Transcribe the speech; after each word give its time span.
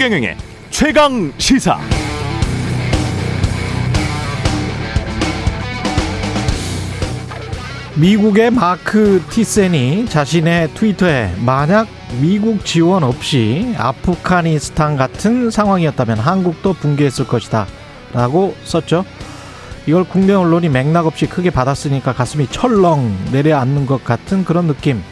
최경영의 0.00 0.34
최강 0.70 1.30
시사. 1.36 1.78
미국의 7.96 8.50
마크 8.50 9.22
티센이 9.28 10.06
자신의 10.06 10.70
트위터에 10.72 11.34
만약 11.44 11.86
미국 12.18 12.64
지원 12.64 13.04
없이 13.04 13.74
아프가니스탄 13.76 14.96
같은 14.96 15.50
상황이었다면 15.50 16.18
한국도 16.18 16.72
붕괴했을 16.72 17.26
것이다 17.26 17.66
라고 18.14 18.56
썼죠. 18.64 19.04
이걸 19.84 20.04
국내 20.04 20.32
언론이 20.32 20.70
맥락 20.70 21.08
없이 21.08 21.26
크게 21.26 21.50
받았으니까 21.50 22.14
가슴이 22.14 22.46
철렁 22.46 23.32
내려앉는 23.32 23.84
것 23.84 24.02
같은 24.02 24.46
그런 24.46 24.66
느낌, 24.66 25.02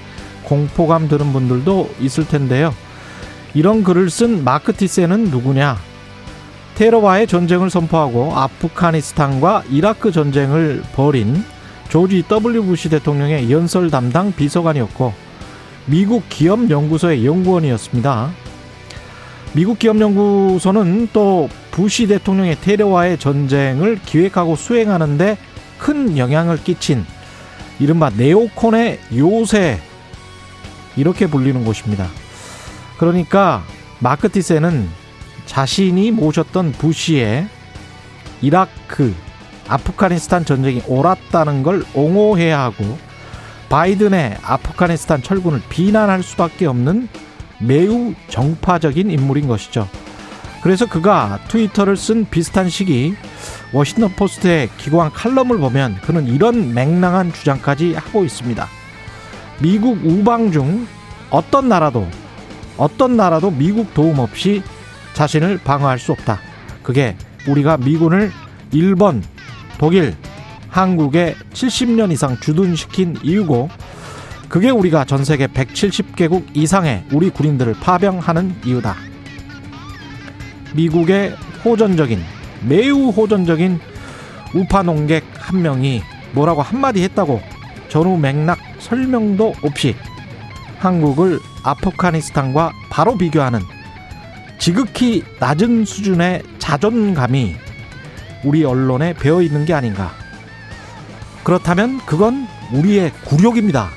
공포감 0.45 1.09
드는 1.09 1.35
분들도 1.35 1.95
있을 2.01 2.27
텐데요. 2.27 2.73
이런 3.55 3.83
글을 3.83 4.11
쓴 4.11 4.45
마크 4.45 4.73
티센은 4.73 5.25
누구냐? 5.25 5.79
테러와의 6.75 7.27
전쟁을 7.27 7.71
선포하고 7.71 8.37
아프가니스탄과 8.37 9.65
이라크 9.71 10.13
전쟁을 10.13 10.83
벌인 10.95 11.45
조지 11.89 12.23
W 12.29 12.63
부시 12.65 12.89
대통령의 12.89 13.51
연설 13.51 13.91
담당 13.91 14.33
비서관이었고 14.33 15.13
미국 15.87 16.29
기업연구소의 16.29 17.25
연구원이었습니다. 17.25 18.31
미국 19.55 19.79
기업연구소는 19.79 21.09
또 21.13 21.49
부시 21.71 22.07
대통령의 22.07 22.61
테러와의 22.61 23.19
전쟁을 23.19 23.99
기획하고 24.05 24.55
수행하는데 24.55 25.39
큰 25.79 26.19
영향을 26.19 26.63
끼친 26.63 27.05
이른바 27.81 28.11
네오콘의 28.11 29.01
요새 29.17 29.81
이렇게 30.97 31.27
불리는 31.27 31.65
곳입니다. 31.65 32.07
그러니까 32.99 33.63
마크 34.01 34.29
티세는 34.29 34.89
자신이 35.47 36.11
모셨던 36.11 36.73
부시의 36.73 37.49
이라크 38.43 39.15
아프가니스탄 39.69 40.45
전쟁이 40.45 40.83
옳았다는 40.87 41.63
걸 41.63 41.85
옹호해야 41.95 42.61
하고 42.61 42.99
바이든의 43.69 44.39
아프가니스탄 44.43 45.23
철군을 45.23 45.63
비난할 45.69 46.23
수밖에 46.23 46.67
없는 46.67 47.09
매우 47.61 48.15
정파적인 48.29 49.11
인물인 49.11 49.47
것이죠. 49.47 49.89
그래서 50.63 50.87
그가 50.87 51.39
트위터를 51.49 51.97
쓴 51.97 52.29
비슷한 52.29 52.69
시기 52.69 53.15
워싱턴 53.73 54.13
포스트의 54.15 54.71
기관 54.79 55.11
칼럼을 55.13 55.59
보면 55.59 55.97
그는 56.03 56.27
이런 56.27 56.75
맹랑한 56.75 57.33
주장까지 57.33 57.95
하고 57.95 58.25
있습니다. 58.25 58.67
미국 59.61 59.99
우방 60.05 60.51
중 60.51 60.87
어떤 61.31 61.69
나라도 61.69 62.09
어떤 62.79 63.17
나라도 63.17 63.51
미국 63.51 63.93
도움 63.93 64.21
없이 64.21 64.63
자신을 65.15 65.59
방어할 65.65 65.99
수 65.99 66.13
없다. 66.13 66.39
그게 66.83 67.17
우리가 67.49 67.77
미군을 67.77 68.31
일본, 68.73 69.23
독일, 69.79 70.15
한국에 70.69 71.35
70년 71.53 72.13
이상 72.13 72.39
주둔시킨 72.39 73.17
이유고 73.23 73.69
그게 74.49 74.71
우리가 74.71 75.05
전 75.05 75.25
세계 75.25 75.47
170개국 75.47 76.57
이상의 76.57 77.05
우리 77.13 77.31
군인들을 77.31 77.75
파병하는 77.81 78.57
이유다. 78.65 78.97
미국의 80.75 81.35
호전적인 81.65 82.21
매우 82.67 83.11
호전적인 83.11 83.81
우파 84.55 84.83
농객 84.83 85.25
한 85.35 85.63
명이 85.63 86.03
뭐라고 86.33 86.63
한마디 86.63 87.03
했다고 87.03 87.41
전후 87.89 88.17
맥락 88.19 88.59
설명도 88.79 89.55
없이 89.63 89.95
한국을 90.79 91.41
아프가니스탄과 91.69 92.73
바로 92.91 93.17
비교하는 93.17 93.61
지극히 94.59 95.23
낮은 95.39 95.85
수준의 95.85 96.43
자존감이 96.59 97.57
우리 98.45 98.65
언론에 98.65 99.15
배어 99.15 99.43
있는 99.43 99.65
게 99.65 99.75
아닌가. 99.75 100.13
그렇다면 101.45 101.99
그건 102.07 102.47
우리의 102.73 103.13
굴욕입니다. 103.25 103.91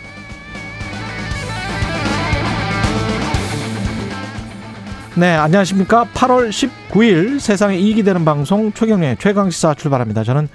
네, 5.15 5.35
안녕하십니까. 5.35 6.07
8월 6.13 6.49
19일 6.49 7.39
세상에 7.39 7.77
이익이 7.77 8.03
되는 8.03 8.23
방송 8.23 8.71
최경련의 8.71 9.17
최강시사 9.19 9.73
출발합니다. 9.73 10.23
저는 10.23 10.47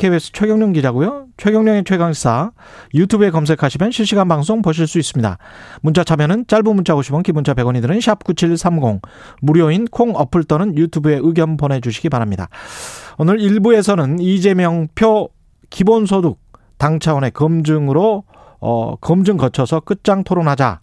KBS 0.00 0.32
최경련 0.32 0.72
기자고요. 0.72 1.26
최경련의 1.36 1.84
최강시사 1.84 2.52
유튜브에 2.94 3.28
검색하시면 3.28 3.90
실시간 3.90 4.28
방송 4.28 4.62
보실 4.62 4.86
수 4.86 4.98
있습니다. 4.98 5.36
문자 5.82 6.04
참여는 6.04 6.46
짧은 6.46 6.74
문자 6.74 6.94
50원, 6.94 7.22
기본자 7.22 7.52
100원이 7.52 7.82
드는 7.82 8.00
샵 8.00 8.24
9730 8.24 9.02
무료인 9.42 9.84
콩 9.84 10.16
어플 10.16 10.44
또는 10.44 10.74
유튜브에 10.78 11.20
의견 11.22 11.58
보내주시기 11.58 12.08
바랍니다. 12.08 12.48
오늘 13.18 13.36
1부에서는 13.36 14.22
이재명 14.22 14.88
표 14.94 15.28
기본소득 15.68 16.38
당 16.78 16.98
차원의 16.98 17.32
검증으로 17.32 18.24
어, 18.58 18.96
검증 19.02 19.36
거쳐서 19.36 19.80
끝장 19.80 20.24
토론하자. 20.24 20.80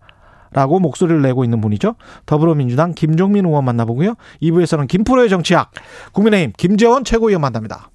라고 0.51 0.79
목소리를 0.79 1.21
내고 1.23 1.43
있는 1.43 1.59
분이죠. 1.59 1.95
더불어민주당 2.25 2.93
김종민 2.93 3.45
의원 3.45 3.65
만나보고요. 3.65 4.13
2부에서는 4.41 4.87
김프로의 4.87 5.27
정치학, 5.29 5.71
국민의힘 6.13 6.53
김재원 6.55 7.03
최고위원 7.03 7.41
만납니다. 7.41 7.89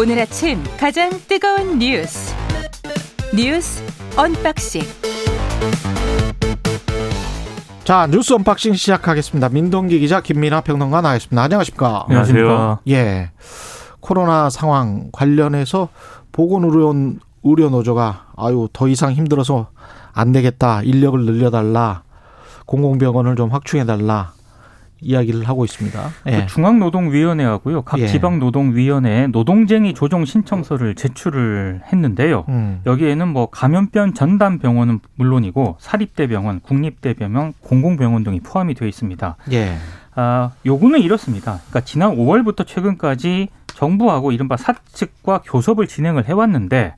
오늘 0.00 0.18
아침 0.18 0.64
가장 0.78 1.10
뜨거운 1.28 1.78
뉴스 1.78 2.34
뉴스 3.36 3.82
언박싱 4.16 4.80
자 7.84 8.06
뉴스 8.10 8.32
언박싱 8.32 8.72
시작하겠습니다. 8.72 9.50
민동기 9.50 9.98
기자 9.98 10.22
김민아 10.22 10.62
평론가 10.62 11.02
나와있습니다. 11.02 11.42
안녕하십니까? 11.42 12.04
안녕하세요. 12.08 12.78
예. 12.88 13.30
코로나 14.00 14.48
상황 14.48 15.10
관련해서 15.12 15.90
보건의료 16.32 16.94
의료 17.44 17.68
노조가 17.68 18.28
아유 18.38 18.70
더 18.72 18.88
이상 18.88 19.12
힘들어서 19.12 19.68
안 20.14 20.32
되겠다 20.32 20.80
인력을 20.82 21.26
늘려달라 21.26 22.04
공공병원을 22.64 23.36
좀 23.36 23.50
확충해달라 23.50 24.32
이야기를 25.00 25.48
하고 25.48 25.64
있습니다. 25.64 26.10
예. 26.26 26.40
그 26.40 26.46
중앙노동위원회하고요, 26.46 27.82
각 27.82 28.00
예. 28.00 28.06
지방노동위원회에 28.06 29.28
노동쟁이 29.28 29.94
조정 29.94 30.24
신청서를 30.24 30.94
제출을 30.94 31.82
했는데요. 31.92 32.44
음. 32.48 32.80
여기에는 32.86 33.28
뭐 33.28 33.46
감염병 33.46 34.14
전담 34.14 34.58
병원은 34.58 35.00
물론이고 35.14 35.76
사립대병원, 35.78 36.60
국립대병원, 36.60 37.54
공공병원 37.60 38.24
등이 38.24 38.40
포함이 38.40 38.74
되어 38.74 38.88
있습니다. 38.88 39.36
예. 39.52 39.76
아, 40.14 40.50
요구는 40.66 41.00
이렇습니다. 41.00 41.60
그러니까 41.68 41.80
지난 41.80 42.16
5월부터 42.16 42.66
최근까지 42.66 43.48
정부하고 43.68 44.32
이른바 44.32 44.56
사측과 44.56 45.42
교섭을 45.44 45.86
진행을 45.86 46.28
해왔는데 46.28 46.94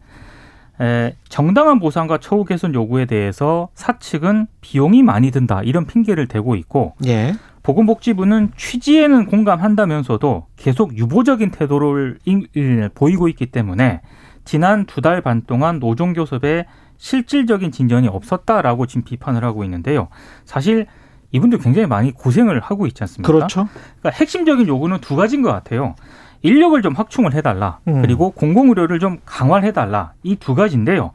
에, 0.80 1.14
정당한 1.28 1.78
보상과 1.78 2.19
처우 2.19 2.44
개선 2.44 2.74
요구에 2.74 3.04
대해서 3.04 3.69
사측은 3.74 4.46
비용이 4.60 5.02
많이 5.02 5.30
든다 5.30 5.62
이런 5.62 5.86
핑계를 5.86 6.26
대고 6.26 6.56
있고 6.56 6.94
예. 7.06 7.34
보건복지부는 7.62 8.53
취지에는 8.56 9.27
공감한다면서도 9.27 10.47
계속 10.56 10.97
유보적인 10.97 11.50
태도를 11.50 12.19
보이고 12.95 13.28
있기 13.28 13.47
때문에 13.47 14.00
지난 14.45 14.87
두 14.87 15.00
달 15.00 15.21
반 15.23 15.43
동안 15.47 15.78
노동교섭에 15.78 16.67
실질적인 16.99 17.71
진전이 17.73 18.09
없었다라고 18.09 18.87
지금 18.87 19.03
비판을 19.03 19.45
하고 19.45 19.65
있는데요. 19.65 20.09
사실 20.45 20.87
이분들 21.33 21.59
굉장히 21.61 21.87
많이 21.87 22.12
고생을 22.12 22.61
하고 22.61 22.87
있지 22.87 23.03
않습니까? 23.05 23.32
그렇죠. 23.32 23.69
그러니까 24.00 24.11
핵심적인 24.19 24.67
요구는 24.69 24.99
두 25.00 25.17
가지인 25.17 25.43
것 25.43 25.50
같아요. 25.50 25.94
인력을 26.43 26.81
좀 26.82 26.94
확충을 26.94 27.35
해달라. 27.35 27.79
음. 27.88 28.03
그리고 28.03 28.31
공공의료를 28.31 28.99
좀 28.99 29.19
강화를 29.25 29.67
해달라. 29.69 30.12
이 30.25 30.37
두 30.37 30.55
가지인데요. 30.55 31.12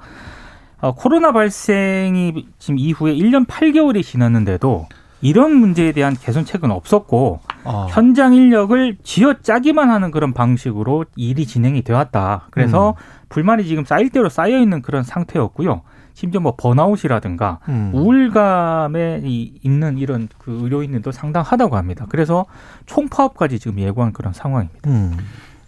어, 0.80 0.94
코로나 0.96 1.32
발생이 1.34 2.48
지금 2.60 2.80
이후에 2.80 3.14
1년 3.16 3.46
8개월이 3.46 4.04
지났는데도 4.04 4.88
이런 5.22 5.56
문제에 5.56 5.92
대한 5.92 6.16
개선책은 6.16 6.72
없었고 6.72 7.40
어. 7.64 7.88
현장 7.90 8.34
인력을 8.34 8.98
쥐어짜기만 9.04 9.90
하는 9.90 10.12
그런 10.12 10.34
방식으로 10.34 11.06
일이 11.16 11.46
진행이 11.46 11.82
되었다. 11.82 12.48
그래서 12.52 12.92
음. 12.92 12.94
불만이 13.30 13.66
지금 13.66 13.84
쌓일 13.84 14.10
대로 14.10 14.30
쌓여 14.30 14.58
있는 14.60 14.82
그런 14.82 15.04
상태였고요. 15.04 15.82
심지어 16.14 16.40
뭐 16.42 16.56
번아웃이라든가 16.56 17.60
음. 17.70 17.92
우울감에 17.94 19.22
있는 19.24 19.98
이런 19.98 20.28
그 20.38 20.60
의료인들도 20.64 21.12
상당하다고 21.12 21.76
합니다. 21.78 22.06
그래서 22.10 22.46
총파업까지 22.86 23.60
지금 23.60 23.80
예고한 23.80 24.14
그런 24.14 24.34
상황입니다. 24.34 24.90
음. 24.90 25.18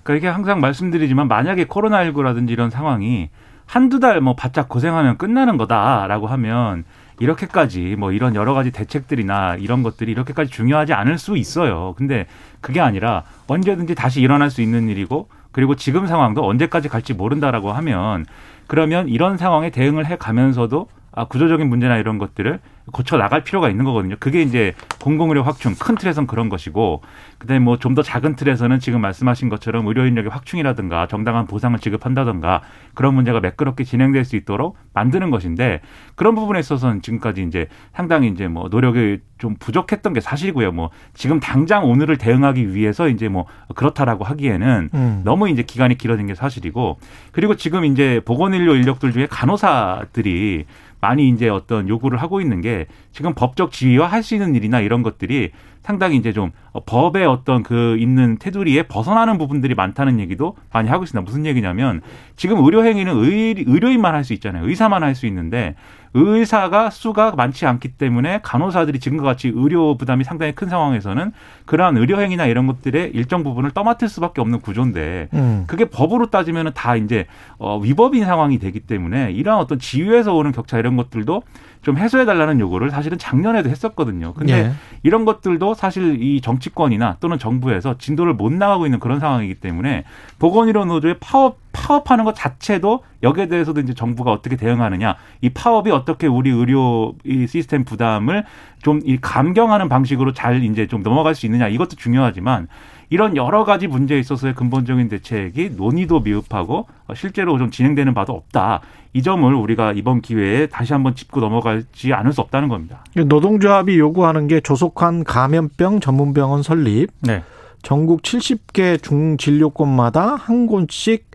그러니까 0.04 0.14
이게 0.20 0.28
항상 0.34 0.60
말씀드리지만 0.60 1.28
만약에 1.28 1.66
코로나19라든지 1.66 2.50
이런 2.50 2.70
상황이 2.70 3.30
한두 3.66 4.00
달 4.00 4.22
뭐 4.22 4.36
바짝 4.36 4.68
고생하면 4.70 5.18
끝나는 5.18 5.58
거다라고 5.58 6.26
하면 6.28 6.84
이렇게까지 7.20 7.96
뭐 7.98 8.12
이런 8.12 8.36
여러 8.36 8.54
가지 8.54 8.72
대책들이나 8.72 9.56
이런 9.56 9.84
것들이 9.84 10.12
이렇게까지 10.12 10.52
중요하지 10.52 10.94
않을 10.94 11.18
수 11.18 11.38
있어요. 11.38 11.94
근데 11.98 12.26
그게 12.62 12.80
아니라 12.80 13.24
언제든지 13.48 13.96
다시 13.96 14.22
일어날 14.22 14.50
수 14.50 14.62
있는 14.62 14.90
일이고 14.90 15.30
그리고 15.52 15.76
지금 15.76 16.08
상황도 16.08 16.48
언제까지 16.48 16.90
갈지 16.90 17.14
모른다라고 17.14 17.72
하면 17.72 18.26
그러면 18.68 19.10
이런 19.10 19.38
상황에 19.38 19.70
대응을 19.70 20.06
해 20.06 20.16
가면서도 20.16 20.88
아, 21.12 21.26
구조적인 21.26 21.68
문제나 21.68 21.98
이런 21.98 22.18
것들을 22.18 22.60
고쳐 22.92 23.18
나갈 23.18 23.44
필요가 23.44 23.70
있는 23.70 23.86
거거든요. 23.86 24.16
그게 24.20 24.42
이제 24.42 24.74
공공의료 25.02 25.44
확충 25.44 25.76
큰 25.80 25.96
틀에선 25.96 26.28
그런 26.28 26.50
것이고 26.50 27.02
그다음에 27.40 27.60
뭐 27.60 27.78
좀 27.78 27.96
더 27.96 28.02
작은 28.04 28.36
틀에서는 28.36 28.80
지금 28.80 29.02
말씀하신 29.02 29.50
것처럼 29.50 29.88
의료 29.88 30.06
인력의 30.06 30.30
확충이라든가 30.32 31.08
정당한 31.08 31.48
보상을 31.48 31.78
지급한다든가 31.80 32.62
그런 32.94 33.16
문제가 33.16 33.40
매끄럽게 33.40 33.84
진행될 33.84 34.26
수 34.26 34.36
있도록 34.36 34.78
만드는 34.94 35.32
것인데 35.32 35.82
그런 36.16 36.36
부분에 36.36 36.60
있어서는 36.60 37.02
지금까지 37.02 37.44
이제 37.44 37.68
상당히 37.94 38.28
이제 38.28 38.48
뭐 38.48 38.68
노력이 38.70 39.20
좀 39.40 39.56
부족했던 39.60 40.14
게 40.14 40.20
사실이고요. 40.22 40.72
뭐 40.72 40.90
지금 41.14 41.40
당장 41.40 41.86
오늘을 41.90 42.18
대응하기 42.18 42.76
위해서 42.76 43.08
이제 43.08 43.28
뭐 43.30 43.46
그렇다라고 43.76 44.24
하기에는 44.26 44.90
음. 44.94 45.22
너무 45.24 45.50
이제 45.50 45.64
기간이 45.64 45.98
길어진 45.98 46.28
게 46.28 46.36
사실이고 46.36 47.00
그리고 47.32 47.56
지금 47.56 47.86
이제 47.86 48.22
보건의료 48.26 48.76
인력들 48.76 49.14
중에 49.14 49.28
간호사들이 49.28 50.66
많이 51.02 51.30
이제 51.30 51.48
어떤 51.50 51.88
요구를 51.88 52.22
하고 52.22 52.42
있는 52.42 52.60
게 52.62 52.79
지금 53.12 53.34
법적 53.34 53.72
지위와 53.72 54.08
할 54.08 54.24
수 54.24 54.36
있는 54.36 54.54
일이나 54.56 54.80
이런 54.82 55.02
것들이 55.02 55.52
상당히 55.82 56.18
이제 56.18 56.34
좀 56.34 56.52
법의 56.86 57.26
어떤 57.26 57.64
그 57.64 57.98
있는 57.98 58.38
테두리에 58.38 58.84
벗어나는 58.84 59.38
부분들이 59.38 59.76
많다는 59.76 60.20
얘기도 60.20 60.56
많이 60.72 60.90
하고 60.90 61.04
있습니다. 61.04 61.26
무슨 61.26 61.46
얘기냐면 61.46 62.02
지금 62.36 62.64
의료 62.64 62.86
행위는 62.86 63.18
의, 63.18 63.56
의료 63.68 63.90
인만 63.90 64.14
할 64.16 64.24
수 64.24 64.34
있잖아요. 64.34 64.68
의사만 64.68 65.04
할 65.04 65.16
수 65.16 65.26
있는데 65.28 65.76
의사가 66.14 66.90
수가 66.90 67.32
많지 67.36 67.66
않기 67.68 67.90
때문에 67.90 68.40
간호사들이 68.42 69.00
지금과 69.00 69.24
같이 69.24 69.52
의료 69.54 69.96
부담이 69.96 70.24
상당히 70.24 70.54
큰 70.54 70.68
상황에서는 70.68 71.32
그러한 71.66 71.98
의료 71.98 72.20
행위나 72.20 72.46
이런 72.48 72.66
것들의 72.68 73.12
일정 73.14 73.44
부분을 73.44 73.72
떠맡을 73.72 74.10
수밖에 74.10 74.42
없는 74.42 74.62
구조인데 74.62 75.30
음. 75.34 75.64
그게 75.68 75.86
법으로 75.86 76.28
따지면은 76.32 76.72
다 76.74 76.96
이제 76.96 77.26
어 77.60 77.78
위법인 77.78 78.26
상황이 78.26 78.58
되기 78.60 78.80
때문에 78.80 79.32
이러한 79.32 79.62
어떤 79.62 79.78
지위에서 79.80 80.34
오는 80.34 80.52
격차 80.52 80.80
이런 80.80 80.96
것들도 80.98 81.44
좀 81.82 81.98
해소해 81.98 82.26
달라는 82.26 82.60
요구를 82.60 82.90
사실은 82.90 83.18
작년에도 83.18 83.70
했었거든요. 83.70 84.34
근데 84.34 84.54
예. 84.54 84.72
이런 85.04 85.26
것들도 85.26 85.76
사실 85.76 86.22
이 86.22 86.42
정 86.42 86.59
치권이나 86.60 87.18
또는 87.20 87.40
정부에서 87.40 87.98
진도를 87.98 88.34
못 88.34 88.54
나가고 88.54 88.86
있는 88.86 89.00
그런 89.00 89.20
상황이기 89.20 89.56
때문에 89.56 90.04
보건의료 90.40 90.86
노조의 90.86 91.16
파업 91.20 91.58
파업하는 91.72 92.24
것 92.24 92.34
자체도 92.36 93.04
여기에 93.22 93.48
대해서도 93.48 93.82
이제 93.82 93.94
정부가 93.94 94.32
어떻게 94.32 94.56
대응하느냐. 94.56 95.16
이 95.42 95.50
파업이 95.50 95.92
어떻게 95.92 96.28
우리 96.28 96.50
의료 96.50 97.14
이 97.24 97.48
시스템 97.48 97.84
부담을 97.84 98.44
좀 98.82 99.00
이 99.06 99.18
감경하는 99.20 99.90
방식으로 99.90 100.34
잘 100.34 100.64
이제 100.64 100.88
좀 100.88 101.04
넘어갈 101.04 101.36
수 101.36 101.46
있느냐. 101.46 101.68
이것도 101.68 101.96
중요하지만 101.96 102.68
이런 103.10 103.36
여러 103.36 103.64
가지 103.64 103.88
문제에 103.88 104.20
있어서의 104.20 104.54
근본적인 104.54 105.10
대책이 105.10 105.72
논의도 105.76 106.20
미흡하고 106.22 106.88
실제로 107.16 107.58
좀 107.58 107.72
진행되는 107.72 108.14
바도 108.14 108.34
없다. 108.34 108.82
이 109.14 109.24
점을 109.24 109.52
우리가 109.52 109.94
이번 109.94 110.22
기회에 110.22 110.68
다시 110.68 110.94
한번 110.94 111.16
짚고 111.16 111.40
넘어가지 111.40 112.14
않을 112.14 112.34
수 112.34 112.42
없다는 112.42 112.70
겁니다. 112.70 113.04
노동조합이 113.16 113.98
요구하는 113.98 114.48
게 114.48 114.60
조속한 114.60 115.24
감염병 115.24 116.00
전문병원 116.00 116.62
설립, 116.62 117.10
네. 117.22 117.42
전국 117.82 118.22
70개 118.22 119.02
중진료권마다 119.02 120.36
한 120.36 120.68
곳씩 120.68 121.26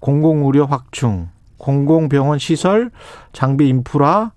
공공의료 0.00 0.66
확충, 0.66 1.28
공공병원 1.58 2.38
시설, 2.38 2.90
장비 3.32 3.68
인프라, 3.68 4.32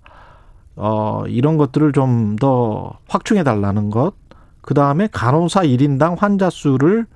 어, 0.74 1.24
이런 1.28 1.56
것들을 1.56 1.92
좀 1.92 2.36
더 2.36 2.98
확충해 3.08 3.44
달라는 3.44 3.90
것. 3.90 4.14
그 4.62 4.74
다음에 4.74 5.08
간호사 5.12 5.62
1인당 5.62 6.18
환자 6.18 6.48
수를 6.48 7.06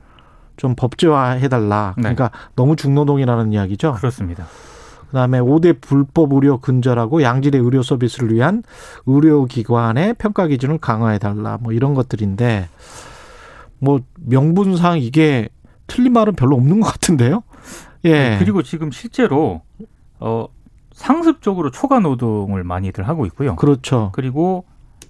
좀 0.57 0.75
법제화해 0.75 1.49
달라. 1.49 1.95
네. 1.97 2.03
그러니까 2.03 2.31
너무 2.55 2.77
중노동이라는 2.77 3.53
이야기죠. 3.53 3.95
그렇습니다. 3.95 4.47
그다음에 5.09 5.39
5대 5.41 5.81
불법 5.81 6.33
의료 6.33 6.59
근절하고 6.59 7.23
양질의 7.23 7.61
의료 7.61 7.83
서비스를 7.83 8.35
위한 8.35 8.63
의료기관의 9.07 10.15
평가 10.15 10.47
기준을 10.47 10.79
강화해 10.79 11.19
달라. 11.19 11.59
뭐 11.61 11.73
이런 11.73 11.95
것들인데 11.95 12.69
뭐 13.79 14.01
명분상 14.17 14.99
이게 14.99 15.49
틀린 15.87 16.13
말은 16.13 16.35
별로 16.35 16.57
없는 16.57 16.81
것 16.81 16.89
같은데요. 16.93 17.43
예. 18.05 18.13
네, 18.13 18.39
그리고 18.39 18.63
지금 18.63 18.91
실제로 18.91 19.63
어 20.19 20.49
상습적으로 20.93 21.71
초과 21.71 22.01
노동을 22.01 22.65
많이들 22.65 23.07
하고 23.07 23.27
있고요. 23.27 23.57
그렇죠. 23.57 24.11
그리고 24.13 24.65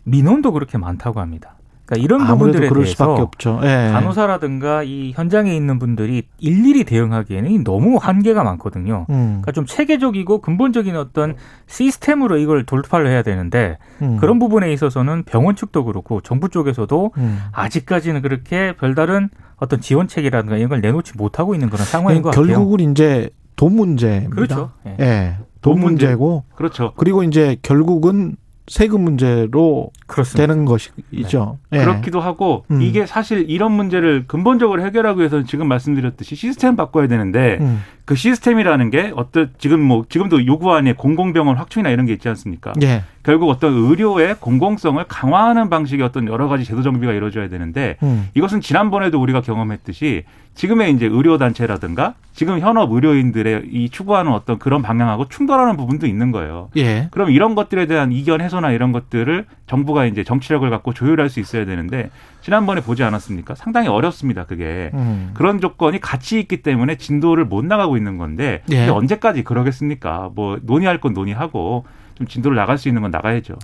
민원도 0.05 0.53
그렇게 0.53 0.79
많다고 0.79 1.21
합니다. 1.21 1.56
그러니까 1.87 2.05
이런 2.05 2.27
부분들에 2.27 2.69
대해서 2.69 3.31
예. 3.62 3.91
간호사라든가 3.93 4.83
이 4.83 5.12
현장에 5.15 5.55
있는 5.55 5.79
분들이 5.79 6.25
일일이 6.38 6.85
대응하기에는 6.85 7.62
너무 7.62 7.97
한계가 7.97 8.43
많거든요. 8.43 9.06
음. 9.09 9.41
그러니까 9.41 9.53
좀 9.53 9.67
체계적이고 9.67 10.41
근본적인 10.41 10.97
어떤 10.97 11.37
시스템으로 11.67 12.38
이걸 12.38 12.67
돌파를 12.67 13.09
해야 13.09 13.23
되는데 13.23 13.79
음. 14.03 14.17
그런 14.17 14.41
부분에 14.41 14.73
있어서는 14.73 15.23
병원 15.23 15.55
측도 15.55 15.85
그렇고 15.85 16.21
정부 16.21 16.49
쪽에서도 16.49 17.12
음. 17.17 17.38
아직까지는 17.53 18.21
그렇게 18.21 18.75
별다른 18.77 19.31
어떤 19.56 19.81
지원책이라든가 19.81 20.56
이런 20.56 20.69
걸 20.69 20.81
내놓지 20.81 21.12
못하고 21.17 21.55
있는 21.55 21.71
그런 21.71 21.87
상황인 21.87 22.21
것 22.21 22.31
같아요. 22.31 22.47
결국은 22.47 22.91
이제 22.91 23.31
돈 23.55 23.77
문제입니다. 23.77 24.35
그렇죠. 24.35 24.71
예. 24.87 24.97
예. 25.00 25.37
돈, 25.61 25.75
돈 25.77 25.82
문제. 25.82 26.06
문제고 26.06 26.44
그렇죠. 26.56 26.93
그리고 26.97 27.23
이제 27.23 27.56
결국은 27.62 28.37
세금 28.69 29.03
문제로 29.03 29.91
그렇습니다. 30.07 30.47
되는 30.47 30.65
것이죠. 30.65 31.59
네. 31.71 31.79
네. 31.79 31.85
그렇기도 31.85 32.21
하고 32.21 32.65
음. 32.71 32.83
이게 32.83 33.07
사실 33.07 33.49
이런 33.49 33.73
문제를 33.73 34.25
근본적으로 34.27 34.85
해결하기 34.85 35.19
위해서는 35.21 35.47
지금 35.47 35.69
말씀드렸듯이 35.69 36.35
시스템 36.35 36.75
바꿔야 36.75 37.07
되는데 37.07 37.59
음. 37.61 37.83
그 38.05 38.15
시스템이라는 38.15 38.91
게 38.91 39.13
어떤 39.15 39.53
지금 39.59 39.81
뭐 39.81 40.05
지금도 40.09 40.47
요구안에 40.47 40.95
공공병원 40.95 41.57
확충이나 41.57 41.91
이런 41.91 42.07
게 42.07 42.13
있지 42.13 42.29
않습니까? 42.29 42.73
예. 42.83 43.03
결국 43.26 43.50
어떤 43.50 43.75
의료의 43.75 44.37
공공성을 44.38 45.02
강화하는 45.08 45.69
방식의 45.69 46.06
어떤 46.06 46.28
여러 46.28 46.46
가지 46.46 46.64
제도 46.64 46.82
정비가 46.82 47.12
이루어져야 47.12 47.49
되는데 47.49 47.96
음. 48.05 48.28
이것은 48.34 48.61
지난번에도 48.61 49.20
우리가 49.20 49.40
경험했듯이 49.40 50.23
지금의 50.55 50.93
이제 50.93 51.06
의료 51.06 51.37
단체라든가 51.37 52.14
지금 52.32 52.61
현업 52.61 52.93
의료인들의 52.93 53.64
이 53.73 53.90
추구하는 53.90 54.31
어떤 54.31 54.61
그런 54.61 54.81
방향하고 54.81 55.28
충돌하는 55.28 55.76
부분도 55.76 56.06
있는 56.06 56.31
거예요. 56.31 56.70
예. 56.76 57.08
그럼 57.11 57.31
이런 57.31 57.56
것들에 57.56 57.87
대한 57.87 58.12
이견 58.12 58.40
해소나 58.40 58.70
이런 58.70 58.93
것들을 58.93 59.46
정부가 59.67 60.06
이제 60.06 60.22
정치력을 60.22 60.70
갖고 60.70 60.93
조율할 60.93 61.29
수 61.29 61.40
있어야 61.40 61.64
되는데 61.64 62.11
지난번에 62.43 62.81
보지 62.81 63.03
않았습니까? 63.03 63.56
상당히 63.56 63.89
어렵습니다. 63.89 64.44
그게 64.44 64.93
음. 64.94 65.32
그런 65.34 65.60
조건이 65.60 66.01
같이 66.01 66.39
있기 66.39 66.62
때문에 66.62 66.94
진도를 66.94 67.44
못 67.44 67.65
나가고 67.65 67.96
있는 67.96 68.19
건데 68.19 68.62
예. 68.70 68.86
언제까지 68.86 69.43
그러겠습니까? 69.43 70.31
뭐 70.32 70.60
논의할 70.62 71.01
건 71.01 71.12
논의하고 71.12 71.84
좀 72.17 72.27
진도를 72.27 72.56
나갈 72.56 72.79
수 72.79 72.89
있는 72.89 73.03
건 73.03 73.11
나가야죠. 73.11 73.55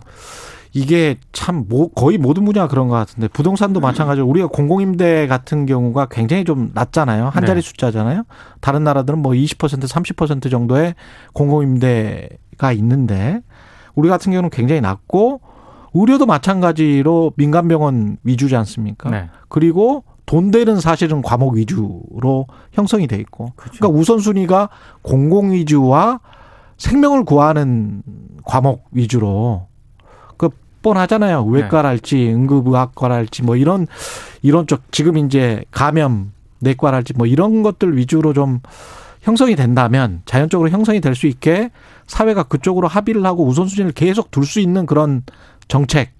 이게 0.74 1.16
참 1.32 1.66
뭐 1.68 1.88
거의 1.92 2.16
모든 2.18 2.44
분야가 2.44 2.68
그런 2.68 2.88
것 2.88 2.94
같은데 2.94 3.28
부동산도 3.28 3.80
음. 3.80 3.82
마찬가지로 3.82 4.26
우리가 4.26 4.46
공공임대 4.46 5.26
같은 5.26 5.66
경우가 5.66 6.06
굉장히 6.10 6.44
좀 6.44 6.70
낮잖아요. 6.74 7.28
한 7.28 7.44
자리 7.46 7.60
네. 7.60 7.66
숫자잖아요. 7.66 8.24
다른 8.60 8.84
나라들은 8.84 9.18
뭐 9.18 9.32
20% 9.32 9.56
30% 9.58 10.50
정도의 10.50 10.94
공공임대가 11.34 12.72
있는데 12.72 13.40
우리 13.94 14.08
같은 14.08 14.32
경우는 14.32 14.50
굉장히 14.50 14.80
낮고 14.80 15.40
의료도 15.94 16.24
마찬가지로 16.24 17.32
민간병원 17.36 18.16
위주지 18.22 18.56
않습니까? 18.56 19.10
네. 19.10 19.28
그리고 19.48 20.04
돈 20.24 20.50
되는 20.50 20.80
사실은 20.80 21.20
과목 21.20 21.54
위주로 21.54 22.46
형성이 22.72 23.06
돼 23.06 23.16
있고. 23.16 23.52
그렇죠. 23.56 23.78
그러니까 23.78 23.98
우선순위가 24.00 24.70
공공 25.02 25.52
위주와 25.52 26.20
생명을 26.82 27.24
구하는 27.24 28.02
과목 28.44 28.86
위주로 28.90 29.68
그 30.36 30.48
뻔하잖아요. 30.82 31.44
외과랄지 31.44 32.16
네. 32.16 32.32
응급의학과랄지 32.34 33.44
뭐 33.44 33.54
이런 33.54 33.86
이런 34.42 34.66
쪽 34.66 34.90
지금 34.90 35.16
이제 35.16 35.64
감염 35.70 36.32
내과랄지 36.58 37.12
뭐 37.16 37.28
이런 37.28 37.62
것들 37.62 37.96
위주로 37.96 38.32
좀 38.32 38.58
형성이 39.22 39.54
된다면 39.54 40.22
자연적으로 40.24 40.70
형성이 40.70 41.00
될 41.00 41.14
수 41.14 41.28
있게 41.28 41.70
사회가 42.08 42.42
그쪽으로 42.44 42.88
합의를 42.88 43.24
하고 43.24 43.46
우선순위를 43.46 43.92
계속 43.92 44.32
둘 44.32 44.44
수 44.44 44.58
있는 44.58 44.84
그런 44.84 45.22
정책. 45.68 46.10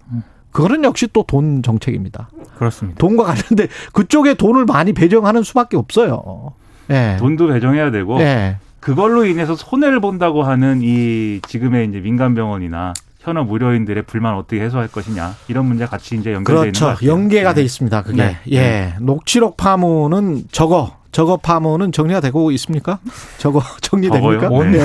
그거는 0.52 0.84
역시 0.84 1.08
또 1.12 1.24
돈 1.24 1.62
정책입니다. 1.64 2.28
그렇습니다. 2.56 2.98
돈과 2.98 3.24
관련된 3.24 3.66
그쪽에 3.92 4.34
돈을 4.34 4.64
많이 4.66 4.92
배정하는 4.92 5.42
수밖에 5.42 5.76
없어요. 5.76 6.52
예. 6.90 7.16
돈도 7.18 7.48
배정해야 7.48 7.90
되고 7.90 8.20
예. 8.20 8.58
그걸로 8.82 9.24
인해서 9.24 9.54
손해를 9.54 10.00
본다고 10.00 10.42
하는 10.42 10.80
이 10.82 11.40
지금의 11.46 11.88
이제 11.88 12.00
민간 12.00 12.34
병원이나 12.34 12.92
현업 13.20 13.52
의료인들의 13.52 14.02
불만 14.02 14.34
어떻게 14.34 14.60
해소할 14.60 14.88
것이냐 14.88 15.36
이런 15.46 15.66
문제 15.66 15.86
같이 15.86 16.16
이제 16.16 16.32
연결돼 16.32 16.72
그렇죠. 16.72 16.86
있는 16.86 16.96
것 16.96 17.06
연계가 17.06 17.50
네. 17.50 17.60
돼 17.60 17.64
있습니다. 17.64 18.02
그게 18.02 18.16
네. 18.24 18.36
예 18.50 18.60
네. 18.60 18.94
녹취록 19.00 19.56
파문은 19.56 20.46
저거 20.50 20.96
저거 21.12 21.36
파문은 21.36 21.92
정리가 21.92 22.18
되고 22.18 22.50
있습니까? 22.50 22.98
저거 23.38 23.62
정리됩니까? 23.80 24.50
원, 24.50 24.72
네. 24.72 24.80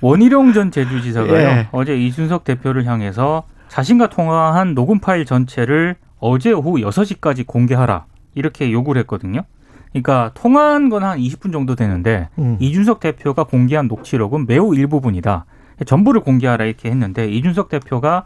원희룡 0.00 0.52
전 0.52 0.72
제주지사가요 0.72 1.34
예. 1.34 1.68
어제 1.70 1.96
이준석 1.96 2.42
대표를 2.42 2.86
향해서 2.86 3.44
자신과 3.68 4.08
통화한 4.08 4.74
녹음 4.74 4.98
파일 4.98 5.24
전체를 5.24 5.94
어제 6.18 6.50
오후 6.50 6.78
6시까지 6.78 7.46
공개하라 7.46 8.06
이렇게 8.34 8.72
요구를 8.72 9.00
했거든요. 9.02 9.42
그러니까 9.92 10.30
통화한 10.34 10.88
건 10.88 11.02
한 11.02 11.18
20분 11.18 11.52
정도 11.52 11.74
되는데 11.74 12.28
음. 12.38 12.56
이준석 12.60 13.00
대표가 13.00 13.44
공개한 13.44 13.88
녹취록은 13.88 14.46
매우 14.46 14.74
일부분이다. 14.74 15.44
전부를 15.86 16.20
공개하라 16.20 16.64
이렇게 16.64 16.90
했는데 16.90 17.28
이준석 17.28 17.68
대표가 17.68 18.24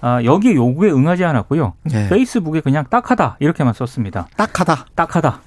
아, 0.00 0.22
여기 0.24 0.54
요구에 0.54 0.90
응하지 0.90 1.24
않았고요. 1.24 1.72
네. 1.84 2.08
페이스북에 2.08 2.60
그냥 2.60 2.84
딱하다 2.88 3.36
이렇게만 3.40 3.72
썼습니다. 3.74 4.28
딱하다. 4.36 4.86
딱하다. 4.94 5.40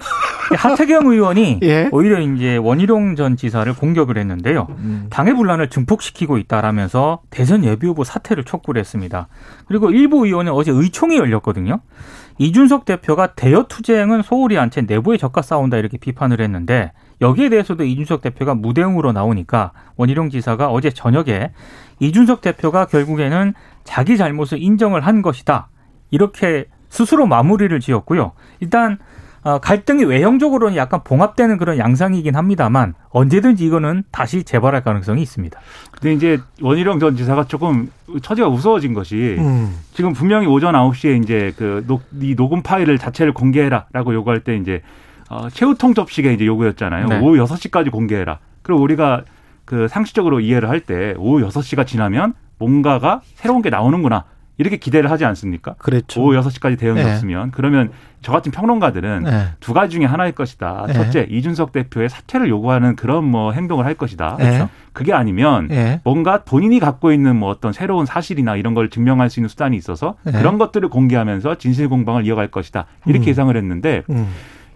하태경 0.58 1.06
의원이 1.08 1.60
예? 1.64 1.90
오히려 1.92 2.20
이제 2.20 2.58
원희룡 2.58 3.16
전 3.16 3.38
지사를 3.38 3.72
공격을 3.74 4.18
했는데요. 4.18 4.68
음. 4.80 5.08
당의 5.12 5.36
분란을 5.36 5.70
증폭시키고 5.70 6.38
있다라면서 6.40 7.22
대선 7.30 7.64
예비 7.64 7.86
후보 7.88 8.04
사퇴를 8.04 8.44
촉구를 8.44 8.80
했습니다. 8.80 9.28
그리고 9.68 9.92
일부 9.92 10.26
의원은 10.26 10.52
어제 10.52 10.72
의총이 10.72 11.18
열렸거든요. 11.18 11.80
이준석 12.40 12.86
대표가 12.86 13.34
대여 13.36 13.66
투쟁은 13.68 14.22
소홀히 14.22 14.58
안채 14.58 14.82
내부에 14.82 15.18
적과 15.18 15.42
싸운다 15.42 15.78
이렇게 15.78 15.98
비판을 15.98 16.40
했는데 16.40 16.94
여기에 17.22 17.50
대해서도 17.50 17.84
이준석 17.84 18.22
대표가 18.22 18.56
무대응으로 18.56 19.12
나오니까 19.12 19.74
원희룡 19.98 20.30
지사가 20.30 20.70
어제 20.72 20.90
저녁에 20.90 21.52
이준석 22.00 22.42
대표가 22.42 22.86
결국에는 22.86 23.54
자기 23.84 24.18
잘못을 24.18 24.62
인정을 24.62 25.06
한 25.06 25.22
것이다. 25.22 25.68
이렇게 26.12 26.66
스스로 26.88 27.28
마무리를 27.28 27.78
지었고요. 27.82 28.32
일단 28.62 28.94
어, 28.94 29.00
갈등이 29.44 30.04
외형적으로는 30.06 30.76
약간 30.76 31.02
봉합되는 31.04 31.58
그런 31.58 31.78
양상이긴 31.78 32.36
합니다만 32.36 32.94
언제든지 33.10 33.66
이거는 33.66 34.04
다시 34.12 34.44
재발할 34.44 34.84
가능성이 34.84 35.22
있습니다. 35.22 35.60
근데 35.92 36.14
이제 36.14 36.40
원희룡 36.62 37.00
전 37.00 37.16
지사가 37.16 37.46
조금 37.46 37.92
처지가 38.22 38.50
무서워진 38.50 38.94
것이 38.94 39.36
음. 39.40 39.76
지금 39.94 40.14
분명히 40.14 40.48
오전 40.48 40.74
9시에 40.76 41.24
이제 41.24 41.54
그 41.58 41.84
녹, 41.88 42.04
이 42.22 42.36
녹음 42.36 42.62
파일을 42.64 42.98
자체를 42.98 43.34
공개해라라고 43.34 44.14
요구할 44.14 44.42
때 44.42 44.56
이제 44.58 44.82
어, 45.30 45.48
최후통 45.50 45.94
접식의 45.94 46.34
이제 46.36 46.46
요구였잖아요. 46.46 47.08
네. 47.08 47.20
오후 47.20 47.38
6시까지 47.46 47.92
공개해라. 47.92 48.40
그리고 48.62 48.82
우리가 48.82 49.24
그 49.66 49.88
상식적으로 49.88 50.40
이해를 50.40 50.70
할 50.70 50.80
때 50.82 51.14
오후 51.18 51.48
6시가 51.48 51.86
지나면 51.86 52.34
뭔가가 52.58 53.22
새로운 53.36 53.62
게 53.62 53.70
나오는구나. 53.70 54.26
이렇게 54.60 54.76
기대를 54.76 55.10
하지 55.10 55.24
않습니까? 55.24 55.74
그렇죠. 55.80 56.22
오후 56.22 56.34
6시까지 56.38 56.78
대응이 56.78 57.02
네. 57.02 57.14
없으면 57.14 57.52
그러면 57.52 57.92
저 58.22 58.34
같은 58.34 58.52
평론가들은 58.52 59.24
네. 59.24 59.46
두 59.62 59.74
가지 59.74 59.96
중에 59.96 60.06
하나일 60.06 60.34
것이다. 60.34 60.84
네. 60.88 60.94
첫째, 60.94 61.28
이준석 61.30 61.72
대표의 61.72 62.10
사퇴를 62.10 62.50
요구하는 62.50 62.98
그런 62.98 63.24
뭐 63.24 63.54
행동을 63.54 63.86
할 63.86 63.94
것이다. 63.94 64.36
네. 64.38 64.46
그렇죠? 64.46 64.70
그게 64.92 65.14
아니면 65.14 65.70
네. 65.70 66.02
뭔가 66.04 66.44
본인이 66.44 66.80
갖고 66.80 67.14
있는 67.14 67.38
뭐 67.38 67.50
어떤 67.50 67.72
새로운 67.72 68.06
사실이나 68.06 68.58
이런 68.58 68.74
걸 68.74 68.90
증명할 68.90 69.30
수 69.30 69.40
있는 69.40 69.48
수단이 69.48 69.78
있어서 69.78 70.16
네. 70.24 70.34
그런 70.34 70.58
것들을 70.58 70.90
공개하면서 70.90 71.56
진실 71.56 71.88
공방을 71.88 72.26
이어갈 72.26 72.50
것이다. 72.50 72.86
이렇게 73.06 73.28
음. 73.28 73.30
예상을 73.30 73.56
했는데 73.56 74.04
음. 74.10 74.28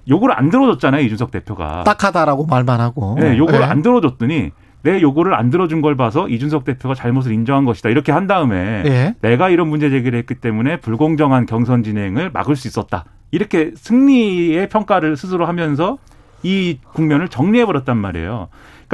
요구를 0.08 0.38
안 0.38 0.50
들어줬잖아요, 0.50 1.02
이준석 1.04 1.32
대표가. 1.32 1.84
딱하다라고 1.84 2.46
말만 2.46 2.80
하고. 2.80 3.18
네, 3.20 3.38
요구를 3.38 3.60
네. 3.60 3.66
안 3.66 3.82
들어줬더니 3.82 4.52
내 4.84 5.02
요구를 5.02 5.34
안 5.34 5.50
들어준 5.50 5.82
걸 5.82 5.96
봐서 5.96 6.28
이준석 6.28 6.66
대표가 6.66 6.94
잘못을 6.94 7.32
인정한 7.32 7.66
것이다. 7.66 7.90
이렇게 7.90 8.12
한 8.12 8.28
다음에 8.28 8.84
네. 8.84 9.16
내가 9.22 9.50
이런 9.50 9.70
문제 9.70 9.90
제기를 9.90 10.20
했기 10.20 10.36
때문에 10.36 10.78
불공정한 10.78 11.46
경선 11.46 11.84
진행을 11.84 12.30
막을 12.32 12.56
수 12.56 12.68
있었다. 12.68 13.06
이렇게 13.32 13.72
승리의 13.76 14.70
평가를 14.70 15.16
스스로 15.18 15.46
하면서 15.46 15.98
이 16.44 16.78
국면을 16.94 17.30
정리해버렸단 17.30 17.98
말이에요. 17.98 18.50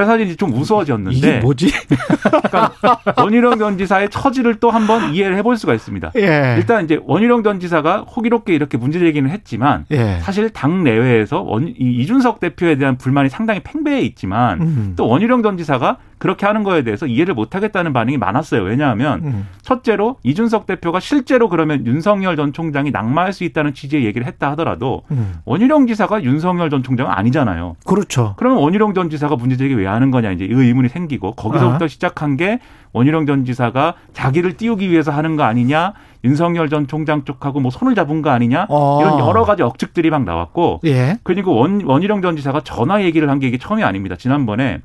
사실 0.06 0.36
좀 0.36 0.54
우스워졌는데 0.54 1.18
이게 1.18 1.40
뭐지? 1.40 1.72
그러니까 2.20 2.74
원희룡 3.18 3.58
전 3.58 3.78
지사의 3.78 4.10
처지를 4.10 4.56
또 4.56 4.70
한번 4.70 5.14
이해를 5.14 5.38
해볼 5.38 5.58
수가 5.58 5.74
있습니다. 5.74 6.12
예. 6.18 6.56
일단 6.58 6.86
이제 6.86 7.00
원희룡 7.04 7.44
전 7.44 7.60
지사가 7.60 8.02
호기롭게 8.02 8.54
이렇게 8.54 8.78
문제 8.78 9.00
제기는 9.00 9.30
했지만 9.30 9.86
예. 9.92 10.20
사실 10.22 10.50
당 10.50 10.84
내외에서 10.84 11.42
원, 11.42 11.68
이, 11.68 11.74
이준석 11.78 12.40
대표에 12.40 12.78
대한 12.78 12.98
불만이 12.98 13.30
상당히 13.30 13.62
팽배해 13.62 14.02
있지만 14.02 14.62
음. 14.62 14.94
또 14.96 15.08
원희룡 15.08 15.44
전 15.44 15.58
지사가 15.58 15.98
그렇게 16.20 16.46
하는 16.46 16.64
거에 16.64 16.84
대해서 16.84 17.08
이해를 17.08 17.34
못하겠다는 17.34 17.94
반응이 17.94 18.18
많았어요. 18.18 18.62
왜냐하면 18.62 19.22
음. 19.24 19.48
첫째로 19.64 20.18
이준석 20.24 20.68
대표가 20.68 21.00
실제로 21.00 21.50
그러면 21.50 21.86
윤석열 21.88 22.36
전 22.36 22.54
총장이 22.54 22.92
낙마할 22.92 23.34
수 23.34 23.44
있다는 23.44 23.74
취지의 23.74 24.06
얘기를 24.06 24.28
했다 24.28 24.52
하더라도 24.52 25.04
음. 25.12 25.36
원희룡 25.46 25.88
지사가 25.88 26.22
윤석열 26.24 26.70
전 26.70 26.84
총장은 26.84 27.12
아니잖아요. 27.12 27.76
그렇죠. 27.86 28.36
그러면 28.38 28.60
원희룡 28.60 28.94
전 28.94 29.10
지사가 29.10 29.36
문제 29.38 29.58
제기 29.58 29.74
왜 29.76 29.88
하는 29.88 30.12
거냐 30.12 30.32
이제 30.32 30.46
이 30.46 30.50
의문이 30.52 30.90
생기고 30.90 31.34
거기서부터 31.36 31.86
아. 31.86 31.88
시작한 31.88 32.38
게 32.38 32.60
원희룡 32.94 33.26
전 33.26 33.46
지사가 33.46 33.94
자기를 34.14 34.58
띄우기 34.58 34.90
위해서 34.92 35.12
하는 35.12 35.36
거 35.36 35.44
아니냐 35.44 35.94
윤석열 36.26 36.70
전 36.70 36.86
총장 36.88 37.24
쪽하고 37.24 37.62
뭐 37.62 37.72
손을 37.72 37.96
잡은 37.96 38.22
거 38.22 38.30
아니냐 38.30 38.66
어. 38.70 39.00
이런 39.02 39.20
여러 39.20 39.46
가지 39.46 39.64
억측들이 39.64 40.10
막 40.10 40.26
나왔고 40.26 40.82
예. 40.86 41.18
그리고 41.24 41.56
원, 41.56 41.82
원희룡 41.86 42.22
전 42.22 42.36
지사가 42.36 42.62
전화 42.62 43.02
얘기를 43.04 43.30
한 43.30 43.40
게 43.40 43.48
이게 43.48 43.58
처음이 43.58 43.84
아닙니다. 43.84 44.18
지난번에 44.18 44.82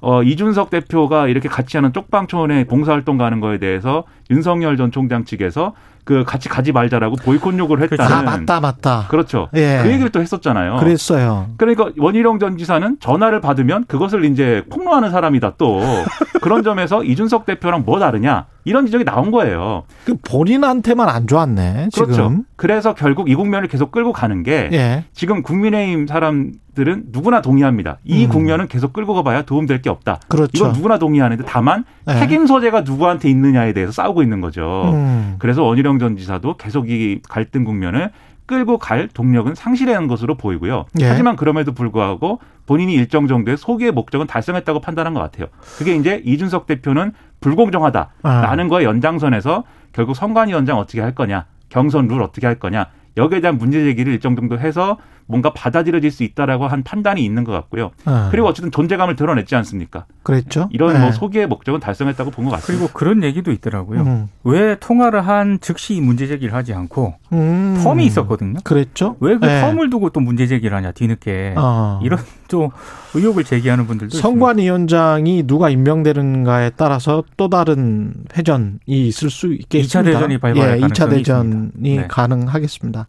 어, 0.00 0.22
이준석 0.22 0.70
대표가 0.70 1.28
이렇게 1.28 1.48
같이 1.48 1.76
하는 1.76 1.92
쪽방촌에 1.92 2.64
봉사활동 2.64 3.18
가는 3.18 3.40
거에 3.40 3.58
대해서 3.58 4.04
윤석열 4.30 4.76
전 4.76 4.90
총장 4.90 5.24
측에서 5.24 5.74
그 6.06 6.22
같이 6.24 6.48
가지 6.48 6.70
말자라고 6.70 7.16
보이콧 7.16 7.58
요구를 7.58 7.88
그렇죠. 7.88 8.04
했다는. 8.04 8.28
아, 8.28 8.36
맞다, 8.38 8.60
맞다. 8.60 9.06
그렇죠. 9.08 9.48
예. 9.54 9.80
그 9.82 9.90
얘기를 9.90 10.10
또 10.10 10.20
했었잖아요. 10.20 10.76
그랬어요. 10.76 11.48
그러니까 11.56 11.90
원희룡 11.98 12.38
전 12.38 12.56
지사는 12.56 12.98
전화를 13.00 13.40
받으면 13.40 13.86
그것을 13.88 14.24
이제 14.24 14.64
폭로하는 14.70 15.10
사람이다 15.10 15.54
또. 15.58 15.80
그런 16.40 16.62
점에서 16.62 17.02
이준석 17.02 17.44
대표랑 17.44 17.82
뭐 17.84 17.98
다르냐. 17.98 18.46
이런 18.64 18.86
지적이 18.86 19.04
나온 19.04 19.32
거예요. 19.32 19.82
그 20.04 20.14
본인한테만 20.24 21.08
안 21.08 21.26
좋았네. 21.26 21.88
지금. 21.90 22.06
그렇죠. 22.06 22.32
그래서 22.56 22.94
결국 22.94 23.28
이 23.28 23.34
국면을 23.34 23.68
계속 23.68 23.92
끌고 23.92 24.12
가는 24.12 24.42
게 24.42 24.70
예. 24.72 25.04
지금 25.12 25.42
국민의힘 25.42 26.06
사람들은 26.06 27.04
누구나 27.12 27.42
동의합니다. 27.42 27.98
이 28.04 28.24
음. 28.24 28.30
국면은 28.30 28.66
계속 28.66 28.94
끌고 28.94 29.14
가봐야 29.14 29.42
도움될 29.42 29.82
게 29.82 29.90
없다. 29.90 30.20
그렇죠. 30.28 30.50
이건 30.54 30.72
누구나 30.72 30.98
동의하는데 30.98 31.44
다만 31.46 31.84
예. 32.08 32.14
책임 32.14 32.46
소재가 32.46 32.80
누구한테 32.80 33.28
있느냐에 33.28 33.74
대해서 33.74 33.92
싸우고 33.92 34.22
있는 34.22 34.40
거죠. 34.40 34.90
음. 34.94 35.36
그래서 35.38 35.62
원희룡 35.62 35.98
전 35.98 36.16
지사도 36.16 36.56
계속 36.56 36.88
이 36.88 37.20
갈등 37.28 37.64
국면을 37.64 38.10
끌고 38.46 38.78
갈 38.78 39.08
동력은 39.08 39.54
상실한 39.54 40.06
것으로 40.06 40.36
보이고요. 40.36 40.86
예. 41.00 41.06
하지만 41.06 41.36
그럼에도 41.36 41.72
불구하고 41.72 42.38
본인이 42.64 42.94
일정 42.94 43.26
정도의 43.26 43.56
소기의 43.56 43.92
목적은 43.92 44.26
달성했다고 44.26 44.80
판단한 44.80 45.14
것 45.14 45.20
같아요. 45.20 45.48
그게 45.76 45.94
이제 45.94 46.22
이준석 46.24 46.66
대표는 46.66 47.12
불공정하다라는 47.40 48.10
아. 48.22 48.68
거의 48.68 48.86
연장선에서 48.86 49.64
결국 49.92 50.14
선관위원장 50.14 50.78
어떻게 50.78 51.00
할 51.00 51.14
거냐, 51.14 51.46
경선 51.76 52.08
룰 52.08 52.22
어떻게 52.22 52.46
할 52.46 52.58
거냐, 52.58 52.86
여기에 53.18 53.42
대한 53.42 53.58
문제 53.58 53.84
제기를 53.84 54.14
일정 54.14 54.34
정도 54.34 54.58
해서 54.58 54.96
뭔가 55.26 55.52
받아들여질 55.52 56.10
수 56.10 56.22
있다라고 56.24 56.66
한 56.68 56.82
판단이 56.82 57.24
있는 57.24 57.44
것 57.44 57.52
같고요. 57.52 57.90
네. 58.06 58.12
그리고 58.30 58.46
어쨌든 58.48 58.70
존재감을 58.70 59.16
드러냈지 59.16 59.54
않습니까? 59.56 60.06
그랬죠. 60.22 60.68
이런 60.72 60.90
뭐 60.90 60.98
네. 60.98 61.04
뭐 61.04 61.12
소기의 61.12 61.46
목적은 61.48 61.80
달성했다고 61.80 62.30
본 62.30 62.44
것 62.46 62.52
같습니다. 62.52 62.66
그리고 62.84 62.92
그런 62.96 63.22
얘기도 63.24 63.50
있더라고요. 63.50 64.00
음. 64.02 64.28
왜 64.44 64.76
통화를 64.78 65.26
한 65.26 65.58
즉시 65.60 66.00
문제 66.00 66.26
제기를 66.26 66.54
하지 66.54 66.72
않고 66.74 67.14
음. 67.32 67.80
텀이 67.84 68.02
있었거든요. 68.04 68.60
그랬죠. 68.62 69.16
왜그 69.20 69.44
네. 69.44 69.62
텀을 69.62 69.90
두고 69.90 70.10
또 70.10 70.20
문제 70.20 70.46
제기를 70.46 70.76
하냐 70.76 70.92
뒤늦게 70.92 71.54
어. 71.56 72.00
이런 72.04 72.20
또 72.48 72.70
의혹을 73.14 73.42
제기하는 73.44 73.86
분들도 73.88 74.16
선관위원장이 74.18 75.44
누가 75.46 75.70
임명되는가에 75.70 76.70
따라서 76.76 77.24
또 77.36 77.48
다른 77.48 78.14
회전이 78.36 78.78
있을 78.86 79.30
수 79.30 79.52
있겠습니다. 79.52 80.00
2차 80.00 80.04
대전이 80.04 80.38
발발할 80.38 80.80
예, 80.80 80.86
2차 80.86 81.10
대전이 81.10 81.70
네. 81.74 82.06
가능하겠습니다. 82.08 83.08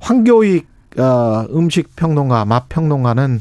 황교익 0.00 0.66
어, 0.98 1.46
음식 1.54 1.94
평론가, 1.96 2.44
맛 2.44 2.68
평론가는 2.68 3.40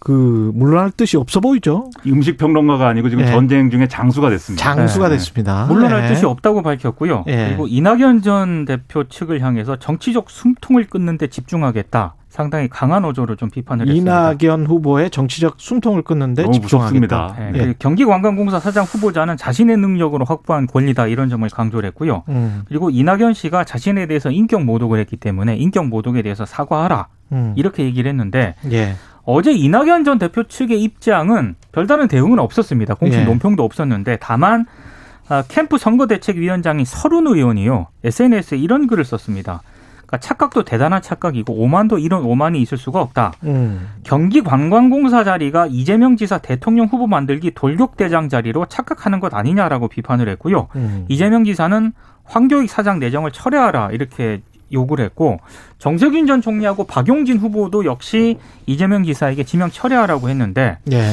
그 0.00 0.52
물러날 0.54 0.90
뜻이 0.90 1.16
없어 1.16 1.40
보이죠. 1.40 1.90
음식 2.06 2.36
평론가가 2.36 2.86
아니고 2.86 3.08
지금 3.10 3.24
네. 3.24 3.30
전쟁 3.30 3.70
중에 3.70 3.88
장수가 3.88 4.30
됐습니다. 4.30 4.62
장수가 4.62 5.08
네. 5.08 5.16
됐습니다. 5.16 5.66
물러날 5.66 6.02
네. 6.02 6.08
뜻이 6.08 6.24
없다고 6.24 6.62
밝혔고요. 6.62 7.24
네. 7.26 7.48
그리고 7.48 7.66
이낙연 7.66 8.22
전 8.22 8.64
대표 8.64 9.04
측을 9.04 9.40
향해서 9.40 9.76
정치적 9.76 10.30
숨통을 10.30 10.86
끊는 10.86 11.18
데 11.18 11.26
집중하겠다. 11.26 12.14
상당히 12.28 12.68
강한 12.68 13.04
어조로 13.04 13.34
좀 13.36 13.50
비판을 13.50 13.88
했습니다. 13.88 14.32
이낙연 14.34 14.66
후보의 14.66 15.10
정치적 15.10 15.54
숨통을 15.56 16.02
끊는데 16.02 16.48
집중하겠다. 16.48 17.36
네, 17.36 17.52
예. 17.54 17.74
경기관광공사 17.78 18.60
사장 18.60 18.84
후보자는 18.84 19.36
자신의 19.36 19.78
능력으로 19.78 20.24
확보한 20.24 20.66
권리다 20.66 21.06
이런 21.08 21.30
점을 21.30 21.48
강조를 21.48 21.88
했고요. 21.88 22.22
음. 22.28 22.62
그리고 22.68 22.90
이낙연 22.90 23.34
씨가 23.34 23.64
자신에 23.64 24.06
대해서 24.06 24.30
인격 24.30 24.62
모독을 24.62 25.00
했기 25.00 25.16
때문에 25.16 25.56
인격 25.56 25.88
모독에 25.88 26.22
대해서 26.22 26.44
사과하라 26.44 27.08
음. 27.32 27.54
이렇게 27.56 27.84
얘기를 27.84 28.08
했는데 28.08 28.54
예. 28.70 28.94
어제 29.30 29.52
이낙연 29.52 30.04
전 30.04 30.18
대표 30.18 30.44
측의 30.44 30.82
입장은 30.82 31.54
별다른 31.70 32.08
대응은 32.08 32.38
없었습니다. 32.38 32.94
공식 32.94 33.20
예. 33.20 33.24
논평도 33.24 33.62
없었는데 33.62 34.16
다만 34.22 34.64
아, 35.28 35.44
캠프 35.46 35.76
선거대책위원장인 35.76 36.86
서른 36.86 37.26
의원이요 37.26 37.88
SNS에 38.04 38.56
이런 38.56 38.86
글을 38.86 39.04
썼습니다. 39.04 39.60
그러니까 39.96 40.16
착각도 40.16 40.64
대단한 40.64 41.02
착각이고 41.02 41.52
오만도 41.52 41.98
이런 41.98 42.24
오만이 42.24 42.62
있을 42.62 42.78
수가 42.78 43.02
없다. 43.02 43.34
음. 43.44 43.90
경기 44.02 44.40
관광공사 44.40 45.24
자리가 45.24 45.66
이재명 45.66 46.16
지사 46.16 46.38
대통령 46.38 46.86
후보 46.86 47.06
만들기 47.06 47.50
돌격대장 47.50 48.30
자리로 48.30 48.64
착각하는 48.64 49.20
것 49.20 49.34
아니냐라고 49.34 49.88
비판을 49.88 50.26
했고요. 50.30 50.68
음. 50.74 51.04
이재명 51.08 51.44
지사는 51.44 51.92
황교익 52.24 52.70
사장 52.70 52.98
내정을 52.98 53.32
철회하라 53.32 53.90
이렇게 53.92 54.40
요구를 54.72 55.04
했고 55.04 55.38
정세균 55.78 56.26
전 56.26 56.40
총리하고 56.40 56.84
박용진 56.84 57.38
후보도 57.38 57.84
역시 57.84 58.38
이재명 58.66 59.04
지사에게 59.04 59.44
지명 59.44 59.70
철회하라고 59.70 60.28
했는데 60.28 60.78
예. 60.92 61.12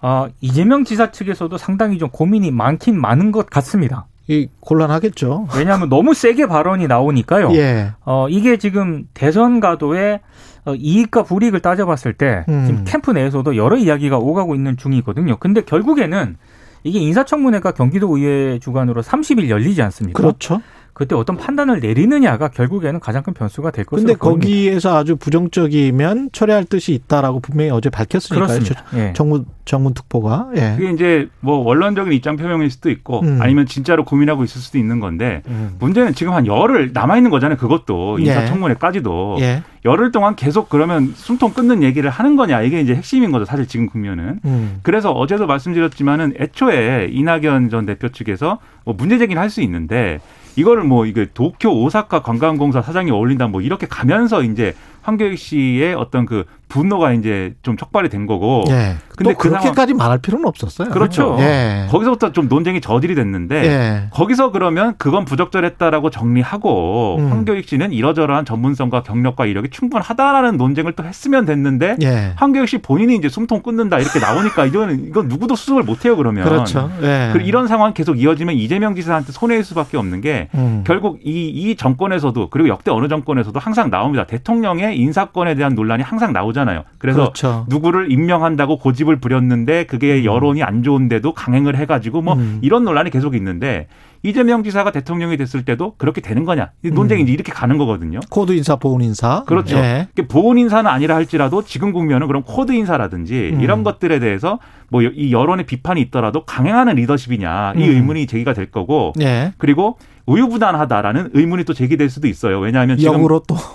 어, 0.00 0.26
이재명 0.40 0.84
지사 0.84 1.10
측에서도 1.10 1.56
상당히 1.58 1.98
좀 1.98 2.08
고민이 2.10 2.50
많긴 2.50 3.00
많은 3.00 3.32
것 3.32 3.48
같습니다. 3.48 4.06
이 4.28 4.48
곤란하겠죠. 4.60 5.48
왜냐하면 5.56 5.88
너무 5.88 6.14
세게 6.14 6.46
발언이 6.46 6.86
나오니까요. 6.86 7.52
예. 7.54 7.92
어, 8.04 8.28
이게 8.28 8.56
지금 8.56 9.08
대선 9.14 9.60
가도에 9.60 10.20
어, 10.64 10.74
이익과 10.74 11.24
불이익을 11.24 11.60
따져봤을 11.60 12.12
때 12.14 12.44
음. 12.48 12.64
지금 12.66 12.84
캠프 12.84 13.10
내에서도 13.10 13.56
여러 13.56 13.76
이야기가 13.76 14.18
오가고 14.18 14.54
있는 14.54 14.76
중이거든요. 14.76 15.36
근데 15.38 15.60
결국에는 15.62 16.36
이게 16.84 16.98
인사청문회가 16.98 17.72
경기도 17.72 18.16
의회 18.16 18.58
주관으로 18.58 19.02
30일 19.02 19.48
열리지 19.48 19.82
않습니까? 19.82 20.20
그렇죠. 20.20 20.60
그때 20.94 21.14
어떤 21.14 21.36
판단을 21.38 21.80
내리느냐가 21.80 22.48
결국에는 22.48 23.00
가장 23.00 23.22
큰 23.22 23.32
변수가 23.32 23.70
될 23.70 23.84
것으로 23.86 24.06
근데 24.06 24.18
거기에서 24.18 24.96
아주 24.96 25.16
부정적이면 25.16 26.30
철회할 26.32 26.64
뜻이 26.64 26.92
있다라고 26.92 27.40
분명히 27.40 27.70
어제 27.70 27.88
밝혔으니까요. 27.88 28.46
그렇습니다. 28.46 28.84
예. 28.94 29.12
정문 29.14 29.46
정문 29.64 29.94
특보가. 29.94 30.50
예. 30.56 30.74
그게 30.76 30.90
이제 30.90 31.28
뭐 31.40 31.58
원론적인 31.58 32.12
입장 32.12 32.36
표명일 32.36 32.70
수도 32.70 32.90
있고 32.90 33.20
음. 33.20 33.38
아니면 33.40 33.64
진짜로 33.66 34.04
고민하고 34.04 34.44
있을 34.44 34.60
수도 34.60 34.76
있는 34.76 35.00
건데 35.00 35.42
음. 35.48 35.76
문제는 35.78 36.14
지금 36.14 36.34
한 36.34 36.46
열흘 36.46 36.90
남아 36.92 37.16
있는 37.16 37.30
거잖아요. 37.30 37.56
그것도 37.56 38.18
예. 38.20 38.24
인사청문회까지도 38.24 39.36
예. 39.40 39.62
열흘 39.84 40.12
동안 40.12 40.36
계속 40.36 40.68
그러면 40.68 41.12
숨통 41.16 41.52
끊는 41.54 41.82
얘기를 41.82 42.10
하는 42.10 42.36
거냐 42.36 42.62
이게 42.62 42.80
이제 42.80 42.94
핵심인 42.94 43.32
거죠. 43.32 43.44
사실 43.44 43.66
지금 43.66 43.86
국면은. 43.86 44.40
음. 44.44 44.80
그래서 44.82 45.10
어제도 45.12 45.46
말씀드렸지만은 45.46 46.34
애초에 46.38 47.08
이낙연 47.10 47.70
전 47.70 47.86
대표 47.86 48.08
측에서 48.10 48.58
뭐 48.84 48.94
문제 48.96 49.18
제기는 49.18 49.40
할 49.40 49.52
수 49.52 49.60
있는데 49.62 50.18
이거를 50.56 50.84
뭐 50.84 51.06
이게 51.06 51.28
도쿄 51.32 51.70
오사카 51.70 52.22
관광공사 52.22 52.82
사장이 52.82 53.10
어울린다 53.10 53.48
뭐 53.48 53.60
이렇게 53.60 53.86
가면서 53.86 54.42
이제 54.42 54.74
황교익 55.02 55.38
씨의 55.38 55.94
어떤 55.94 56.26
그 56.26 56.44
분노가 56.72 57.12
이제 57.12 57.54
좀 57.62 57.76
촉발이 57.76 58.08
된 58.08 58.26
거고. 58.26 58.64
예. 58.70 58.96
근데 59.14 59.34
그 59.34 59.50
그렇게까지 59.50 59.92
말할 59.92 60.18
필요는 60.18 60.46
없었어요. 60.46 60.88
그렇죠. 60.88 61.36
예. 61.38 61.86
거기서부터 61.90 62.32
좀 62.32 62.48
논쟁이 62.48 62.80
저질이 62.80 63.14
됐는데 63.14 63.64
예. 63.64 64.08
거기서 64.10 64.52
그러면 64.52 64.94
그건 64.96 65.26
부적절했다라고 65.26 66.08
정리하고 66.08 67.16
음. 67.18 67.30
황교익 67.30 67.68
씨는 67.68 67.92
이러저러한 67.92 68.46
전문성과 68.46 69.02
경력과 69.02 69.44
이력이 69.44 69.68
충분하다라는 69.68 70.56
논쟁을 70.56 70.92
또 70.92 71.04
했으면 71.04 71.44
됐는데 71.44 71.96
예. 72.02 72.32
황교익 72.36 72.68
씨 72.68 72.78
본인이 72.78 73.16
이제 73.16 73.28
숨통 73.28 73.60
끊는다 73.60 73.98
이렇게 73.98 74.18
나오니까 74.18 74.64
이거는 74.64 75.04
이건 75.06 75.28
누구도 75.28 75.56
수습을 75.56 75.82
못 75.82 76.06
해요 76.06 76.16
그러면. 76.16 76.44
그렇죠. 76.44 76.90
예. 77.02 77.34
이런 77.44 77.68
상황 77.68 77.92
계속 77.92 78.18
이어지면 78.18 78.54
이재명 78.54 78.94
지사한테 78.94 79.32
손해일 79.32 79.62
수밖에 79.62 79.98
없는 79.98 80.22
게 80.22 80.48
음. 80.54 80.84
결국 80.86 81.20
이, 81.22 81.48
이 81.48 81.76
정권에서도 81.76 82.48
그리고 82.48 82.70
역대 82.70 82.90
어느 82.90 83.08
정권에서도 83.08 83.58
항상 83.60 83.90
나옵니다. 83.90 84.24
대통령의 84.24 84.98
인사권에 84.98 85.54
대한 85.54 85.74
논란이 85.74 86.02
항상 86.02 86.32
나오잖아요. 86.32 86.61
하잖아요. 86.62 86.84
그래서 86.98 87.20
그렇죠. 87.20 87.66
누구를 87.68 88.10
임명한다고 88.10 88.78
고집을 88.78 89.16
부렸는데 89.16 89.84
그게 89.84 90.20
음. 90.20 90.24
여론이 90.24 90.62
안 90.62 90.82
좋은데도 90.82 91.34
강행을 91.34 91.76
해가지고 91.76 92.22
뭐 92.22 92.34
음. 92.34 92.58
이런 92.62 92.84
논란이 92.84 93.10
계속 93.10 93.34
있는데 93.34 93.88
이재명 94.24 94.62
지사가 94.62 94.92
대통령이 94.92 95.36
됐을 95.36 95.64
때도 95.64 95.94
그렇게 95.98 96.20
되는 96.20 96.44
거냐 96.44 96.70
논쟁이 96.82 97.22
음. 97.22 97.24
이제 97.24 97.32
이렇게 97.32 97.52
가는 97.52 97.76
거거든요. 97.76 98.20
코드 98.30 98.52
인사, 98.52 98.76
보훈 98.76 99.02
인사. 99.02 99.44
그렇죠. 99.44 99.76
예. 99.76 100.08
보훈 100.28 100.58
인사는 100.58 100.88
아니라 100.88 101.16
할지라도 101.16 101.64
지금 101.64 101.92
국면은 101.92 102.28
그럼 102.28 102.42
코드 102.44 102.72
인사라든지 102.72 103.50
음. 103.54 103.60
이런 103.60 103.82
것들에 103.82 104.18
대해서 104.18 104.58
뭐 104.88 105.02
이 105.14 105.32
여론의 105.32 105.66
비판이 105.66 106.00
있더라도 106.02 106.44
강행하는 106.44 106.94
리더십이냐 106.96 107.74
이 107.76 107.88
음. 107.88 107.94
의문이 107.94 108.26
제기가 108.26 108.52
될 108.52 108.70
거고 108.70 109.12
예. 109.20 109.52
그리고 109.58 109.98
우유부단하다라는 110.26 111.30
의문이 111.34 111.64
또 111.64 111.74
제기될 111.74 112.08
수도 112.08 112.28
있어요. 112.28 112.60
왜냐하면 112.60 112.96
지금 112.96 113.26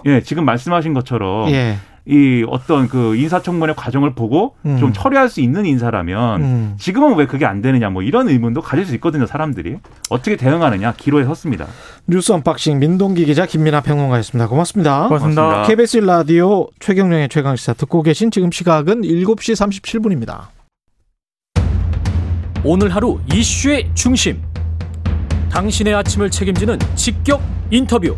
예 0.05 0.21
지금 0.21 0.45
말씀하신 0.45 0.93
것처럼 0.93 1.49
예. 1.51 1.75
이 2.07 2.45
어떤 2.47 2.87
그 2.87 3.15
인사청문회 3.17 3.73
과정을 3.75 4.13
보고 4.15 4.55
음. 4.65 4.77
좀 4.77 4.93
처리할 4.93 5.27
수 5.27 5.41
있는 5.41 5.65
인사라면 5.65 6.41
음. 6.41 6.75
지금은 6.79 7.15
왜 7.17 7.27
그게 7.27 7.45
안 7.45 7.61
되느냐 7.61 7.89
뭐 7.89 8.01
이런 8.01 8.29
의문도 8.29 8.61
가질 8.61 8.85
수 8.85 8.95
있거든요 8.95 9.25
사람들이 9.25 9.77
어떻게 10.09 10.37
대응하느냐 10.37 10.93
기로에 10.95 11.25
섰습니다. 11.25 11.67
뉴스 12.07 12.31
언박싱 12.31 12.79
민동기 12.79 13.25
기자 13.25 13.45
김민아 13.45 13.81
평론가였습니다. 13.81 14.47
고맙습니다. 14.47 15.07
고맙습니다. 15.07 15.41
고맙습니다. 15.41 15.67
KBS 15.67 15.97
라디오 15.97 16.67
최경영의 16.79 17.27
최강 17.27 17.57
시사 17.57 17.73
듣고 17.73 18.01
계신 18.03 18.31
지금 18.31 18.51
시각은 18.51 19.01
7시 19.01 19.81
37분입니다. 19.81 20.47
오늘 22.63 22.93
하루 22.95 23.19
이슈의 23.33 23.89
중심 23.93 24.41
당신의 25.51 25.93
아침을 25.93 26.29
책임지는 26.29 26.79
직격 26.95 27.41
인터뷰 27.69 28.15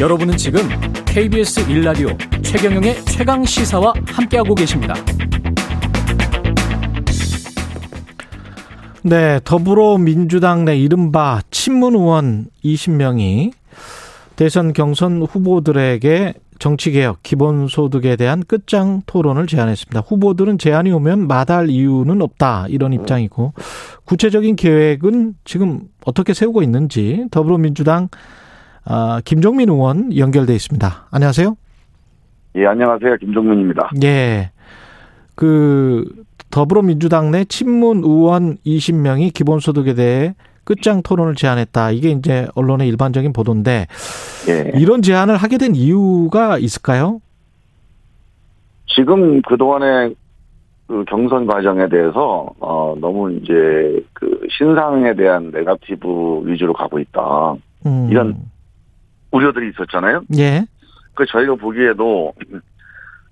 여러분은 0.00 0.36
지금 0.36 0.60
KBS 1.06 1.66
1라디오 1.66 2.16
최경영의 2.44 3.04
최강 3.06 3.44
시사와 3.44 3.92
함께하고 4.06 4.54
계십니다. 4.54 4.94
네, 9.02 9.40
더불어민주당 9.42 10.64
내 10.64 10.78
이른바 10.78 11.40
친문 11.50 11.96
의원 11.96 12.46
20명이 12.64 13.52
대선 14.36 14.72
경선 14.72 15.22
후보들에게 15.22 16.34
정치개혁, 16.60 17.24
기본소득에 17.24 18.14
대한 18.14 18.44
끝장 18.46 19.02
토론을 19.06 19.48
제안했습니다. 19.48 20.00
후보들은 20.06 20.58
제안이 20.58 20.92
오면 20.92 21.26
마다할 21.26 21.70
이유는 21.70 22.22
없다. 22.22 22.66
이런 22.68 22.92
입장이고, 22.92 23.52
구체적인 24.04 24.56
계획은 24.56 25.34
지금 25.44 25.82
어떻게 26.04 26.34
세우고 26.34 26.62
있는지 26.62 27.26
더불어민주당 27.30 28.08
아, 28.90 29.20
김종민 29.22 29.68
의원 29.68 30.16
연결돼 30.16 30.54
있습니다. 30.54 31.08
안녕하세요. 31.10 31.54
예, 32.56 32.66
안녕하세요. 32.66 33.16
김종민입니다. 33.18 33.90
예. 34.02 34.50
그 35.34 36.06
더불어민주당 36.50 37.30
내 37.30 37.44
친문 37.44 37.98
의원 37.98 38.56
20명이 38.64 39.34
기본소득에 39.34 39.92
대해 39.92 40.34
끝장 40.64 41.02
토론을 41.02 41.34
제안했다. 41.34 41.90
이게 41.90 42.10
이제 42.10 42.48
언론의 42.54 42.88
일반적인 42.88 43.34
보도인데 43.34 43.86
예. 44.48 44.72
이런 44.78 45.02
제안을 45.02 45.36
하게 45.36 45.58
된 45.58 45.74
이유가 45.74 46.56
있을까요? 46.56 47.20
지금 48.86 49.42
그동안의 49.42 50.14
그 50.86 51.04
경선 51.06 51.46
과정에 51.46 51.90
대해서 51.90 52.50
어 52.58 52.96
너무 52.98 53.32
이제 53.32 54.02
그 54.14 54.40
신상에 54.50 55.14
대한 55.14 55.50
네가티브 55.50 56.42
위주로 56.44 56.72
가고 56.72 56.98
있다. 56.98 57.54
음. 57.84 58.08
이런 58.10 58.36
우려들이 59.30 59.70
있었잖아요. 59.70 60.22
예. 60.38 60.64
그 61.14 61.26
저희가 61.26 61.56
보기에도 61.56 62.32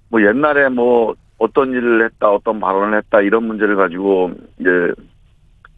뭐 0.08 0.22
옛날에 0.22 0.68
뭐 0.68 1.14
어떤 1.38 1.70
일을 1.70 2.04
했다, 2.04 2.30
어떤 2.30 2.60
발언을 2.60 2.98
했다 2.98 3.20
이런 3.20 3.44
문제를 3.44 3.76
가지고 3.76 4.32
이제 4.58 4.70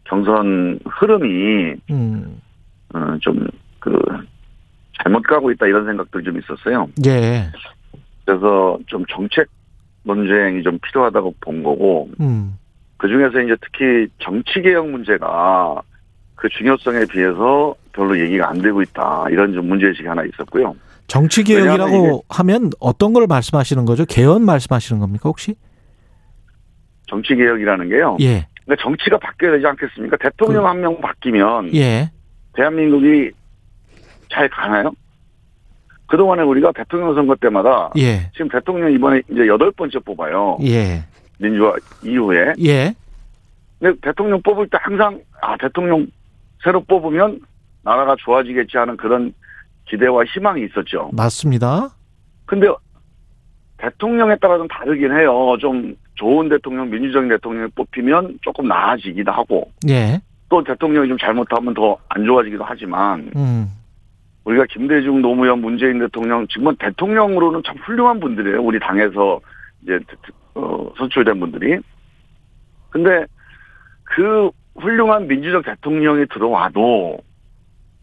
경선 0.05 0.79
흐름이 0.85 1.75
음. 1.91 2.41
어, 2.93 3.17
좀그 3.21 3.99
잘못 5.03 5.23
가고 5.23 5.51
있다 5.51 5.67
이런 5.67 5.85
생각들이 5.85 6.23
좀 6.23 6.39
있었어요. 6.39 6.89
예. 7.05 7.51
그래서 8.25 8.79
좀 8.87 9.05
정책 9.09 9.47
논쟁이 10.03 10.63
좀 10.63 10.79
필요하다고 10.79 11.35
본 11.41 11.63
거고 11.63 12.09
음. 12.19 12.57
그 12.97 13.07
중에서 13.07 13.39
이제 13.41 13.55
특히 13.61 14.07
정치 14.19 14.61
개혁 14.61 14.89
문제가 14.89 15.81
그 16.35 16.49
중요성에 16.49 17.05
비해서 17.11 17.75
별로 17.99 18.17
얘기가 18.17 18.49
안 18.49 18.61
되고 18.61 18.81
있다. 18.81 19.25
이런 19.29 19.53
좀 19.53 19.67
문제의식이 19.67 20.07
하나 20.07 20.23
있었고요. 20.23 20.73
정치 21.07 21.43
개혁이라고 21.43 22.23
하면 22.29 22.69
어떤 22.79 23.13
걸 23.13 23.27
말씀하시는 23.27 23.83
거죠? 23.85 24.05
개헌 24.05 24.45
말씀하시는 24.45 24.99
겁니까, 25.01 25.23
혹시? 25.27 25.55
정치 27.07 27.35
개혁이라는 27.35 27.89
게요. 27.89 28.17
예. 28.21 28.47
그러니까 28.63 28.83
정치가 28.83 29.17
바뀌어야 29.17 29.53
되지 29.53 29.65
않겠습니까? 29.65 30.17
대통령 30.17 30.63
그, 30.63 30.67
한명 30.67 31.01
바뀌면 31.01 31.75
예. 31.75 32.11
대한민국이 32.53 33.31
잘 34.31 34.47
가나요? 34.49 34.91
그동안에 36.05 36.43
우리가 36.43 36.71
대통령 36.71 37.13
선거 37.15 37.35
때마다 37.35 37.91
예. 37.97 38.31
지금 38.33 38.47
대통령 38.49 38.91
이번에 38.91 39.21
이제 39.29 39.47
여덟 39.47 39.71
번째 39.71 39.99
뽑아요. 39.99 40.57
예. 40.63 41.03
민주화 41.39 41.75
이후에. 42.03 42.53
예. 42.63 42.93
근데 43.79 43.99
대통령 44.01 44.41
뽑을 44.41 44.67
때 44.69 44.77
항상 44.79 45.19
아 45.41 45.57
대통령 45.57 46.07
새로 46.63 46.81
뽑으면 46.83 47.39
나라가 47.83 48.15
좋아지겠지 48.19 48.77
하는 48.77 48.97
그런 48.97 49.33
기대와 49.85 50.23
희망이 50.25 50.65
있었죠. 50.65 51.09
맞습니다. 51.13 51.89
근데 52.45 52.67
대통령에 53.77 54.35
따라 54.37 54.57
좀 54.57 54.67
다르긴 54.67 55.11
해요. 55.11 55.55
좀 55.59 55.95
좋은 56.15 56.49
대통령, 56.49 56.89
민주적인 56.89 57.29
대통령이 57.29 57.69
뽑히면 57.75 58.39
조금 58.41 58.67
나아지기도 58.67 59.31
하고. 59.31 59.71
예. 59.89 60.19
또 60.49 60.63
대통령이 60.63 61.07
좀 61.07 61.17
잘못하면 61.17 61.73
더 61.73 61.97
안 62.09 62.25
좋아지기도 62.25 62.63
하지만. 62.63 63.31
음. 63.35 63.67
우리가 64.43 64.65
김대중, 64.69 65.21
노무현, 65.21 65.59
문재인 65.61 65.99
대통령, 65.99 66.47
지금은 66.47 66.75
대통령으로는 66.79 67.61
참 67.65 67.75
훌륭한 67.77 68.19
분들이에요. 68.19 68.61
우리 68.61 68.79
당에서 68.79 69.39
이제, 69.83 69.99
어, 70.55 70.91
선출된 70.97 71.39
분들이. 71.39 71.77
근데 72.89 73.25
그 74.03 74.49
훌륭한 74.75 75.27
민주적 75.27 75.63
대통령이 75.65 76.25
들어와도 76.33 77.19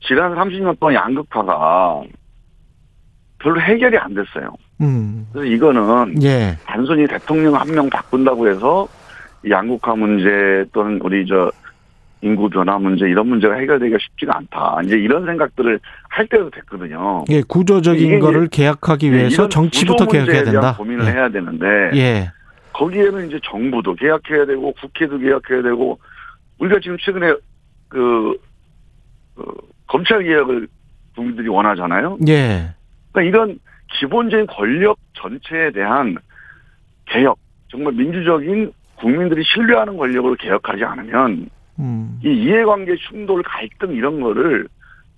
지난 0.06 0.34
30년 0.34 0.78
동안 0.78 0.94
양극화가 0.94 2.02
별로 3.38 3.60
해결이 3.60 3.96
안 3.98 4.14
됐어요. 4.14 4.54
음. 4.80 5.26
그래서 5.32 5.46
이거는 5.52 6.22
예. 6.22 6.56
단순히 6.64 7.06
대통령 7.06 7.54
한 7.54 7.68
명 7.68 7.88
바꾼다고 7.90 8.48
해서 8.48 8.88
이 9.44 9.50
양극화 9.50 9.94
문제 9.96 10.64
또는 10.72 10.98
우리 11.02 11.26
저 11.26 11.50
인구 12.22 12.48
변화 12.48 12.78
문제 12.78 13.06
이런 13.08 13.28
문제가 13.28 13.54
해결되기가 13.54 13.98
쉽지가 14.00 14.36
않다. 14.38 14.80
이제 14.84 14.96
이런 14.96 15.26
생각들을 15.26 15.78
할 16.08 16.26
때도 16.28 16.50
됐거든요. 16.50 17.24
예, 17.28 17.42
구조적인 17.42 18.18
거를 18.20 18.48
계약하기 18.48 19.10
네, 19.10 19.16
위해서 19.16 19.42
이런 19.42 19.50
정치부터 19.50 20.06
대한 20.06 20.52
된다. 20.52 20.76
고민을 20.76 21.06
예. 21.06 21.10
해야 21.10 21.28
되는데 21.28 21.66
예. 21.94 22.30
거기에는 22.72 23.28
이제 23.28 23.38
정부도 23.44 23.94
계약해야 23.94 24.46
되고 24.46 24.72
국회도 24.72 25.18
계약해야 25.18 25.62
되고 25.62 25.98
우리가 26.58 26.80
지금 26.80 26.96
최근에 27.00 27.34
그, 27.88 28.36
그 29.36 29.44
검찰 29.86 30.22
개혁을 30.22 30.68
국민들이 31.14 31.48
원하잖아요. 31.48 32.18
예. 32.28 32.74
그러니까 33.12 33.22
이런 33.22 33.58
기본적인 33.98 34.46
권력 34.46 34.98
전체에 35.14 35.70
대한 35.70 36.16
개혁, 37.06 37.38
정말 37.68 37.92
민주적인 37.94 38.72
국민들이 38.96 39.42
신뢰하는 39.44 39.96
권력으로 39.96 40.34
개혁하지 40.36 40.84
않으면 40.84 41.48
음. 41.78 42.20
이 42.24 42.28
이해관계 42.28 42.96
충돌, 43.08 43.42
갈등 43.42 43.92
이런 43.92 44.20
거를 44.20 44.68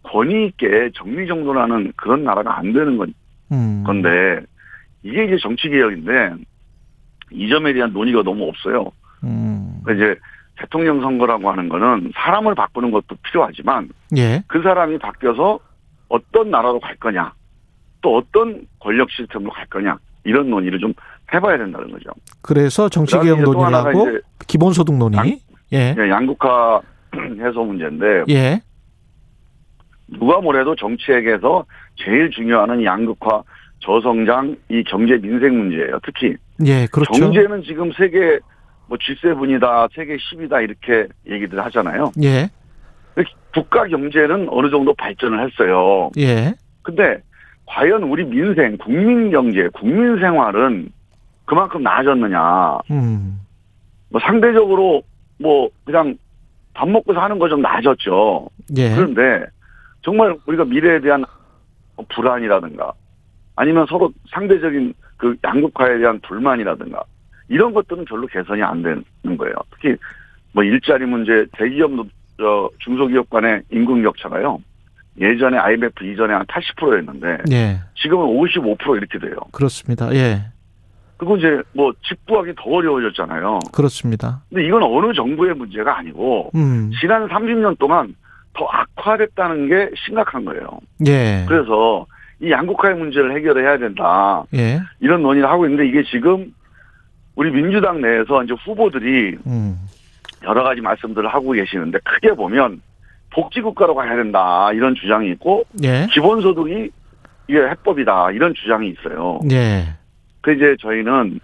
권위 0.02 0.46
있게 0.46 0.90
정리정돈하는 0.94 1.92
그런 1.96 2.24
나라가 2.24 2.58
안 2.58 2.72
되는 2.72 2.96
건 2.96 3.12
음. 3.52 3.82
건데 3.84 4.40
이게 5.02 5.24
이제 5.24 5.36
정치 5.40 5.68
개혁인데 5.68 6.34
이 7.30 7.48
점에 7.48 7.72
대한 7.72 7.92
논의가 7.92 8.22
너무 8.22 8.48
없어요. 8.48 8.90
음. 9.24 9.80
그러니까 9.84 10.06
이제 10.06 10.20
대통령 10.58 11.00
선거라고 11.00 11.50
하는 11.50 11.68
거는 11.68 12.12
사람을 12.14 12.54
바꾸는 12.54 12.90
것도 12.90 13.16
필요하지만 13.22 13.88
예. 14.16 14.42
그 14.48 14.60
사람이 14.62 14.98
바뀌어서 14.98 15.58
어떤 16.08 16.50
나라로 16.50 16.80
갈 16.80 16.96
거냐 16.96 17.32
또 18.00 18.16
어떤 18.16 18.66
권력 18.80 19.10
시스템으로 19.10 19.50
갈 19.52 19.66
거냐 19.66 19.96
이런 20.24 20.50
논의를 20.50 20.78
좀 20.78 20.92
해봐야 21.32 21.58
된다는 21.58 21.90
거죠. 21.90 22.10
그래서 22.42 22.88
정치 22.88 23.12
그다음에 23.12 23.26
개혁 23.26 23.36
이제 23.38 23.44
또 23.44 23.52
논의를 23.52 23.66
하나가 23.74 23.88
하고 23.90 24.08
이제 24.10 24.20
기본소득 24.46 24.96
논의. 24.96 25.18
양- 25.18 25.38
예. 25.72 25.94
예, 25.98 26.10
양극화 26.10 26.80
해소 27.40 27.64
문제인데 27.64 28.24
예. 28.30 28.60
누가 30.08 30.40
뭐래도 30.40 30.74
정치에게서 30.74 31.64
제일 31.96 32.30
중요한 32.30 32.82
양극화 32.82 33.42
저성장 33.80 34.56
이 34.70 34.82
경제 34.84 35.16
민생 35.18 35.56
문제예요. 35.58 35.98
특히 36.04 36.34
예, 36.66 36.86
그렇죠. 36.90 37.12
경제는 37.12 37.62
지금 37.62 37.92
세계 37.92 38.38
뭐 38.88 38.96
G7이다, 38.98 39.90
세계 39.94 40.16
10이다 40.16 40.62
이렇게 40.64 41.06
얘기들 41.28 41.62
하잖아요. 41.66 42.12
예. 42.22 42.50
국가 43.54 43.86
경제는 43.86 44.48
어느 44.50 44.70
정도 44.70 44.94
발전을 44.94 45.44
했어요. 45.46 46.10
예. 46.18 46.54
근데 46.82 47.18
과연 47.66 48.02
우리 48.04 48.24
민생, 48.24 48.76
국민 48.76 49.30
경제, 49.30 49.68
국민 49.72 50.18
생활은 50.20 50.90
그만큼 51.44 51.82
나아졌느냐? 51.82 52.78
음. 52.90 53.40
뭐 54.10 54.20
상대적으로 54.20 55.02
뭐 55.38 55.68
그냥 55.84 56.16
밥 56.74 56.88
먹고 56.88 57.12
사는 57.14 57.38
거 57.38 57.48
좀 57.48 57.60
나아졌죠. 57.62 58.48
예. 58.76 58.94
그런데 58.94 59.44
정말 60.02 60.36
우리가 60.46 60.64
미래에 60.64 61.00
대한 61.00 61.24
불안이라든가 62.14 62.92
아니면 63.56 63.86
서로 63.88 64.12
상대적인 64.30 64.94
그 65.16 65.36
양극화에 65.42 65.98
대한 65.98 66.20
불만이라든가 66.20 67.02
이런 67.48 67.72
것들은 67.72 68.04
별로 68.04 68.26
개선이 68.26 68.62
안 68.62 68.82
되는 68.82 69.04
거예요. 69.36 69.54
특히 69.72 69.96
뭐 70.52 70.62
일자리 70.64 71.06
문제, 71.06 71.46
대기업, 71.52 71.90
저 72.38 72.70
중소기업 72.78 73.30
간의 73.30 73.62
임금 73.72 74.02
격차가요. 74.02 74.60
예전에 75.20 75.58
IMF 75.58 76.04
이전에 76.04 76.32
한 76.32 76.46
80%였는데 76.46 77.38
예. 77.50 77.80
지금은 77.96 78.26
55% 78.26 78.96
이렇게 78.96 79.18
돼요. 79.18 79.36
그렇습니다. 79.52 80.14
예. 80.14 80.44
그리고 81.16 81.36
이제 81.36 81.60
뭐 81.72 81.92
집구하기 82.08 82.52
더 82.56 82.70
어려워졌잖아요. 82.70 83.58
그렇습니다. 83.72 84.42
근데 84.48 84.64
이건 84.64 84.84
어느 84.84 85.12
정부의 85.12 85.54
문제가 85.54 85.98
아니고 85.98 86.52
음. 86.54 86.92
지난 87.00 87.26
30년 87.28 87.76
동안 87.78 88.14
더 88.54 88.66
악화됐다는 88.66 89.68
게 89.68 89.90
심각한 90.06 90.44
거예요. 90.44 90.78
예. 91.06 91.44
그래서 91.48 92.06
이 92.40 92.52
양극화의 92.52 92.94
문제를 92.96 93.34
해결해야 93.36 93.78
된다. 93.78 94.44
예. 94.54 94.80
이런 95.00 95.22
논의를 95.22 95.48
하고 95.48 95.66
있는데 95.66 95.88
이게 95.88 96.04
지금 96.04 96.54
우리 97.38 97.52
민주당 97.52 98.00
내에서 98.00 98.42
이제 98.42 98.52
후보들이 98.64 99.38
음. 99.46 99.78
여러 100.42 100.64
가지 100.64 100.80
말씀들을 100.80 101.28
하고 101.28 101.52
계시는데 101.52 102.00
크게 102.02 102.32
보면 102.32 102.82
복지국가로 103.32 103.94
가야 103.94 104.16
된다. 104.16 104.72
이런 104.72 104.96
주장이 104.96 105.30
있고 105.30 105.64
예. 105.84 106.08
기본소득이 106.10 106.90
이게 107.46 107.58
해법이다. 107.60 108.32
이런 108.32 108.54
주장이 108.54 108.90
있어요. 108.90 109.38
예. 109.52 109.84
그 110.40 110.52
이제 110.52 110.74
저희는 110.80 111.38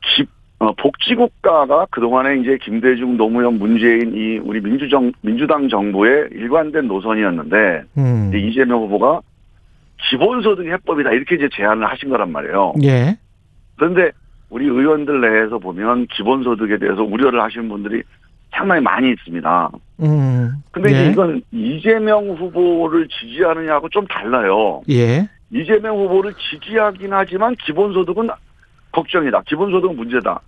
기, 0.00 0.26
어, 0.60 0.72
복지국가가 0.74 1.88
그동안에 1.90 2.36
이제 2.36 2.56
김대중, 2.62 3.16
노무현, 3.16 3.58
문재인 3.58 4.14
이 4.14 4.38
우리 4.38 4.60
민주정, 4.60 5.10
민주당 5.22 5.68
정부의 5.68 6.28
일관된 6.30 6.86
노선이었는데 6.86 7.82
음. 7.98 8.28
이제 8.28 8.38
이재명 8.38 8.82
후보가 8.82 9.22
기본소득이 10.08 10.70
해법이다 10.70 11.10
이렇게 11.10 11.34
이제 11.34 11.48
제안을 11.52 11.90
하신 11.90 12.10
거란 12.10 12.30
말이에요. 12.30 12.74
예. 12.84 13.18
그런데 13.74 14.12
우리 14.50 14.66
의원들 14.66 15.20
내에서 15.20 15.58
보면 15.58 16.06
기본소득에 16.08 16.78
대해서 16.78 17.02
우려를 17.02 17.40
하시는 17.40 17.68
분들이 17.68 18.02
상당히 18.50 18.80
많이 18.80 19.10
있습니다. 19.10 19.70
음. 20.00 20.52
근데 20.72 20.92
예. 20.92 21.10
이건 21.10 21.40
이재명 21.52 22.28
후보를 22.30 23.08
지지하느냐하고 23.08 23.88
좀 23.88 24.06
달라요. 24.06 24.82
예. 24.90 25.28
이재명 25.52 25.96
후보를 25.96 26.34
지지하긴 26.34 27.12
하지만 27.12 27.54
기본소득은 27.56 28.28
걱정이다. 28.92 29.42
기본소득은 29.42 29.96
문제다. 29.96 30.40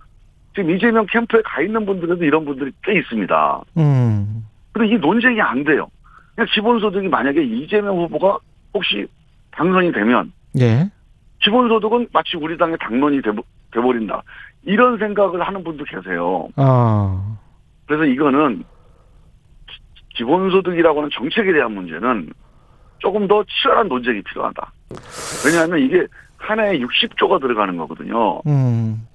지금 0.53 0.75
이재명 0.75 1.05
캠프에 1.09 1.41
가 1.43 1.61
있는 1.61 1.85
분들에도 1.85 2.23
이런 2.25 2.45
분들이 2.45 2.71
꽤 2.83 2.99
있습니다. 2.99 3.61
음. 3.77 4.45
근데 4.73 4.93
이 4.93 4.97
논쟁이 4.97 5.41
안 5.41 5.63
돼요. 5.63 5.87
그냥 6.35 6.47
기본소득이 6.51 7.07
만약에 7.07 7.41
이재명 7.41 7.97
후보가 7.97 8.37
혹시 8.73 9.07
당선이 9.51 9.91
되면 9.93 10.31
예. 10.59 10.89
기본소득은 11.43 12.07
마치 12.13 12.37
우리 12.37 12.57
당의 12.57 12.77
당론이 12.79 13.21
돼버- 13.21 13.43
돼버린다. 13.71 14.21
이런 14.63 14.97
생각을 14.97 15.41
하는 15.41 15.63
분도 15.63 15.83
계세요. 15.83 16.47
어. 16.55 17.37
그래서 17.85 18.05
이거는 18.05 18.63
기- 19.67 19.81
기본소득이라고 20.17 20.99
하는 20.99 21.09
정책에 21.13 21.51
대한 21.53 21.73
문제는 21.73 22.29
조금 22.99 23.27
더 23.27 23.43
치열한 23.43 23.87
논쟁이 23.89 24.21
필요하다. 24.21 24.71
왜냐하면 25.45 25.79
이게 25.79 26.05
한 26.37 26.59
해에 26.59 26.79
60조가 26.79 27.41
들어가는 27.41 27.75
거거든요. 27.77 28.39
음. 28.47 29.05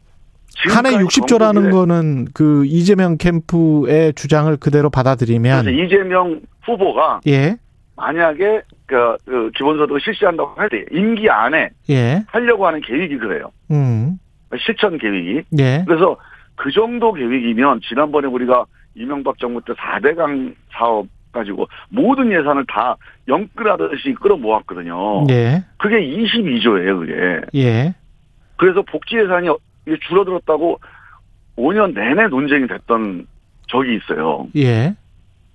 한해 0.71 0.91
지금까지 0.91 1.21
60조라는 1.21 1.55
전국에 1.55 1.71
거는 1.71 2.27
그 2.35 2.65
이재명 2.67 3.17
캠프의 3.17 4.13
주장을 4.15 4.55
그대로 4.57 4.91
받아들이면 4.91 5.67
이재명 5.69 6.41
후보가 6.65 7.21
예. 7.29 7.57
만약에 7.97 8.63
그, 8.89 9.17
그 9.25 9.51
기본소득을 9.55 10.01
실시한다고 10.01 10.55
할 10.57 10.69
때 10.71 10.85
임기 10.91 11.29
안에 11.31 11.71
예. 11.91 12.25
하려고 12.27 12.67
하는 12.67 12.81
계획이 12.81 13.19
그래요. 13.19 13.51
음. 13.71 14.19
실천 14.59 14.99
계획이. 14.99 15.43
예. 15.59 15.85
그래서 15.87 16.17
그 16.57 16.71
정도 16.73 17.13
계획이면 17.13 17.81
지난번에 17.89 18.27
우리가 18.27 18.65
이명박 18.95 19.39
정부 19.39 19.63
때 19.65 19.73
4대강 19.75 20.55
사업 20.73 21.07
가지고 21.31 21.69
모든 21.91 22.33
예산을 22.33 22.65
다 22.67 22.97
영끌하듯이 23.29 24.15
끌어모았거든요. 24.15 25.27
예. 25.31 25.63
그게 25.77 26.01
22조예요, 26.01 26.99
그게. 26.99 27.41
예. 27.55 27.95
그래서 28.57 28.83
복지 28.83 29.17
예산이 29.17 29.49
줄어들었다고 30.09 30.81
5년 31.57 31.95
내내 31.95 32.27
논쟁이 32.29 32.67
됐던 32.67 33.27
적이 33.69 33.97
있어요. 33.97 34.47
예. 34.57 34.95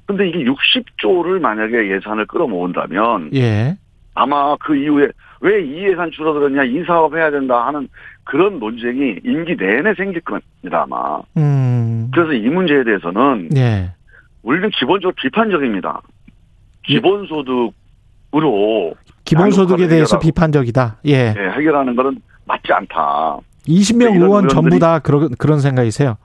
근데 0.05 0.27
이게 0.29 0.39
60조를 0.43 1.39
만약에 1.39 1.91
예산을 1.91 2.25
끌어모은다면 2.27 3.31
예. 3.35 3.77
아마 4.15 4.55
그 4.57 4.75
이후에 4.75 5.07
왜 5.41 5.61
이 5.61 5.83
예산 5.89 6.09
줄어들었냐, 6.11 6.63
이 6.63 6.83
사업 6.85 7.15
해야 7.15 7.29
된다 7.31 7.67
하는 7.67 7.87
그런 8.23 8.59
논쟁이 8.59 9.19
임기 9.25 9.57
내내 9.57 9.93
생길 9.95 10.21
겁니다, 10.21 10.83
아마. 10.83 11.19
음. 11.37 12.09
그래서 12.13 12.31
이 12.33 12.47
문제에 12.49 12.83
대해서는 12.85 13.49
예. 13.57 13.91
우리는 14.43 14.69
기본적으로 14.69 15.13
비판적입니다. 15.21 16.01
기본소득으로 16.85 17.73
기본소득에 19.25 19.87
대해서 19.87 20.17
해결하고. 20.17 20.19
비판적이다. 20.19 20.97
예. 21.07 21.33
예, 21.37 21.49
해결하는 21.57 21.95
것은 21.95 22.17
맞지 22.45 22.71
않다. 22.73 23.37
20명 23.67 24.01
이런 24.15 24.21
의원 24.23 24.47
전부 24.49 24.77
다 24.79 24.99
그런 24.99 25.29
그런 25.37 25.59
생각이세요. 25.59 26.17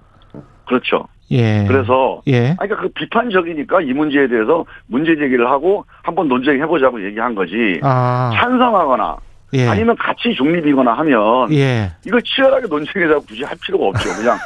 그렇죠. 0.69 1.09
예. 1.31 1.65
그래서 1.67 2.23
예. 2.27 2.55
그러니까 2.59 2.81
그 2.81 2.89
비판적이니까 2.89 3.83
이 3.83 3.93
문제에 3.93 4.29
대해서 4.29 4.65
문제 4.87 5.17
제기를 5.17 5.51
하고 5.51 5.85
한번 6.03 6.29
논쟁해 6.29 6.67
보자고 6.67 7.05
얘기한 7.05 7.35
거지. 7.35 7.81
아. 7.83 8.31
찬성하거나 8.35 9.17
예. 9.55 9.67
아니면 9.67 9.97
같이 9.97 10.35
중립이거나 10.35 10.93
하면 10.93 11.53
예. 11.53 11.91
이걸 12.07 12.23
치열하게 12.23 12.67
논쟁해서 12.69 13.21
굳이 13.21 13.43
할 13.43 13.57
필요가 13.65 13.87
없죠. 13.87 14.11
그냥 14.15 14.39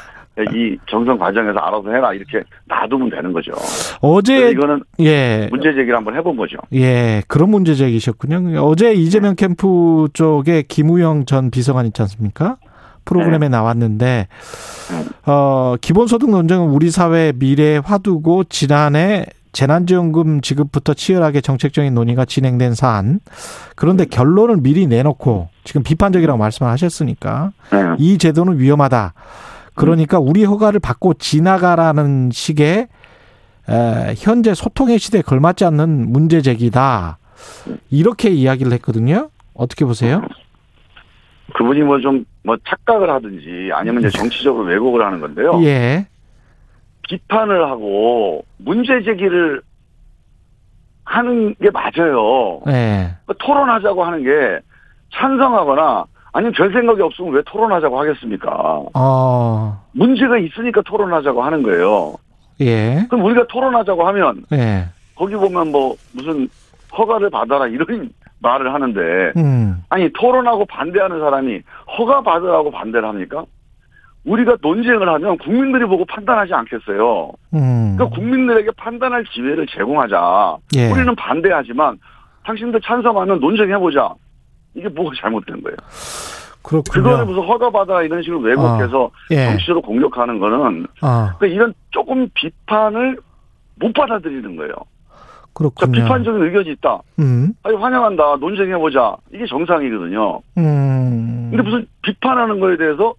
이 0.55 0.79
경선 0.87 1.19
과정에서 1.19 1.59
알아서 1.59 1.91
해라 1.91 2.15
이렇게 2.15 2.43
놔두면 2.67 3.11
되는 3.11 3.33
거죠. 3.33 3.53
어제 4.01 4.51
이거는 4.51 4.83
예 5.01 5.47
문제 5.51 5.75
제기를 5.75 5.95
한번 5.95 6.17
해본 6.17 6.37
거죠. 6.37 6.57
예 6.73 7.23
그런 7.29 7.51
문제 7.51 7.75
제기셨군요. 7.75 8.63
어제 8.63 8.95
이재명 8.95 9.35
캠프 9.37 10.09
쪽에 10.15 10.63
김우영 10.63 11.27
전 11.27 11.51
비서관 11.51 11.85
있지 11.87 12.01
않습니까? 12.03 12.57
프로그램에 13.05 13.47
네. 13.47 13.49
나왔는데 13.49 14.29
어 15.27 15.75
기본소득 15.81 16.31
논쟁은 16.31 16.69
우리 16.69 16.91
사회 16.91 17.33
미래에 17.35 17.79
화두고 17.79 18.45
지난해 18.45 19.27
재난지원금 19.53 20.41
지급부터 20.41 20.95
치열하게 20.95 21.41
정책적인 21.43 21.95
논의가 21.95 22.25
진행된 22.25 22.75
사안. 22.75 23.21
그런데 23.77 24.05
결론을 24.07 24.57
미리 24.59 24.87
내놓고 24.87 25.49
지금 25.65 25.83
비판적이라고 25.83 26.39
말씀을 26.39 26.71
하셨으니까 26.71 27.53
네. 27.71 27.79
이 27.99 28.19
제도는 28.19 28.59
위험하다. 28.59 29.15
그러니까 29.75 30.19
우리 30.19 30.45
허가를 30.45 30.81
받고 30.81 31.15
지나가라는 31.15 32.31
식의 32.33 32.89
에, 33.69 34.15
현재 34.17 34.55
소통의 34.55 34.99
시대에 34.99 35.23
걸맞지 35.23 35.65
않는 35.65 36.11
문제 36.13 36.43
제기다. 36.43 37.19
이렇게 37.91 38.31
이야기를 38.31 38.73
했거든요. 38.73 39.31
어떻게 39.55 39.85
보세요? 39.85 40.23
그분이 41.55 41.83
뭐 41.83 42.01
좀뭐 42.01 42.25
뭐 42.45 42.57
착각을 42.67 43.11
하든지 43.11 43.71
아니면 43.73 44.01
이제 44.01 44.11
정치적으로 44.11 44.65
왜곡을 44.65 45.05
하는 45.05 45.21
건데요. 45.21 45.61
예. 45.65 46.07
비판을 47.09 47.67
하고 47.67 48.45
문제 48.59 49.03
제기를 49.03 49.63
하는 51.05 51.55
게 51.57 51.71
맞아요. 51.71 52.61
네. 52.65 53.15
토론하자고 53.39 54.05
하는 54.05 54.23
게 54.23 54.61
찬성하거나 55.13 56.05
아니면 56.33 56.53
별 56.55 56.73
생각이 56.73 57.03
없으면 57.03 57.35
왜 57.35 57.43
토론하자고 57.45 58.01
하겠습니까? 58.01 58.83
어. 58.95 59.85
문제가 59.93 60.39
있으니까 60.39 60.81
토론하자고 60.83 61.43
하는 61.43 61.63
거예요. 61.63 62.15
예. 62.61 63.05
그럼 63.11 63.25
우리가 63.27 63.47
토론하자고 63.49 64.07
하면 64.09 64.45
예. 64.53 64.87
거기 65.15 65.35
보면 65.35 65.71
뭐 65.71 65.95
무슨 66.13 66.49
허가를 66.97 67.29
받아라 67.31 67.67
이런 67.67 68.11
말을 68.43 68.75
하는데 68.75 69.33
음. 69.37 69.83
아니 69.89 70.13
토론하고 70.13 70.67
반대하는 70.67 71.21
사람이 71.21 71.61
허가 71.99 72.23
받으라고 72.23 72.71
반대를 72.71 73.09
합니까? 73.09 73.45
우리가 74.25 74.57
논쟁을 74.61 75.09
하면 75.09 75.37
국민들이 75.39 75.85
보고 75.85 76.05
판단하지 76.05 76.55
않겠어요. 76.55 77.33
음. 77.55 77.97
그러니까 77.97 78.17
국민들에게 78.17 78.71
판단할 78.77 79.25
기회를 79.25 79.67
제공하자. 79.67 80.59
예. 80.77 80.91
우리는 80.91 81.15
반대하지만 81.17 81.99
당신들 82.45 82.81
찬성하면 82.83 83.41
논쟁해보자. 83.41 84.15
이게 84.75 84.89
뭐가 84.89 85.11
잘못된 85.21 85.63
거예요. 85.63 85.77
그렇군요. 86.63 87.03
그거를 87.03 87.27
무슨 87.27 87.43
허가받아 87.43 88.03
이런 88.03 88.23
식으로 88.23 88.41
왜곡해서 88.41 89.05
어. 89.05 89.11
예. 89.33 89.47
정치적으로 89.47 89.83
공격하는 89.83 90.39
거는 90.39 90.87
어. 91.03 91.31
그러니까 91.39 91.47
이런 91.47 91.75
조금 91.91 92.29
비판을 92.35 93.19
못 93.77 93.93
받아들이는 93.93 94.57
거예요. 94.57 94.73
그렇군요. 95.55 95.93
자, 95.95 96.03
비판적인 96.03 96.43
의견이 96.43 96.71
있다. 96.73 97.01
음. 97.19 97.53
아니 97.63 97.77
환영한다. 97.77 98.37
논쟁해 98.41 98.77
보자. 98.77 99.17
이게 99.33 99.47
정상이거든요. 99.47 100.41
음. 100.59 101.49
근데 101.51 101.63
무슨 101.63 101.87
비판하는 102.03 102.59
거에 102.61 102.77
대해서 102.77 103.15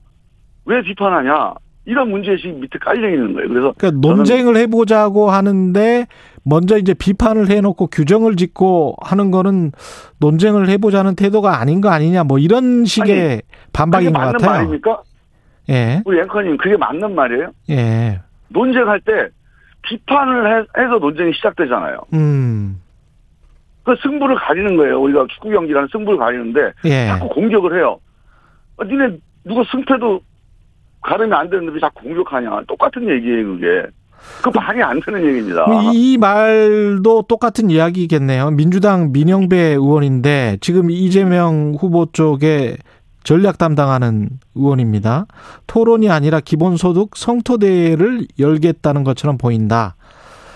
왜 0.65 0.82
비판하냐? 0.82 1.54
이런 1.86 2.10
문제의식이 2.12 2.54
밑에 2.54 2.80
깔려 2.80 3.10
있는 3.10 3.34
거예요. 3.34 3.50
그래서 3.50 3.74
그러니까 3.78 4.08
논쟁을 4.08 4.56
해보자고 4.56 5.30
하는데 5.30 6.08
먼저 6.43 6.78
이제 6.78 6.93
비판을 6.93 7.50
해놓고 7.50 7.88
규정을 7.88 8.38
짓고 8.38 8.96
하는 9.02 9.32
거는 9.32 9.72
논쟁을 10.19 10.69
해보자는 10.69 11.15
태도가 11.15 11.60
아닌 11.60 11.82
거 11.82 11.89
아니냐 11.89 12.24
뭐 12.24 12.39
이런 12.39 12.86
식의 12.86 13.30
아니, 13.32 13.41
반박인 13.74 14.13
것 14.13 14.19
맞는 14.19 14.34
같아요. 14.34 14.52
말입니까? 14.60 15.02
예. 15.69 16.02
우리 16.06 16.19
앵커님 16.22 16.58
그게 16.58 16.78
맞는 16.78 17.15
말이에요? 17.15 17.52
예. 17.69 18.19
논쟁할 18.48 19.02
때 19.02 19.28
비판을 19.84 20.65
해, 20.78 20.88
서 20.88 20.98
논쟁이 20.98 21.34
시작되잖아요. 21.34 22.00
음. 22.13 22.82
그 23.84 23.96
승부를 24.02 24.36
가리는 24.36 24.78
거예요. 24.78 25.02
우리가 25.02 25.26
축구 25.30 25.50
경기라는 25.50 25.89
승부를 25.91 26.17
가리는데 26.17 26.72
예. 26.86 27.08
자꾸 27.08 27.30
공격을 27.30 27.78
해요. 27.78 28.00
아, 28.78 28.86
니네 28.86 29.17
누가 29.43 29.63
승패도 29.69 30.22
가르면 31.02 31.38
안 31.38 31.50
되는데 31.50 31.74
왜 31.74 31.80
자꾸 31.80 32.04
공격하냐. 32.04 32.62
똑같은 32.67 33.08
얘기예요, 33.10 33.46
그게. 33.46 33.88
그 34.41 34.50
말이 34.56 34.82
안 34.82 35.02
되는 35.02 35.22
얘기입니다. 35.22 35.65
이 35.93 36.17
말도 36.17 37.24
똑같은 37.24 37.69
이야기겠네요. 37.69 38.52
민주당 38.52 39.12
민영배 39.12 39.58
의원인데 39.58 40.60
지금 40.62 40.89
이재명 40.89 41.76
후보 41.78 42.06
쪽에 42.06 42.78
전략 43.24 43.58
담당하는 43.58 44.30
의원입니다. 44.56 45.26
토론이 45.68 46.10
아니라 46.10 46.40
기본소득 46.40 47.16
성토대회를 47.16 48.28
열겠다는 48.40 49.04
것처럼 49.04 49.38
보인다. 49.38 49.96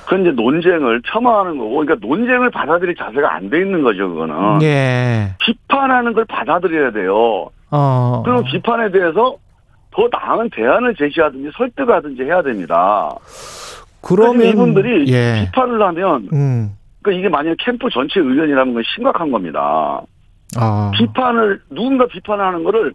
그건 0.06 0.22
이제 0.22 0.32
논쟁을 0.32 1.02
폄하하는 1.02 1.58
거고, 1.58 1.76
그러니까 1.78 1.96
논쟁을 2.08 2.50
받아들일 2.50 2.96
자세가 2.96 3.34
안 3.36 3.50
돼 3.50 3.60
있는 3.60 3.84
거죠, 3.84 4.08
그거는. 4.10 4.62
예. 4.62 5.36
비판하는 5.40 6.14
걸 6.14 6.24
받아들여야 6.26 6.92
돼요. 6.92 7.50
어. 7.72 8.22
그럼 8.24 8.44
비판에 8.46 8.90
대해서 8.92 9.36
더 9.92 10.08
나은 10.12 10.50
대안을 10.56 10.96
제시하든지 10.96 11.50
설득하든지 11.58 12.24
해야 12.24 12.42
됩니다. 12.42 13.10
그러면 14.02 14.48
이분들이 14.48 15.12
예. 15.12 15.46
비판을 15.46 15.82
하면 15.82 16.30
음. 16.32 16.72
그러니까 17.02 17.20
이게 17.20 17.30
만약 17.30 17.56
캠프 17.60 17.90
전체 17.90 18.20
의견이라는 18.22 18.74
건 18.74 18.84
심각한 18.96 19.32
겁니다. 19.32 20.02
아. 20.56 20.92
비판을 20.96 21.62
누군가 21.70 22.08
비판하는 22.08 22.64
거를 22.64 22.94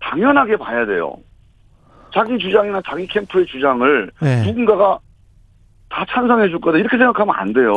당연하게 0.00 0.56
봐야 0.56 0.84
돼요. 0.86 1.14
자기 2.12 2.38
주장이나 2.38 2.82
자기 2.88 3.06
캠프의 3.06 3.46
주장을 3.46 4.10
예. 4.22 4.42
누군가가 4.46 4.98
다 5.88 6.06
찬성해 6.08 6.48
줄 6.48 6.60
거다 6.60 6.78
이렇게 6.78 6.96
생각하면 6.96 7.34
안 7.36 7.52
돼요. 7.52 7.72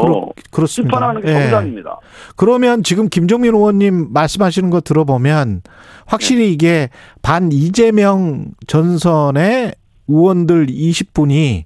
그렇, 0.52 0.68
습니다 0.68 0.98
비판하는 0.98 1.22
게 1.22 1.30
예. 1.30 1.34
정상입니다. 1.34 2.00
그러면 2.36 2.84
지금 2.84 3.10
김정민 3.10 3.56
의원님 3.56 4.14
말씀하시는 4.14 4.70
거 4.70 4.82
들어보면 4.82 5.62
확실히 6.06 6.52
이게 6.52 6.90
반 7.22 7.52
이재명 7.52 8.46
전선의 8.68 9.74
의원들 10.08 10.68
20분이 10.68 11.64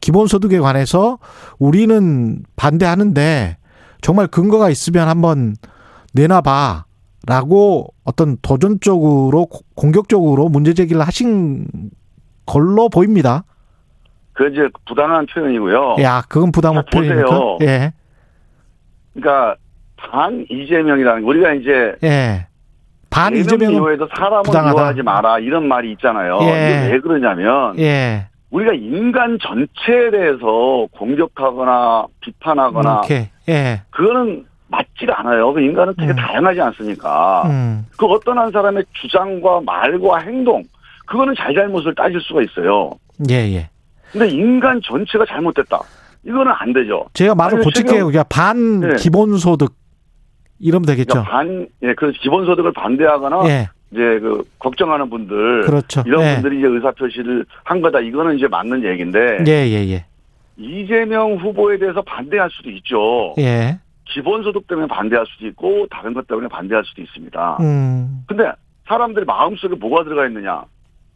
기본소득에 0.00 0.58
관해서 0.58 1.18
우리는 1.58 2.42
반대하는데 2.56 3.58
정말 4.00 4.26
근거가 4.26 4.70
있으면 4.70 5.08
한번 5.08 5.54
내놔봐. 6.14 6.84
라고 7.30 7.94
어떤 8.04 8.36
도전적으로 8.42 9.46
공격적으로 9.76 10.48
문제 10.48 10.74
제기를 10.74 11.00
하신 11.02 11.64
걸로 12.44 12.88
보입니다. 12.88 13.44
그 14.32 14.48
이제 14.48 14.68
부당한 14.84 15.26
표현이고요. 15.26 15.98
야, 16.00 16.22
그건 16.28 16.50
부당한 16.50 16.82
표현이니까. 16.92 17.58
예. 17.60 17.92
그러니까 19.14 19.54
반 19.96 20.44
이재명이라는 20.50 21.22
우리가 21.22 21.52
이제 21.52 21.94
예. 22.02 22.48
반 23.10 23.36
이재명 23.36 23.74
이후에도 23.74 24.08
사람을 24.12 24.42
부당하다. 24.42 24.74
미워하지 24.74 25.02
마라 25.02 25.38
이런 25.38 25.68
말이 25.68 25.92
있잖아요. 25.92 26.36
예. 26.42 26.46
이게 26.46 26.92
왜 26.94 27.00
그러냐면 27.00 27.78
예. 27.78 28.26
우리가 28.50 28.72
인간 28.72 29.38
전체에 29.40 30.10
대해서 30.10 30.88
공격하거나 30.98 32.06
비판하거나 32.22 33.02
이렇게 33.04 33.30
예. 33.48 33.82
그거는 33.90 34.46
맞지가 34.70 35.20
않아요. 35.20 35.52
그 35.52 35.60
인간은 35.60 35.94
되게 35.98 36.12
음. 36.12 36.16
다양하지 36.16 36.60
않습니까? 36.60 37.42
음. 37.46 37.86
그 37.96 38.06
어떤 38.06 38.38
한 38.38 38.50
사람의 38.50 38.84
주장과 38.94 39.62
말과 39.66 40.18
행동 40.18 40.62
그거는 41.06 41.34
잘잘못을 41.36 41.94
따질 41.94 42.20
수가 42.20 42.42
있어요. 42.42 42.92
예, 43.28 43.34
예. 43.34 43.68
근데 44.12 44.28
인간 44.28 44.80
전체가 44.82 45.24
잘못됐다. 45.26 45.80
이거는 46.24 46.52
안 46.52 46.72
되죠. 46.72 47.06
제가 47.14 47.34
말을 47.34 47.62
고칠게요. 47.62 48.06
그냥 48.06 48.24
반 48.28 48.80
네. 48.80 48.96
기본소득 48.96 49.74
이러면 50.60 50.86
되겠죠. 50.86 51.24
그러니까 51.24 51.30
반, 51.32 51.68
예, 51.82 51.94
그 51.94 52.12
기본소득을 52.12 52.72
반대하거나 52.72 53.48
예. 53.48 53.68
이제 53.90 54.20
그 54.20 54.44
걱정하는 54.58 55.10
분들 55.10 55.62
그렇죠. 55.62 56.02
이런 56.06 56.22
예. 56.24 56.34
분들이 56.34 56.58
이제 56.58 56.68
의사 56.68 56.90
표시를 56.92 57.44
한 57.64 57.80
거다. 57.80 58.00
이거는 58.00 58.36
이제 58.36 58.46
맞는 58.46 58.84
얘기인데 58.84 59.38
예, 59.46 59.52
예, 59.68 59.88
예. 59.90 60.04
이재명 60.56 61.36
후보에 61.36 61.78
대해서 61.78 62.02
반대할 62.02 62.50
수도 62.52 62.70
있죠. 62.70 63.34
예. 63.38 63.78
기본소득 64.10 64.66
때문에 64.66 64.86
반대할 64.88 65.24
수도 65.26 65.46
있고 65.46 65.86
다른 65.90 66.14
것 66.14 66.26
때문에 66.26 66.48
반대할 66.48 66.84
수도 66.84 67.02
있습니다. 67.02 67.58
음. 67.60 68.24
근데 68.26 68.50
사람들이 68.86 69.24
마음속에 69.24 69.74
뭐가 69.76 70.04
들어가 70.04 70.26
있느냐? 70.26 70.62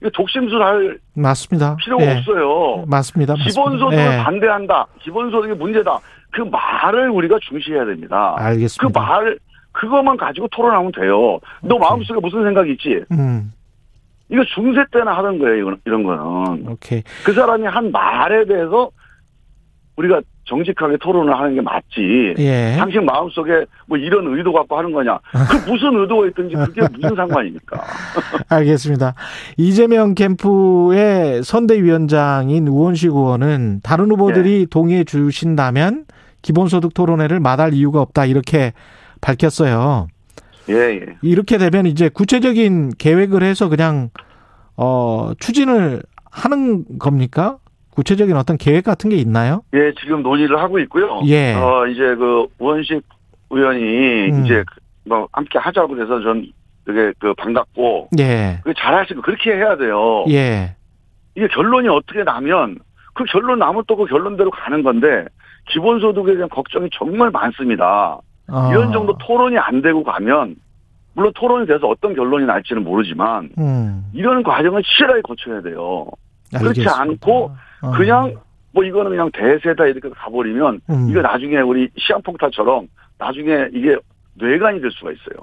이거 0.00 0.10
독심술할 0.10 0.98
맞습니다. 1.14 1.76
필요가 1.76 2.04
예. 2.04 2.18
없어요. 2.18 2.84
맞습니다. 2.86 3.34
기본소득을 3.34 3.98
예. 3.98 4.22
반대한다. 4.22 4.86
기본소득이 5.00 5.54
문제다. 5.54 5.98
그 6.30 6.42
말을 6.42 7.10
우리가 7.10 7.38
중시해야 7.48 7.84
됩니다. 7.84 8.34
그 8.38 8.44
알겠습니다. 8.44 9.00
말, 9.00 9.38
그것만 9.72 10.16
가지고 10.16 10.48
토론하면 10.48 10.92
돼요. 10.92 11.38
너 11.62 11.76
오케이. 11.76 11.78
마음속에 11.78 12.20
무슨 12.20 12.44
생각이 12.44 12.72
있지? 12.72 13.04
음. 13.12 13.52
이거 14.30 14.42
중세 14.54 14.84
때나 14.92 15.16
하던 15.18 15.38
거예요, 15.38 15.76
이런 15.84 16.02
거는. 16.02 16.68
오케이. 16.68 17.02
그 17.24 17.32
사람이 17.32 17.66
한 17.66 17.90
말에 17.92 18.44
대해서 18.46 18.90
우리가 19.96 20.20
정직하게 20.46 20.98
토론을 20.98 21.34
하는 21.34 21.54
게 21.54 21.60
맞지. 21.60 22.34
예. 22.38 22.74
당신 22.76 23.04
마음속에 23.04 23.64
뭐 23.86 23.96
이런 23.96 24.36
의도 24.36 24.52
갖고 24.52 24.76
하는 24.76 24.92
거냐. 24.92 25.18
그 25.32 25.56
무슨 25.70 25.98
의도가 26.00 26.26
있든지 26.28 26.54
그게 26.56 26.82
무슨 26.92 27.14
상관입니까? 27.16 27.82
알겠습니다. 28.48 29.14
이재명 29.56 30.14
캠프의 30.14 31.42
선대위원장인 31.42 32.68
우원식 32.68 33.10
의원은 33.10 33.80
다른 33.82 34.10
후보들이 34.10 34.60
예. 34.62 34.66
동의해 34.66 35.04
주신다면 35.04 36.04
기본소득 36.42 36.92
토론회를 36.92 37.40
마다할 37.40 37.72
이유가 37.72 38.02
없다 38.02 38.26
이렇게 38.26 38.72
밝혔어요. 39.20 40.08
예, 40.68 40.74
예. 40.74 41.06
이렇게 41.22 41.56
되면 41.56 41.86
이제 41.86 42.08
구체적인 42.08 42.92
계획을 42.98 43.42
해서 43.42 43.68
그냥 43.68 44.10
어 44.76 45.32
추진을 45.38 46.02
하는 46.30 46.98
겁니까? 46.98 47.58
구체적인 47.94 48.36
어떤 48.36 48.56
계획 48.58 48.84
같은 48.84 49.10
게 49.10 49.16
있나요? 49.16 49.62
예, 49.74 49.92
지금 50.00 50.22
논의를 50.22 50.58
하고 50.58 50.78
있고요. 50.80 51.20
예. 51.26 51.54
어, 51.54 51.86
이제 51.86 52.14
그 52.16 52.46
우원식 52.58 53.02
의원이 53.50 54.30
음. 54.30 54.44
이제 54.44 54.64
뭐 55.04 55.28
함께 55.32 55.58
하자고 55.58 55.94
그래서 55.94 56.20
전 56.22 56.46
그게 56.84 57.12
그 57.18 57.32
반갑고. 57.34 58.08
예. 58.18 58.60
그 58.64 58.74
잘하시고 58.74 59.22
그렇게 59.22 59.52
해야 59.54 59.76
돼요. 59.76 60.24
예. 60.28 60.74
이게 61.36 61.48
결론이 61.48 61.88
어떻게 61.88 62.22
나면 62.24 62.78
그 63.14 63.24
결론 63.24 63.58
나면 63.58 63.84
또 63.86 63.96
그 63.96 64.06
결론대로 64.06 64.50
가는 64.50 64.82
건데 64.82 65.24
기본소득에 65.70 66.34
대한 66.34 66.48
걱정이 66.48 66.88
정말 66.92 67.30
많습니다. 67.30 68.18
어. 68.48 68.68
이런 68.70 68.92
정도 68.92 69.16
토론이 69.18 69.56
안 69.56 69.80
되고 69.82 70.02
가면 70.04 70.56
물론 71.14 71.32
토론이 71.34 71.66
돼서 71.66 71.86
어떤 71.86 72.14
결론이 72.14 72.44
날지는 72.44 72.82
모르지만 72.84 73.50
음. 73.56 74.04
이런 74.12 74.42
과정을 74.42 74.82
치열하게 74.82 75.22
거쳐야 75.22 75.62
돼요. 75.62 76.06
알겠습니다. 76.52 76.82
그렇지 76.82 76.88
않고 76.88 77.44
어. 77.46 77.56
그냥 77.96 78.34
뭐 78.72 78.84
이거는 78.84 79.10
그냥 79.10 79.30
대세다 79.32 79.86
이렇게 79.86 80.08
가버리면 80.10 80.80
음. 80.90 81.06
이거 81.08 81.22
나중에 81.22 81.58
우리 81.58 81.88
시한폭탄처럼 81.96 82.88
나중에 83.18 83.68
이게 83.72 83.96
뇌관이 84.34 84.80
될 84.80 84.90
수가 84.90 85.12
있어요. 85.12 85.40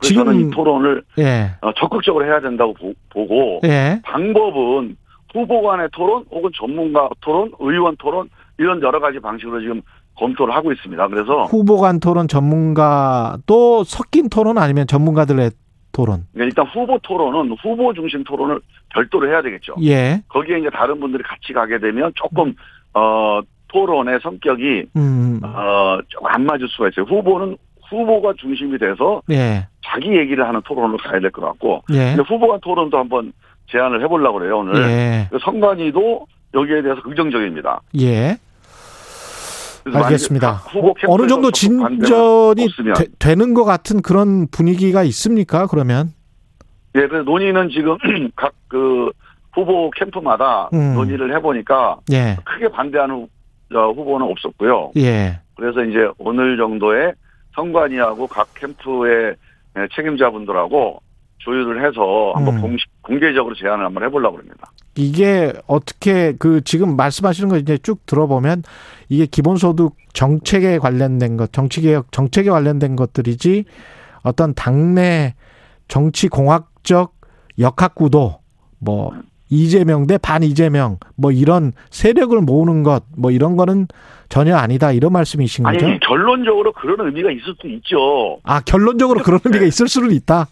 그래서 0.00 0.14
저는 0.14 0.40
이 0.40 0.50
토론을 0.50 1.02
예. 1.18 1.52
어, 1.60 1.72
적극적으로 1.74 2.24
해야 2.24 2.40
된다고 2.40 2.74
보, 2.74 3.26
고 3.26 3.60
예. 3.64 4.00
방법은 4.04 4.96
후보 5.32 5.62
간의 5.62 5.88
토론 5.92 6.24
혹은 6.30 6.50
전문가 6.54 7.08
토론, 7.20 7.52
의원 7.60 7.96
토론 7.96 8.28
이런 8.58 8.82
여러 8.82 9.00
가지 9.00 9.18
방식으로 9.20 9.60
지금 9.60 9.80
검토를 10.16 10.54
하고 10.54 10.72
있습니다. 10.72 11.08
그래서 11.08 11.44
후보 11.44 11.80
간 11.80 12.00
토론 12.00 12.28
전문가 12.28 13.38
또 13.46 13.84
섞인 13.84 14.28
토론 14.28 14.58
아니면 14.58 14.86
전문가들의 14.86 15.50
토론. 15.92 16.26
그러니까 16.32 16.44
일단 16.62 16.66
후보 16.72 16.98
토론은 16.98 17.56
후보 17.62 17.92
중심 17.94 18.24
토론을 18.24 18.60
별도로 18.90 19.28
해야 19.28 19.42
되겠죠. 19.42 19.74
예. 19.82 20.22
거기에 20.28 20.58
이제 20.58 20.70
다른 20.70 20.98
분들이 21.00 21.22
같이 21.22 21.52
가게 21.52 21.78
되면 21.78 22.12
조금 22.14 22.54
어 22.94 23.40
토론의 23.68 24.20
성격이 24.22 24.84
음. 24.96 25.40
어 25.42 25.98
조금 26.08 26.26
안 26.28 26.44
맞을 26.44 26.68
수가 26.68 26.88
있어요. 26.88 27.04
후보는 27.06 27.56
후보가 27.90 28.34
중심이 28.38 28.78
돼서 28.78 29.22
예. 29.30 29.66
자기 29.84 30.16
얘기를 30.16 30.46
하는 30.46 30.60
토론으로 30.62 30.96
가야 30.98 31.20
될 31.20 31.30
것 31.30 31.42
같고 31.42 31.82
예. 31.92 32.14
후보간 32.26 32.60
토론도 32.60 32.98
한번 32.98 33.32
제안을 33.70 34.02
해보려고 34.02 34.38
그래요 34.38 34.58
오늘. 34.58 34.76
예. 34.82 35.28
성관이도 35.44 36.26
여기에 36.54 36.82
대해서 36.82 37.00
긍정적입니다. 37.02 37.80
예. 38.00 38.36
알겠습니다. 39.84 40.52
후보 40.52 40.94
어느 41.08 41.26
정도 41.26 41.50
진전이 41.50 42.68
되, 43.18 43.34
는 43.34 43.54
것 43.54 43.64
같은 43.64 44.02
그런 44.02 44.46
분위기가 44.48 45.02
있습니까? 45.04 45.66
그러면? 45.66 46.12
예, 46.94 47.06
그래서 47.06 47.22
논의는 47.24 47.70
지금 47.70 47.96
각 48.36 48.52
그 48.72 49.10
후보 49.52 49.90
캠프마다 49.90 50.70
음. 50.72 50.94
논의를 50.94 51.36
해보니까 51.36 51.98
예. 52.10 52.38
크게 52.42 52.68
반대하는 52.70 53.28
후보는 53.70 54.26
없었고요. 54.30 54.92
예. 54.96 55.40
그래서 55.54 55.84
이제 55.84 56.10
오늘 56.16 56.56
정도의 56.56 57.12
선관위하고 57.54 58.26
각 58.28 58.48
캠프의 58.54 59.36
책임자분들하고 59.94 61.02
조율을 61.38 61.84
해서 61.86 62.32
한번 62.34 62.56
음. 62.56 62.62
공식, 62.62 62.88
공개적으로 63.02 63.54
제안을 63.54 63.84
한번 63.84 64.04
해보려고 64.04 64.38
합니다. 64.38 64.70
이게 64.96 65.52
어떻게 65.66 66.32
그 66.38 66.62
지금 66.62 66.96
말씀하시는 66.96 67.50
거 67.50 67.58
이제 67.58 67.76
쭉 67.78 68.06
들어보면 68.06 68.62
이게 69.12 69.26
기본소득 69.26 69.92
정책에 70.14 70.78
관련된 70.78 71.36
것, 71.36 71.52
정치개혁 71.52 72.12
정책에 72.12 72.48
관련된 72.48 72.96
것들이지 72.96 73.66
어떤 74.22 74.54
당내 74.54 75.34
정치 75.86 76.28
공학적 76.28 77.12
역학구도 77.58 78.38
뭐 78.78 79.12
이재명 79.50 80.06
대 80.06 80.16
반 80.16 80.42
이재명 80.42 80.96
뭐 81.14 81.30
이런 81.30 81.72
세력을 81.90 82.40
모으는 82.40 82.82
것 82.84 83.02
뭐 83.14 83.30
이런 83.30 83.58
거는 83.58 83.86
전혀 84.30 84.56
아니다 84.56 84.92
이런 84.92 85.12
말씀이신 85.12 85.64
거죠? 85.64 85.84
아니 85.86 86.00
결론적으로 86.00 86.72
그런 86.72 87.06
의미가 87.06 87.30
있을 87.32 87.54
수 87.60 87.68
있죠. 87.68 88.38
아 88.44 88.60
결론적으로 88.62 89.20
그런 89.22 89.40
의미가 89.44 89.66
있을 89.66 89.88
수는 89.88 90.10
있다. 90.12 90.46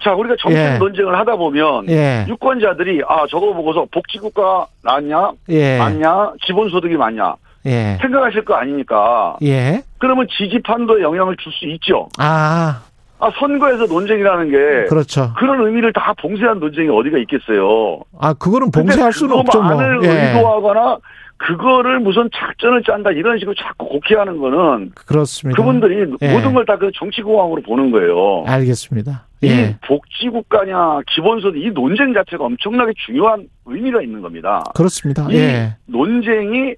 자, 0.00 0.14
우리가 0.14 0.36
정책 0.40 0.74
예. 0.74 0.78
논쟁을 0.78 1.18
하다 1.18 1.34
보면 1.34 1.88
예. 1.88 2.24
유권자들이 2.28 3.02
아 3.08 3.26
저거 3.28 3.52
보고서 3.52 3.84
복지국가 3.90 4.68
맞냐, 4.82 5.32
예. 5.48 5.78
맞냐, 5.78 6.34
기본소득이 6.42 6.96
맞냐 6.96 7.34
예. 7.66 7.98
생각하실 8.00 8.44
거 8.44 8.54
아닙니까? 8.54 9.36
예. 9.42 9.82
그러면 9.98 10.26
지지판도에 10.30 11.02
영향을 11.02 11.36
줄 11.38 11.52
수 11.52 11.66
있죠. 11.66 12.08
아. 12.18 12.82
아 13.18 13.30
선거에서 13.40 13.86
논쟁이라는 13.86 14.50
게 14.50 14.84
그렇죠. 14.88 15.32
그런 15.38 15.66
의미를 15.66 15.90
다 15.94 16.12
봉쇄한 16.20 16.60
논쟁이 16.60 16.88
어디가 16.90 17.16
있겠어요. 17.18 18.00
아 18.20 18.34
그거는 18.34 18.70
봉쇄할 18.70 19.10
수는 19.12 19.34
없죠. 19.38 19.62
뭐. 19.62 19.82
예. 20.04 20.34
의도하거나 20.34 20.98
그거를 21.38 22.00
무슨 22.00 22.28
작전을 22.34 22.82
짠다 22.82 23.12
이런 23.12 23.38
식으로 23.38 23.54
자꾸 23.54 23.88
곡해하는 23.88 24.36
거는 24.38 24.92
그렇습니다. 25.06 25.56
그분들이 25.56 26.12
예. 26.20 26.32
모든 26.32 26.52
걸 26.52 26.66
다 26.66 26.76
그 26.76 26.90
정치공학으로 26.94 27.62
보는 27.62 27.90
거예요. 27.90 28.44
알겠습니다. 28.46 29.26
예. 29.44 29.48
이 29.48 29.74
복지국가냐 29.86 31.00
기본소득 31.06 31.62
이 31.62 31.70
논쟁 31.70 32.12
자체가 32.12 32.44
엄청나게 32.44 32.92
중요한 33.06 33.48
의미가 33.64 34.02
있는 34.02 34.20
겁니다. 34.20 34.62
그렇습니다. 34.74 35.26
이 35.30 35.36
예. 35.36 35.76
논쟁이 35.86 36.74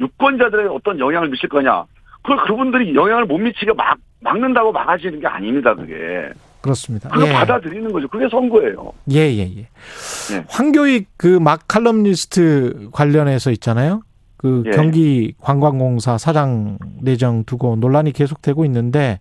유권자들에게 0.00 0.68
어떤 0.68 0.98
영향을 0.98 1.28
미칠 1.28 1.48
거냐. 1.48 1.84
그걸 2.22 2.38
그분들이 2.46 2.94
영향을 2.94 3.26
못 3.26 3.38
미치게 3.38 3.72
막 3.74 3.96
막는다고 4.20 4.72
막아지는 4.72 5.20
게 5.20 5.26
아닙니다. 5.26 5.74
그게. 5.74 6.30
그렇습니다. 6.60 7.08
그거 7.08 7.26
예. 7.26 7.32
받아들이는 7.32 7.90
거죠. 7.92 8.06
그게 8.08 8.28
선거예요. 8.28 8.92
예, 9.12 9.20
예, 9.20 9.38
예. 9.40 9.60
예. 9.60 10.44
황교익 10.48 11.08
그 11.16 11.38
막 11.40 11.66
칼럼니스트 11.68 12.90
관련해서 12.92 13.50
있잖아요. 13.52 14.02
그 14.36 14.62
예. 14.66 14.70
경기 14.70 15.34
관광공사 15.40 16.18
사장 16.18 16.78
내정 17.00 17.44
두고 17.44 17.76
논란이 17.76 18.12
계속되고 18.12 18.64
있는데 18.66 19.20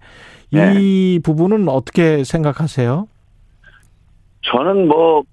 이 0.51 1.15
예. 1.17 1.19
부분은 1.23 1.69
어떻게 1.69 2.23
생각하세요? 2.25 3.07
저는 4.41 4.87
뭐 4.87 5.23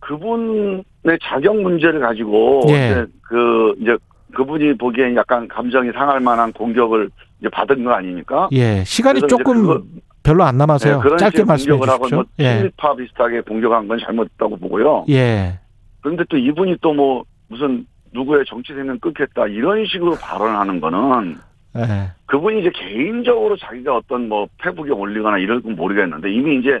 그분의 0.00 0.82
자격 1.22 1.56
문제를 1.60 2.00
가지고 2.00 2.62
예. 2.68 2.72
이제 2.90 3.06
그 3.22 3.74
이제 3.80 3.96
그분이 4.34 4.76
보기엔 4.76 5.16
약간 5.16 5.48
감정이 5.48 5.90
상할 5.92 6.20
만한 6.20 6.52
공격을 6.52 7.10
이제 7.40 7.48
받은 7.48 7.84
거 7.84 7.92
아닙니까? 7.92 8.48
예, 8.52 8.84
시간이 8.84 9.20
조금 9.28 9.62
그거, 9.62 9.82
별로 10.22 10.44
안 10.44 10.58
남아서요. 10.58 10.96
네, 10.96 11.02
그런 11.02 11.18
짧게 11.18 11.44
말씀해 11.44 11.78
주십시오. 11.78 12.16
뭐 12.16 12.24
예. 12.38 12.56
친일파 12.56 12.96
비슷하게 12.96 13.40
공격한 13.42 13.88
건 13.88 13.98
잘못했다고 13.98 14.56
보고요. 14.58 15.04
예. 15.08 15.58
그런데 16.00 16.24
또 16.28 16.36
이분이 16.36 16.76
또 16.80 16.92
뭐 16.92 17.24
무슨 17.48 17.86
누구의 18.12 18.44
정치 18.46 18.72
생명 18.74 18.98
끊겠다 19.00 19.46
이런 19.48 19.84
식으로 19.86 20.12
발언하는 20.20 20.80
거는 20.80 21.36
예. 21.76 22.10
그분이 22.26 22.60
이제 22.60 22.70
개인적으로 22.74 23.56
자기가 23.56 23.96
어떤 23.96 24.28
뭐 24.28 24.46
페북에 24.62 24.90
올리거나 24.90 25.38
이런 25.38 25.62
건 25.62 25.74
모르겠는데 25.76 26.32
이미 26.32 26.58
이제 26.60 26.80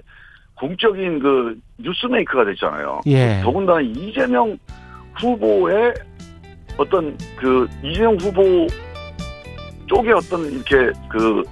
공적인 0.56 1.18
그 1.18 1.58
뉴스메이커가 1.78 2.44
됐잖아요. 2.44 3.00
예. 3.06 3.40
더군다나 3.42 3.80
이재명 3.80 4.56
후보의 5.20 5.94
어떤 6.76 7.16
그 7.36 7.68
이재명 7.82 8.16
후보 8.16 8.66
쪽에 9.86 10.12
어떤 10.12 10.50
이렇게 10.50 10.92
그 11.10 11.42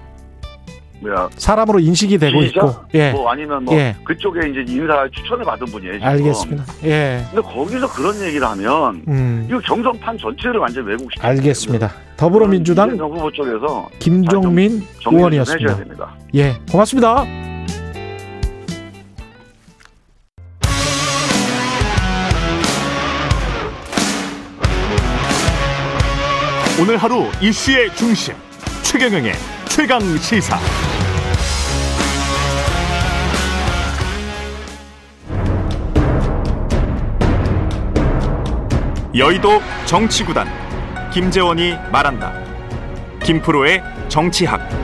뭐야 1.01 1.29
사람으로 1.37 1.81
인식이 1.81 2.17
되고 2.19 2.41
지지자? 2.43 2.61
있고 2.61 2.75
예. 2.95 3.11
뭐 3.13 3.31
아니면 3.31 3.65
뭐 3.65 3.75
예. 3.75 3.95
그쪽에 4.05 4.49
이제 4.49 4.65
인사 4.73 5.07
추천을 5.13 5.45
받은 5.45 5.67
분이에요. 5.67 5.95
지금. 5.95 6.07
알겠습니다. 6.07 6.65
예. 6.85 7.25
근데 7.33 7.43
거기서 7.49 7.93
그런 7.93 8.21
얘기를 8.23 8.47
하면 8.47 9.03
음. 9.09 9.47
이거 9.49 9.59
경선판 9.61 10.19
전체를 10.19 10.61
완전 10.61 10.85
왜곡시켜. 10.87 11.27
알겠습니다. 11.27 11.93
더불어민주당 12.17 12.91
후보 12.91 13.31
쪽에서 13.33 13.89
김종민 13.99 14.83
의원이었습니다. 15.05 16.17
예, 16.37 16.57
고맙습니다. 16.71 17.25
오늘 26.83 26.97
하루 26.97 27.31
이슈의 27.41 27.95
중심 27.95 28.35
최경영의 28.83 29.35
최강 29.69 30.01
시사. 30.19 30.59
여의도 39.17 39.63
정치구단 39.87 40.49
김재원이 41.13 41.77
말한다. 41.93 42.33
김프로의 43.23 43.81
정치학. 44.09 44.82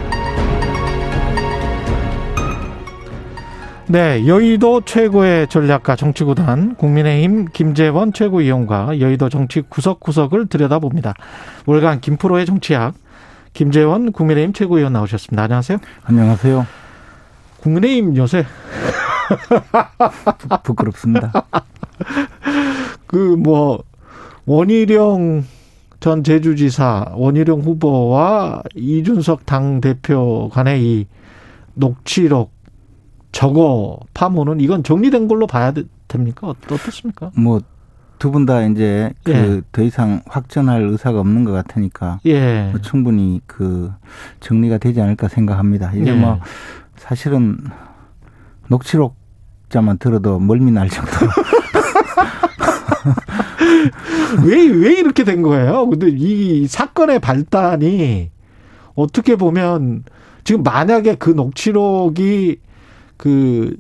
네, 3.91 4.27
여의도 4.27 4.83
최고의 4.83 5.49
전략가 5.49 5.97
정치구단 5.97 6.75
국민의힘 6.75 7.47
김재원 7.55 8.13
최고위원과 8.13 9.01
여의도 9.01 9.31
정치 9.31 9.63
구석구석을 9.63 10.49
들여다봅니다. 10.49 11.15
월간 11.65 12.01
김프로의 12.03 12.45
정치학 12.45 12.95
김재원 13.55 14.13
국민의힘 14.13 14.53
최고위원 14.53 14.93
나오셨습니다. 14.93 15.45
안녕하세요. 15.45 15.79
안녕하세요. 16.05 16.67
국민의힘 17.63 18.17
요새 18.17 18.45
부끄럽습니다. 20.65 21.33
그 23.07 23.17
뭐 23.17 23.83
원희룡 24.45 25.45
전 26.01 26.23
제주지사 26.23 27.13
원희룡 27.15 27.63
후보와 27.63 28.63
이준석 28.75 29.47
당 29.47 29.81
대표 29.81 30.51
간의 30.53 30.83
이 30.85 31.07
녹취록 31.75 32.53
저거 33.33 33.99
파문은 34.15 34.61
이건 34.61 34.83
정리된 34.83 35.29
걸로 35.29 35.47
봐야 35.47 35.73
됩니까? 36.09 36.49
어떻습니까? 36.49 37.31
뭐 37.37 37.61
두 38.19 38.33
분 38.33 38.47
다 38.47 38.67
이제 38.67 39.13
그더 39.23 39.83
예. 39.83 39.87
이상 39.87 40.23
확전할 40.27 40.83
의사가 40.83 41.21
없는 41.21 41.45
것 41.45 41.53
같으니까 41.53 42.19
예. 42.27 42.69
뭐 42.73 42.81
충분히 42.81 43.41
그 43.47 43.93
정리가 44.41 44.79
되지 44.79 45.01
않을까 45.01 45.29
생각합니다. 45.29 45.93
이제 45.93 46.11
예. 46.11 46.15
뭐 46.17 46.41
사실은 46.97 47.59
녹취록자만 48.67 49.99
들어도 49.99 50.41
멀미 50.41 50.73
날 50.73 50.89
정도로 50.91 51.31
왜, 54.45 54.67
왜 54.67 54.95
이렇게 54.99 55.23
된 55.25 55.43
거예요? 55.43 55.89
근데 55.89 56.09
이 56.11 56.67
사건의 56.67 57.21
발단이 57.21 58.31
어떻게 58.95 59.37
보면 59.37 60.03
지금 60.45 60.63
만약에 60.65 61.15
그 61.17 61.31
녹취록이 61.31 62.59
그, 63.19 63.77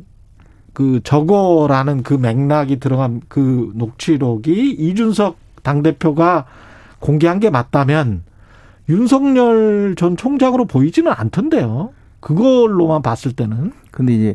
그 0.74 1.00
저거라는 1.02 2.02
그 2.02 2.12
맥락이 2.12 2.78
들어간 2.78 3.22
그 3.28 3.72
녹취록이 3.74 4.72
이준석 4.72 5.38
당대표가 5.62 6.44
공개한 7.00 7.40
게 7.40 7.48
맞다면 7.48 8.22
윤석열 8.88 9.94
전 9.96 10.16
총장으로 10.16 10.66
보이지는 10.66 11.12
않던데요. 11.12 11.90
그걸로만 12.20 13.02
봤을 13.02 13.32
때는. 13.32 13.72
근데 13.90 14.14
이제 14.14 14.34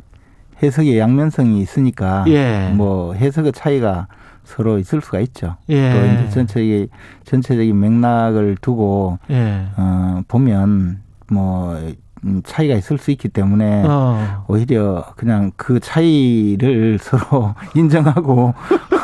해석의 0.62 0.98
양면성이 0.98 1.60
있으니까 1.62 2.26
예. 2.28 2.72
뭐 2.76 3.14
해석의 3.14 3.54
차이가 3.54 4.08
서로 4.44 4.78
있을 4.78 5.02
수가 5.02 5.20
있죠. 5.22 5.58
예. 5.70 5.92
또 5.92 6.06
이제 6.06 6.30
전체적인 6.30 6.88
전체적인 7.26 7.80
맥락을 7.80 8.58
두고 8.62 9.20
예. 9.30 9.66
어 9.78 10.22
보면 10.28 11.02
뭐 11.32 11.74
음, 11.76 11.96
차이가 12.44 12.76
있을 12.76 12.98
수 12.98 13.12
있기 13.12 13.30
때문에 13.30 13.84
어. 13.86 14.46
오히려 14.48 15.06
그냥 15.16 15.52
그 15.56 15.80
차이를 15.80 16.98
서로 17.02 17.56
인정하고 17.76 18.54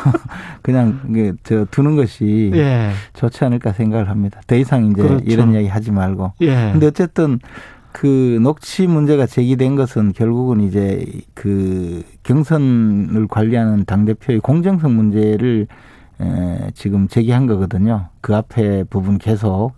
그냥 0.62 1.36
저 1.42 1.64
두는 1.70 1.96
것이 1.96 2.50
예. 2.54 2.90
좋지 3.14 3.44
않을까 3.44 3.72
생각을 3.72 4.08
합니다. 4.08 4.40
더 4.46 4.56
이상 4.56 4.86
이제 4.86 5.02
그렇죠. 5.02 5.24
이런 5.26 5.52
이야기 5.52 5.68
하지 5.68 5.90
말고. 5.90 6.32
예. 6.40 6.70
근데 6.72 6.86
어쨌든 6.86 7.38
그 7.92 8.38
녹취 8.40 8.86
문제가 8.86 9.26
제기된 9.26 9.76
것은 9.76 10.12
결국은 10.12 10.60
이제 10.60 11.04
그 11.34 12.02
경선을 12.22 13.26
관리하는 13.28 13.84
당 13.84 14.04
대표의 14.04 14.40
공정성 14.40 14.94
문제를 14.94 15.66
에, 16.20 16.70
지금 16.74 17.08
제기한 17.08 17.46
거거든요. 17.46 18.08
그 18.20 18.36
앞에 18.36 18.84
부분 18.84 19.18
계속 19.18 19.72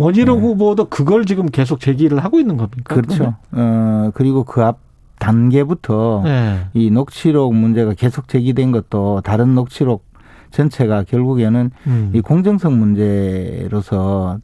원희룡 0.00 0.36
네. 0.38 0.42
후보도 0.42 0.86
그걸 0.86 1.24
지금 1.26 1.46
계속 1.46 1.80
제기를 1.80 2.18
하고 2.24 2.38
있는 2.40 2.56
겁니까? 2.56 2.94
그렇죠. 2.94 3.34
어 3.52 4.10
그리고 4.14 4.44
그 4.44 4.62
앞 4.62 4.78
단계부터 5.18 6.22
네. 6.24 6.60
이 6.72 6.90
녹취록 6.90 7.54
문제가 7.54 7.92
계속 7.94 8.26
제기된 8.26 8.72
것도 8.72 9.20
다른 9.22 9.54
녹취록 9.54 10.04
전체가 10.50 11.04
결국에는 11.04 11.70
음. 11.86 12.10
이 12.14 12.20
공정성 12.22 12.78
문제로서 12.78 14.38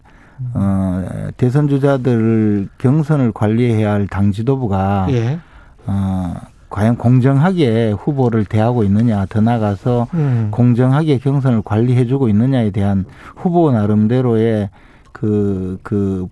어, 0.53 1.05
대선 1.39 1.67
주자들 1.69 2.69
경선을 2.79 3.33
관리해야 3.33 3.91
할 3.93 4.07
당 4.07 4.33
지도부가 4.33 5.07
예. 5.11 5.39
어, 5.87 6.35
과연 6.69 6.97
공정하게 6.97 7.93
후보를 7.93 8.45
대하고 8.45 8.85
있느냐, 8.85 9.25
더 9.27 9.41
나가서 9.41 10.09
음. 10.13 10.49
공정하게 10.51 11.19
경선을 11.19 11.63
관리해주고 11.63 12.29
있느냐에 12.29 12.71
대한 12.71 13.07
후보 13.35 13.71
나름대로의 13.73 14.69
그, 15.17 15.79
그, 15.83 16.29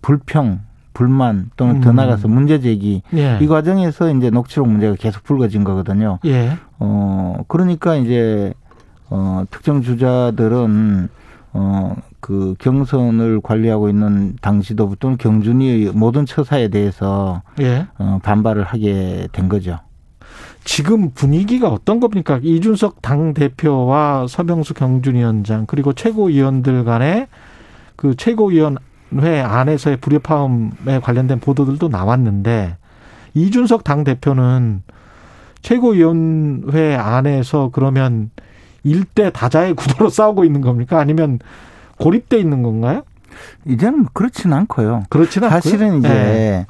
불평, 0.00 0.60
불만 0.94 1.50
또는 1.56 1.76
음. 1.76 1.80
더 1.82 1.92
나가서 1.92 2.28
문제 2.28 2.60
제기 2.60 3.02
예. 3.14 3.38
이 3.40 3.46
과정에서 3.46 4.10
이제 4.14 4.30
녹취록 4.30 4.68
문제가 4.68 4.94
계속 4.94 5.22
불거진 5.24 5.64
거거든요. 5.64 6.18
예. 6.24 6.56
어 6.78 7.36
그러니까 7.48 7.96
이제 7.96 8.52
어 9.08 9.44
특정 9.50 9.82
주자들은 9.82 11.08
어그 11.52 12.56
경선을 12.58 13.40
관리하고 13.42 13.88
있는 13.88 14.36
당 14.42 14.60
지도부 14.60 14.96
또는 14.96 15.16
경준이의 15.16 15.92
모든 15.94 16.26
처사에 16.26 16.68
대해서 16.68 17.42
예. 17.60 17.86
어, 17.98 18.18
반발을 18.22 18.64
하게 18.64 19.28
된 19.32 19.48
거죠. 19.48 19.78
지금 20.64 21.10
분위기가 21.10 21.68
어떤 21.68 22.00
겁니까? 22.00 22.38
이준석 22.42 23.02
당 23.02 23.34
대표와 23.34 24.26
서병수 24.28 24.74
경준 24.74 25.16
위원장 25.16 25.66
그리고 25.66 25.92
최고위원들 25.92 26.84
간의 26.84 27.28
그 27.96 28.16
최고위원회 28.16 29.40
안에서의 29.42 29.98
불협화음에 29.98 31.00
관련된 31.02 31.40
보도들도 31.40 31.88
나왔는데 31.88 32.76
이준석 33.34 33.84
당 33.84 34.04
대표는 34.04 34.82
최고위원회 35.62 36.96
안에서 36.96 37.70
그러면 37.72 38.30
일대 38.84 39.30
다자의 39.30 39.74
구도로 39.74 40.10
싸우고 40.10 40.44
있는 40.44 40.60
겁니까? 40.60 40.98
아니면 40.98 41.38
고립돼 41.98 42.38
있는 42.38 42.62
건가요? 42.62 43.02
이제는 43.66 44.06
그렇지는 44.12 44.56
않고요. 44.58 45.04
그렇지는 45.08 45.48
사실은 45.48 45.98
이제 45.98 46.08
네. 46.08 46.66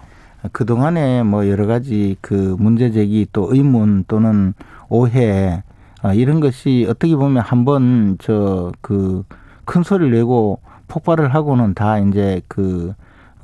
그 0.52 0.66
동안에 0.66 1.22
뭐 1.22 1.48
여러 1.48 1.66
가지 1.66 2.16
그 2.20 2.56
문제 2.58 2.90
제기 2.90 3.26
또 3.32 3.48
의문 3.52 4.04
또는 4.08 4.54
오해 4.88 5.62
아, 6.02 6.12
이런 6.12 6.40
것이 6.40 6.86
어떻게 6.88 7.16
보면 7.16 7.42
한번 7.42 8.16
저 8.20 8.72
그 8.80 9.24
큰 9.64 9.82
소리를 9.82 10.12
내고 10.12 10.60
폭발을 10.92 11.34
하고는 11.34 11.72
다 11.72 11.98
이제 11.98 12.42
그 12.48 12.92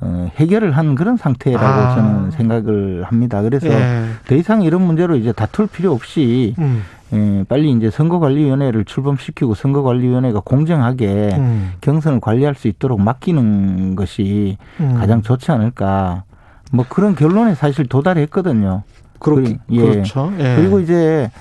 어, 0.01 0.29
해결을 0.35 0.71
한 0.71 0.95
그런 0.95 1.17
상태라고 1.17 1.65
아. 1.65 1.95
저는 1.95 2.31
생각을 2.31 3.03
합니다. 3.03 3.41
그래서 3.41 3.67
예. 3.67 4.05
더 4.27 4.35
이상 4.35 4.61
이런 4.61 4.83
문제로 4.83 5.15
이제 5.15 5.31
다툴 5.33 5.67
필요 5.67 5.91
없이 5.91 6.55
음. 6.59 6.83
예, 7.11 7.43
빨리 7.49 7.71
이제 7.71 7.89
선거관리위원회를 7.89 8.85
출범시키고 8.85 9.55
선거관리위원회가 9.55 10.41
공정하게 10.41 11.31
음. 11.33 11.73
경선을 11.81 12.19
관리할 12.19 12.53
수 12.53 12.67
있도록 12.67 13.01
맡기는 13.01 13.95
것이 13.95 14.57
음. 14.79 14.93
가장 14.99 15.23
좋지 15.23 15.51
않을까. 15.51 16.23
뭐 16.71 16.85
그런 16.87 17.15
결론에 17.15 17.55
사실 17.55 17.87
도달했거든요. 17.87 18.83
그렇, 19.17 19.43
예. 19.71 19.81
그렇죠. 19.81 20.31
예. 20.39 20.55
그리고 20.55 20.79
이제 20.79 21.31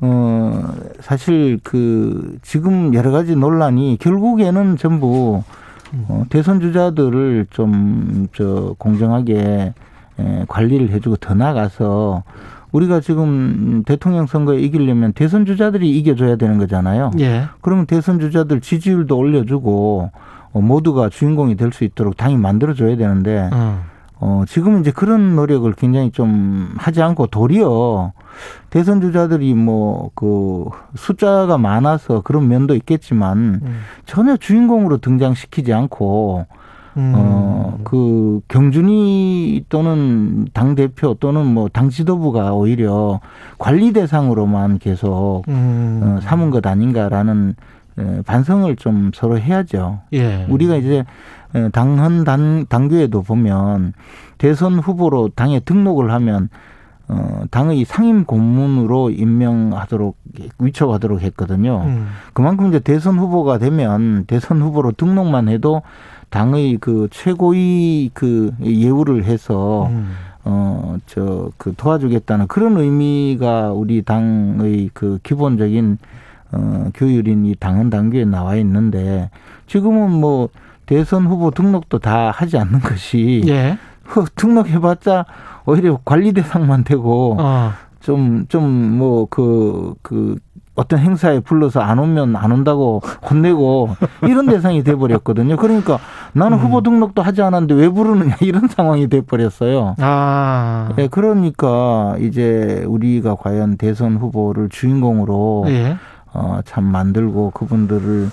어 0.00 0.62
사실 1.00 1.58
그 1.62 2.38
지금 2.42 2.92
여러 2.94 3.10
가지 3.10 3.34
논란이 3.34 3.96
결국에는 4.00 4.76
전부 4.76 5.42
어, 6.08 6.24
대선 6.28 6.60
주자들을 6.60 7.46
좀 7.50 8.28
저 8.34 8.74
공정하게 8.78 9.72
에, 10.18 10.44
관리를 10.48 10.90
해주고 10.90 11.16
더 11.16 11.34
나가서 11.34 12.22
우리가 12.72 13.00
지금 13.00 13.82
대통령 13.86 14.26
선거에 14.26 14.58
이기려면 14.60 15.12
대선 15.14 15.46
주자들이 15.46 15.88
이겨줘야 15.98 16.36
되는 16.36 16.58
거잖아요. 16.58 17.12
예. 17.20 17.44
그러면 17.62 17.86
대선 17.86 18.18
주자들 18.20 18.60
지지율도 18.60 19.16
올려주고 19.16 20.10
어, 20.52 20.60
모두가 20.60 21.08
주인공이 21.08 21.56
될 21.56 21.72
수 21.72 21.84
있도록 21.84 22.16
당이 22.16 22.36
만들어줘야 22.36 22.96
되는데 22.96 23.48
음. 23.52 23.78
어, 24.18 24.44
지금 24.48 24.80
이제 24.80 24.90
그런 24.90 25.36
노력을 25.36 25.70
굉장히 25.74 26.10
좀 26.10 26.74
하지 26.78 27.02
않고 27.02 27.26
도리어 27.26 28.12
대선 28.70 29.00
주자들이 29.00 29.54
뭐 29.54 30.10
그 30.14 30.66
숫자가 30.94 31.58
많아서 31.58 32.22
그런 32.22 32.48
면도 32.48 32.74
있겠지만 32.74 33.60
음. 33.62 33.80
전혀 34.06 34.36
주인공으로 34.36 34.98
등장시키지 34.98 35.72
않고 35.72 36.46
음. 36.96 37.12
어, 37.14 37.78
그 37.84 38.40
경준이 38.48 39.66
또는 39.68 40.46
당 40.54 40.74
대표 40.74 41.14
또는 41.20 41.46
뭐 41.46 41.68
당 41.68 41.90
지도부가 41.90 42.54
오히려 42.54 43.20
관리 43.58 43.92
대상으로만 43.92 44.78
계속 44.78 45.42
음. 45.48 46.00
어, 46.02 46.20
삼은 46.22 46.50
것 46.50 46.66
아닌가라는 46.66 47.54
반성을 48.26 48.76
좀 48.76 49.10
서로 49.14 49.38
해야죠. 49.38 50.00
예. 50.12 50.46
우리가 50.50 50.76
이제 50.76 51.04
당헌 51.72 52.24
단, 52.24 52.66
당규에도 52.68 53.22
보면 53.22 53.92
대선 54.38 54.78
후보로 54.78 55.30
당에 55.34 55.60
등록을 55.60 56.10
하면 56.10 56.48
어, 57.08 57.44
당의 57.50 57.84
상임 57.84 58.24
고문으로 58.24 59.10
임명하도록 59.10 60.16
위촉하도록 60.58 61.22
했거든요. 61.22 61.82
음. 61.84 62.08
그만큼 62.32 62.68
이제 62.68 62.80
대선 62.80 63.18
후보가 63.18 63.58
되면 63.58 64.24
대선 64.26 64.60
후보로 64.60 64.92
등록만 64.92 65.48
해도 65.48 65.82
당의 66.30 66.78
그 66.80 67.08
최고위 67.12 68.10
그 68.12 68.52
예우를 68.60 69.24
해서 69.24 69.86
음. 69.86 70.10
어, 70.44 70.96
저, 71.06 71.50
그 71.58 71.74
도와주겠다는 71.76 72.48
그런 72.48 72.76
의미가 72.76 73.72
우리 73.72 74.02
당의 74.02 74.90
그 74.92 75.18
기본적인 75.22 75.98
어, 76.52 76.90
교율인 76.94 77.46
이 77.46 77.54
당헌 77.54 77.90
당규에 77.90 78.24
나와 78.24 78.56
있는데 78.56 79.30
지금은 79.66 80.10
뭐 80.10 80.48
대선 80.86 81.26
후보 81.26 81.50
등록도 81.50 81.98
다 81.98 82.30
하지 82.30 82.56
않는 82.58 82.80
것이 82.80 83.42
예. 83.46 83.78
등록해봤자 84.36 85.26
오히려 85.66 85.98
관리 86.04 86.32
대상만 86.32 86.84
되고 86.84 87.36
어. 87.38 87.72
좀좀 88.00 88.98
뭐 88.98 89.26
그그 89.26 89.94
그 90.02 90.36
어떤 90.76 90.98
행사에 90.98 91.40
불러서 91.40 91.80
안 91.80 91.98
오면 91.98 92.36
안 92.36 92.52
온다고 92.52 93.00
혼내고 93.28 93.96
이런 94.22 94.46
대상이 94.46 94.84
돼 94.84 94.94
버렸거든요. 94.94 95.56
그러니까 95.56 95.98
나는 96.32 96.58
음. 96.58 96.64
후보 96.64 96.82
등록도 96.82 97.22
하지 97.22 97.42
않았는데 97.42 97.74
왜 97.74 97.88
부르느냐 97.88 98.36
이런 98.40 98.68
상황이 98.68 99.08
돼 99.08 99.22
버렸어요. 99.22 99.96
아. 99.98 100.92
네, 100.96 101.08
그러니까 101.08 102.16
이제 102.20 102.84
우리가 102.86 103.36
과연 103.36 103.78
대선 103.78 104.16
후보를 104.18 104.68
주인공으로 104.68 105.64
예. 105.68 105.96
어, 106.34 106.60
참 106.66 106.84
만들고 106.84 107.50
그분들을 107.52 108.30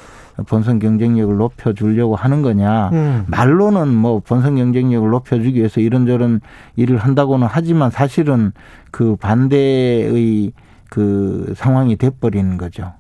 본선 0.48 0.80
경쟁력을 0.80 1.36
높여주려고 1.38 2.16
하는 2.16 2.42
거냐. 2.42 2.90
음. 2.92 3.26
말로는 3.28 3.94
뭐 3.94 4.20
본선 4.20 4.56
경쟁력을 4.56 5.08
높여주기 5.10 5.60
위해서 5.60 5.80
이런저런 5.80 6.42
일을 6.76 6.98
한다고는 6.98 7.48
하지만 7.50 7.92
사실은 7.92 8.52
그 8.92 9.16
반대의 9.16 10.52
그 10.90 11.54
상황이 11.56 11.96
돼버리는 11.96 12.58
거죠. 12.58 12.94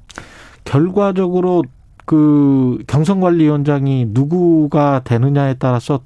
결과적으로 0.63 1.63
그 2.05 2.79
경선관리위원장이 2.87 4.07
누구가 4.09 5.01
되느냐에 5.03 5.55
따라서 5.55 6.01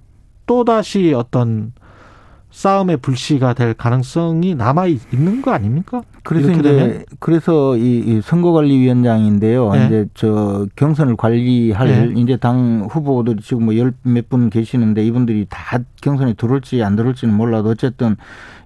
또다시 0.45 1.13
어떤 1.13 1.73
싸움의 2.49 2.97
불씨가 2.97 3.53
될 3.53 3.73
가능성이 3.73 4.55
남아 4.55 4.87
있는 4.87 5.41
거 5.41 5.51
아닙니까? 5.51 6.01
그래서 6.23 6.49
이제 6.51 6.61
되면? 6.61 7.03
그래서 7.19 7.77
이, 7.77 7.99
이 7.99 8.21
선거관리위원장인데요. 8.21 9.71
네. 9.73 9.85
이제 9.85 10.05
저 10.13 10.65
경선을 10.75 11.15
관리할 11.17 12.13
네. 12.13 12.21
이제 12.21 12.35
당 12.37 12.87
후보들이 12.89 13.41
지금 13.41 13.65
뭐 13.65 13.75
열 13.77 13.93
몇 14.03 14.27
분 14.29 14.49
계시는데 14.49 15.05
이분들이 15.05 15.45
다 15.49 15.79
경선에 16.01 16.33
들어올지 16.33 16.83
안 16.83 16.95
들어올지는 16.95 17.33
몰라도 17.33 17.69
어쨌든 17.69 18.15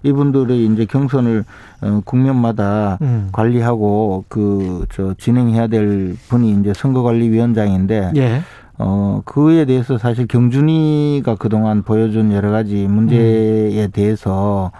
이분들의 0.04 0.64
이제 0.66 0.84
경선을 0.86 1.44
어, 1.82 2.00
국면마다 2.04 2.98
음. 3.02 3.28
관리하고 3.32 4.24
그 4.28 4.86
저 4.92 5.14
진행해야 5.18 5.66
될 5.68 6.16
분이 6.28 6.50
이제 6.60 6.72
선거관리위원장인데. 6.74 8.12
예. 8.16 8.42
어, 8.78 9.22
그에 9.24 9.64
대해서 9.64 9.98
사실 9.98 10.26
경준이가 10.26 11.36
그동안 11.36 11.82
보여준 11.82 12.32
여러 12.32 12.50
가지 12.50 12.86
문제에 12.86 13.84
음. 13.84 13.90
대해서 13.92 14.72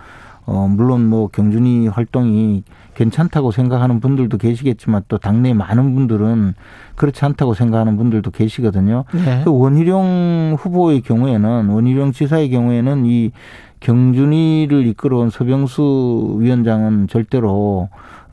어, 0.44 0.66
물론 0.68 1.08
뭐 1.08 1.28
경준이 1.28 1.88
활동이 1.88 2.64
괜찮다고 2.94 3.52
생각하는 3.52 4.00
분들도 4.00 4.36
계시겠지만 4.38 5.02
또 5.08 5.18
당내 5.18 5.54
많은 5.54 5.94
분들은 5.94 6.54
그렇지 6.96 7.24
않다고 7.24 7.54
생각하는 7.54 7.96
분들도 7.96 8.30
계시거든요. 8.30 9.04
네. 9.12 9.42
그 9.44 9.56
원희룡 9.56 10.56
후보의 10.58 11.02
경우에는 11.02 11.68
원희룡 11.68 12.12
지사의 12.12 12.50
경우에는 12.50 13.06
이 13.06 13.30
경준이를 13.80 14.86
이끌어온 14.88 15.30
서병수 15.30 16.36
위원장은 16.38 17.08
절대로 17.08 17.88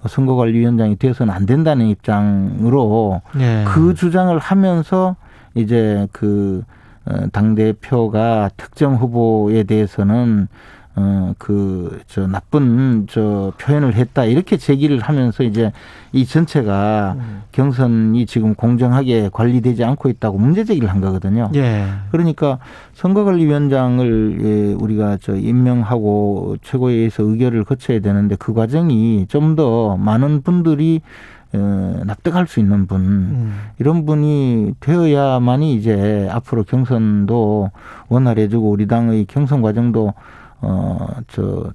선거관리위원장이 0.07 0.97
되어서는 0.97 1.33
안 1.33 1.45
된다는 1.45 1.87
입장으로 1.87 3.21
네. 3.35 3.65
그 3.67 3.93
주장을 3.93 4.37
하면서 4.37 5.15
이제 5.55 6.07
그 6.11 6.63
어, 7.05 7.27
당 7.31 7.55
대표가 7.55 8.49
특정 8.57 8.95
후보에 8.95 9.63
대해서는 9.63 10.47
어, 10.95 11.33
그, 11.37 12.01
저, 12.07 12.27
나쁜, 12.27 13.07
저, 13.09 13.53
표현을 13.57 13.93
했다. 13.95 14.25
이렇게 14.25 14.57
제기를 14.57 14.99
하면서 14.99 15.43
이제 15.43 15.71
이 16.11 16.25
전체가 16.25 17.15
음. 17.17 17.41
경선이 17.53 18.25
지금 18.25 18.53
공정하게 18.53 19.29
관리되지 19.31 19.81
않고 19.85 20.09
있다고 20.09 20.37
문제 20.37 20.65
제기를 20.65 20.89
한 20.89 20.99
거거든요. 20.99 21.51
예. 21.55 21.85
그러니까 22.11 22.57
선거관리위원장을 22.95 24.39
예, 24.43 24.73
우리가 24.73 25.17
저 25.21 25.35
임명하고 25.37 26.57
최고위에서 26.63 27.23
의결을 27.23 27.63
거쳐야 27.63 27.99
되는데 28.01 28.35
그 28.35 28.53
과정이 28.53 29.25
좀 29.29 29.55
더 29.55 29.95
많은 29.97 30.41
분들이 30.41 31.01
어, 31.01 31.38
납득할 31.51 32.47
수 32.47 32.59
있는 32.59 32.85
분 32.85 33.01
음. 33.01 33.59
이런 33.79 34.05
분이 34.05 34.75
되어야만이 34.79 35.73
이제 35.75 36.27
앞으로 36.31 36.63
경선도 36.63 37.71
원활해지고 38.07 38.69
우리 38.69 38.87
당의 38.87 39.25
경선 39.25 39.61
과정도 39.61 40.13
어저 40.61 41.71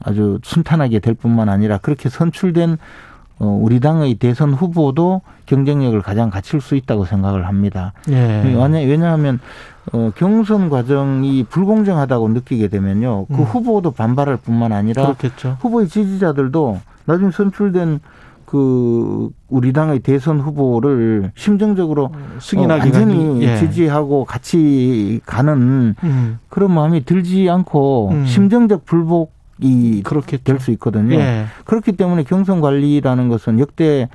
아주 0.00 0.38
순탄하게 0.44 1.00
될 1.00 1.14
뿐만 1.14 1.48
아니라 1.48 1.78
그렇게 1.78 2.08
선출된 2.08 2.78
어, 3.38 3.46
우리 3.46 3.80
당의 3.80 4.14
대선 4.14 4.54
후보도 4.54 5.20
경쟁력을 5.44 6.00
가장 6.00 6.30
갖출 6.30 6.60
수 6.60 6.74
있다고 6.74 7.04
생각을 7.04 7.46
합니다. 7.46 7.92
예. 8.08 8.42
왜냐하면 8.44 9.40
어, 9.92 10.10
경선 10.16 10.70
과정이 10.70 11.44
불공정하다고 11.44 12.28
느끼게 12.30 12.68
되면요, 12.68 13.26
그 13.26 13.34
음. 13.34 13.42
후보도 13.42 13.90
반발할 13.90 14.38
뿐만 14.38 14.72
아니라 14.72 15.02
그렇겠죠. 15.02 15.58
후보의 15.60 15.88
지지자들도 15.88 16.80
나중에 17.04 17.30
선출된 17.30 18.00
그 18.46 19.30
우리 19.48 19.72
당의 19.72 20.00
대선 20.00 20.40
후보를 20.40 21.32
심정적으로 21.34 22.10
음, 22.14 22.38
승인하기 22.40 22.80
어, 22.80 22.84
완전히 22.84 23.42
예. 23.42 23.56
지지하고 23.56 24.24
같이 24.24 25.20
가는 25.26 25.94
음. 26.02 26.38
그런 26.48 26.72
마음이 26.72 27.04
들지 27.04 27.50
않고 27.50 28.10
음. 28.12 28.24
심정적 28.24 28.84
불복이 28.86 30.02
그렇게 30.04 30.36
될 30.38 30.60
수 30.60 30.70
있거든요. 30.72 31.16
예. 31.16 31.46
그렇기 31.64 31.92
때문에 31.92 32.22
경선 32.22 32.60
관리라는 32.60 33.28
것은 33.28 33.58
역대 33.58 34.08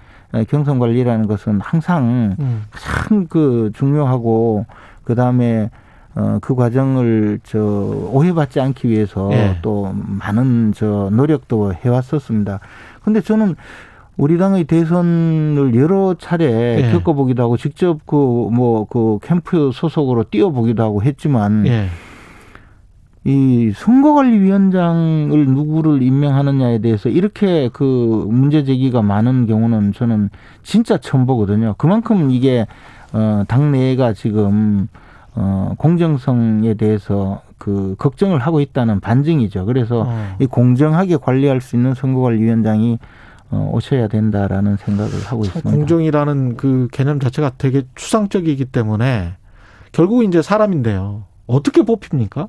경선 0.47 0.79
관리라는 0.79 1.27
것은 1.27 1.59
항상 1.61 2.35
음. 2.39 2.63
가장 2.71 3.27
그 3.27 3.71
중요하고 3.75 4.65
그 5.03 5.13
다음에 5.13 5.69
어, 6.15 6.39
그 6.41 6.55
과정을 6.55 7.39
저 7.43 7.59
오해받지 7.59 8.59
않기 8.59 8.89
위해서 8.89 9.29
예. 9.33 9.57
또 9.61 9.93
많은 9.93 10.73
저 10.75 11.09
노력도 11.11 11.73
해왔었습니다. 11.73 12.59
근데 13.03 13.21
저는 13.21 13.55
우리 14.21 14.37
당의 14.37 14.65
대선을 14.65 15.73
여러 15.73 16.13
차례 16.13 16.77
예. 16.77 16.91
겪어보기도 16.91 17.41
하고 17.41 17.57
직접 17.57 18.05
그 18.05 18.15
뭐그 18.15 18.53
뭐 18.53 18.85
그 18.85 19.17
캠프 19.23 19.71
소속으로 19.73 20.25
뛰어보기도 20.25 20.83
하고 20.83 21.01
했지만 21.01 21.65
예. 21.65 21.87
이 23.23 23.71
선거관리위원장을 23.75 25.45
누구를 25.47 26.03
임명하느냐에 26.03 26.77
대해서 26.79 27.09
이렇게 27.09 27.71
그 27.73 28.27
문제 28.29 28.63
제기가 28.63 29.01
많은 29.01 29.47
경우는 29.47 29.93
저는 29.93 30.29
진짜 30.61 30.99
처음 30.99 31.25
보거든요. 31.25 31.73
그만큼 31.79 32.29
이게 32.29 32.67
어 33.13 33.43
당내가 33.47 34.13
지금 34.13 34.87
어 35.33 35.73
공정성에 35.79 36.75
대해서 36.75 37.41
그 37.57 37.95
걱정을 37.97 38.37
하고 38.37 38.61
있다는 38.61 38.99
반증이죠. 38.99 39.65
그래서 39.65 40.05
어. 40.07 40.35
이 40.39 40.45
공정하게 40.45 41.17
관리할 41.17 41.59
수 41.59 41.75
있는 41.75 41.95
선거관리위원장이 41.95 42.93
어, 42.93 42.97
오셔야 43.51 44.07
된다라는 44.07 44.77
생각을 44.77 45.11
하고 45.25 45.43
있습니다. 45.43 45.69
공정이라는 45.69 46.57
그 46.57 46.87
개념 46.91 47.19
자체가 47.19 47.51
되게 47.57 47.83
추상적이기 47.95 48.65
때문에 48.65 49.33
결국 49.91 50.23
이제 50.23 50.41
사람인데요. 50.41 51.25
어떻게 51.47 51.83
뽑힙니까? 51.83 52.47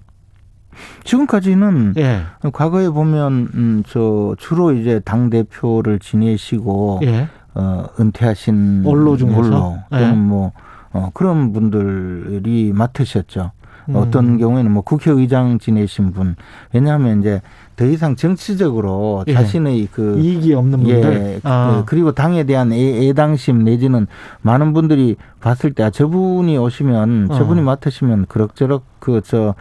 지금까지는 1.05 1.95
예. 1.99 2.23
과거에 2.53 2.89
보면 2.89 3.33
음, 3.55 3.83
저 3.87 4.35
주로 4.39 4.73
이제 4.73 5.01
당 5.05 5.29
대표를 5.29 5.99
지내시고 5.99 7.01
예. 7.03 7.29
어, 7.55 7.85
은퇴하신 8.01 8.83
원로 8.85 9.17
중에서 9.17 9.39
원로 9.39 9.79
또는 9.91 10.11
예. 10.11 10.13
뭐 10.13 10.53
어, 10.93 11.11
그런 11.13 11.53
분들이 11.53 12.73
맡으셨죠. 12.73 13.51
음. 13.89 13.97
어떤 13.97 14.39
경우에는 14.39 14.71
뭐 14.71 14.83
국회의장 14.83 15.59
지내신 15.59 16.13
분 16.13 16.37
왜냐하면 16.73 17.21
이제 17.21 17.43
더 17.77 17.87
이상 17.87 18.17
정치적으로 18.17 19.25
예. 19.27 19.35
자신의 19.35 19.89
그 19.93 20.19
이익이 20.19 20.55
없는 20.55 20.87
예, 20.89 20.93
분들 20.95 21.13
예, 21.15 21.41
아. 21.45 21.83
그리고 21.87 22.13
당에 22.13 22.45
대한 22.45 22.73
애, 22.73 23.13
당심 23.15 23.65
내지는 23.65 24.07
많은 24.43 24.73
분들이 24.73 25.17
봤을 25.41 25.73
때 25.73 25.83
아, 25.83 25.91
저분이 25.91 26.57
오시면 26.59 27.29
어. 27.31 27.35
저분이 27.35 27.63
맡으시면 27.63 28.27
그럭저럭 28.27 28.85
그저 28.99 29.55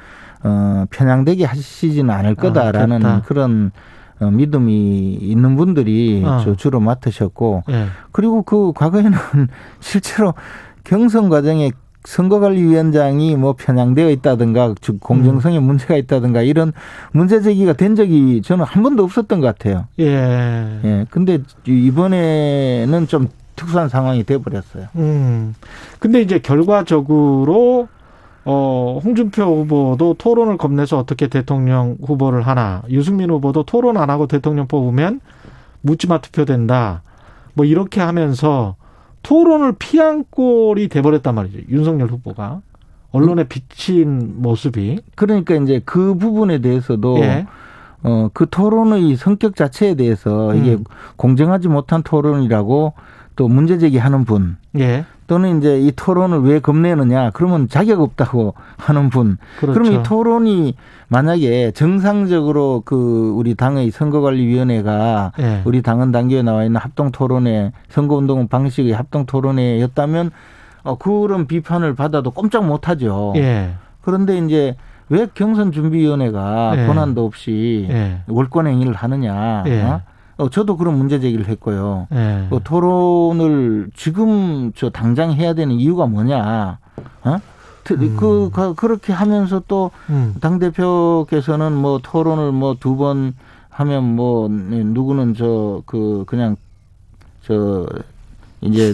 어, 0.44 0.86
편향되게 0.90 1.46
하시지는 1.46 2.10
않을 2.14 2.32
아, 2.32 2.34
거다라는 2.36 3.06
아, 3.06 3.22
그런 3.22 3.72
어, 4.20 4.30
믿음이 4.30 5.14
있는 5.14 5.56
분들이 5.56 6.24
어. 6.26 6.56
주로 6.58 6.80
맡으셨고 6.80 7.64
예. 7.70 7.86
그리고 8.12 8.44
그 8.44 8.74
과거에는 8.74 9.12
실제로 9.80 10.34
경선 10.84 11.30
과정에 11.30 11.72
선거관리위원장이 12.04 13.36
뭐 13.36 13.54
편향되어 13.54 14.10
있다든가 14.10 14.76
즉 14.82 15.00
공정성에 15.00 15.58
음. 15.60 15.64
문제가 15.64 15.96
있다든가 15.96 16.42
이런 16.42 16.74
문제 17.12 17.42
제기가 17.42 17.74
된 17.74 17.96
적이 17.96 18.42
저는 18.42 18.66
한 18.66 18.84
번도 18.84 19.04
없었던 19.04 19.40
것 19.40 19.48
같아요. 19.48 19.86
예. 20.00 20.80
예. 20.84 21.06
근데 21.10 21.40
이번에는 21.66 23.08
좀 23.08 23.30
특수한 23.56 23.90
상황이 23.90 24.24
돼 24.24 24.38
버렸어요. 24.38 24.88
음. 24.96 25.54
근데 26.00 26.22
이제 26.22 26.40
결과적으로 26.40 27.88
어, 28.44 29.00
홍준표 29.04 29.44
후보도 29.44 30.16
토론을 30.16 30.58
겁내서 30.58 30.98
어떻게 30.98 31.28
대통령 31.28 31.98
후보를 32.04 32.42
하나, 32.42 32.82
유승민 32.90 33.30
후보도 33.30 33.64
토론 33.64 33.98
안 33.98 34.10
하고 34.10 34.26
대통령 34.26 34.68
뽑으면 34.68 35.20
묻지마 35.82 36.22
투표된다. 36.22 37.04
뭐 37.54 37.66
이렇게 37.66 38.02
하면서 38.02 38.76
토론을 39.24 39.74
피한 39.78 40.26
꼴이 40.30 40.88
돼버렸단 40.88 41.36
말이죠. 41.36 41.60
윤석열 41.70 42.10
후보가. 42.10 42.62
언론에 43.12 43.44
비친 43.44 44.42
모습이. 44.42 45.00
그러니까 45.16 45.56
이제 45.56 45.82
그 45.86 46.16
부분에 46.16 46.60
대해서도 46.60 47.20
예. 47.20 47.46
어, 48.04 48.30
그 48.34 48.48
토론의 48.50 49.16
성격 49.16 49.56
자체에 49.56 49.96
대해서 49.96 50.56
이게 50.56 50.74
음. 50.74 50.84
공정하지 51.18 51.68
못한 51.68 52.04
토론이라고 52.04 52.94
또 53.36 53.48
문제 53.48 53.78
제기하는 53.78 54.26
분. 54.26 54.58
예. 54.78 55.06
또는 55.32 55.60
이제 55.60 55.80
이 55.80 55.94
토론을 55.96 56.42
왜 56.42 56.60
겁내느냐 56.60 57.30
그러면 57.32 57.70
자격 57.70 58.02
없다고 58.02 58.54
하는 58.76 59.10
분 59.10 59.38
그렇죠. 59.62 59.80
그럼 59.80 59.94
이 59.94 60.04
토론이 60.04 60.76
만약에 61.08 61.72
정상적으로 61.72 62.82
그 62.84 63.32
우리 63.34 63.56
당의 63.56 63.92
선거관리위원회가 63.92 65.32
예. 65.40 65.62
우리 65.64 65.82
당헌 65.82 66.12
당규에 66.12 66.42
나와 66.42 66.66
있는 66.66 66.82
합동 66.82 67.12
토론회 67.12 67.72
선거운동 67.88 68.50
방식의 68.50 68.92
합동 68.92 69.26
토론회였다면 69.26 70.32
어 70.84 70.98
그런 70.98 71.48
비판을 71.48 71.96
받아도 71.96 72.32
꼼짝 72.32 72.66
못하죠. 72.66 73.32
예. 73.38 73.76
그런데 74.02 74.38
이제 74.38 74.76
왜 75.08 75.28
경선 75.34 75.72
준비위원회가 75.72 76.74
예. 76.76 76.88
권한도 76.88 77.26
없이 77.26 77.88
예. 77.90 78.22
월권 78.28 78.68
행위를 78.68 78.94
하느냐? 78.96 79.64
예. 79.68 79.82
어? 79.84 80.02
어, 80.42 80.50
저도 80.50 80.76
그런 80.78 80.98
문제 80.98 81.20
제기를 81.20 81.48
했고요. 81.48 82.08
네. 82.10 82.48
어, 82.50 82.60
토론을 82.64 83.92
지금 83.96 84.72
저 84.76 84.90
당장 84.90 85.34
해야 85.34 85.54
되는 85.54 85.76
이유가 85.76 86.08
뭐냐? 86.08 86.80
어? 87.24 87.38
음. 87.92 88.16
그, 88.18 88.50
그, 88.52 88.74
그렇게 88.76 89.14
하면서 89.14 89.62
또, 89.68 89.92
음. 90.10 90.34
당대표께서는 90.42 91.74
뭐 91.74 92.00
토론을 92.02 92.52
뭐 92.52 92.76
두 92.76 92.96
번 92.96 93.36
하면 93.70 94.16
뭐, 94.16 94.50
네, 94.50 94.84
누구는 94.84 95.36
저, 95.36 95.82
그, 95.86 96.24
그냥, 96.28 96.56
저, 97.44 97.86
이제 98.62 98.94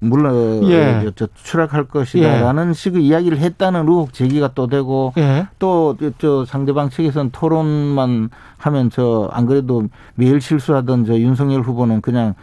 물론 0.00 0.62
예. 0.70 1.10
저, 1.14 1.26
추락할 1.34 1.84
것이다라는 1.84 2.70
예. 2.70 2.72
식의 2.72 3.06
이야기를 3.06 3.38
했다는 3.38 3.86
의혹 3.86 4.12
제기가 4.12 4.52
또 4.54 4.66
되고 4.66 5.12
예. 5.18 5.46
또저 5.58 6.44
상대방 6.46 6.88
측에서는 6.90 7.30
토론만 7.32 8.30
하면 8.58 8.90
저 8.90 9.30
안 9.32 9.46
그래도 9.46 9.84
매일 10.14 10.40
실수하던 10.40 11.04
저 11.04 11.18
윤석열 11.18 11.62
후보는 11.62 12.00
그냥 12.00 12.34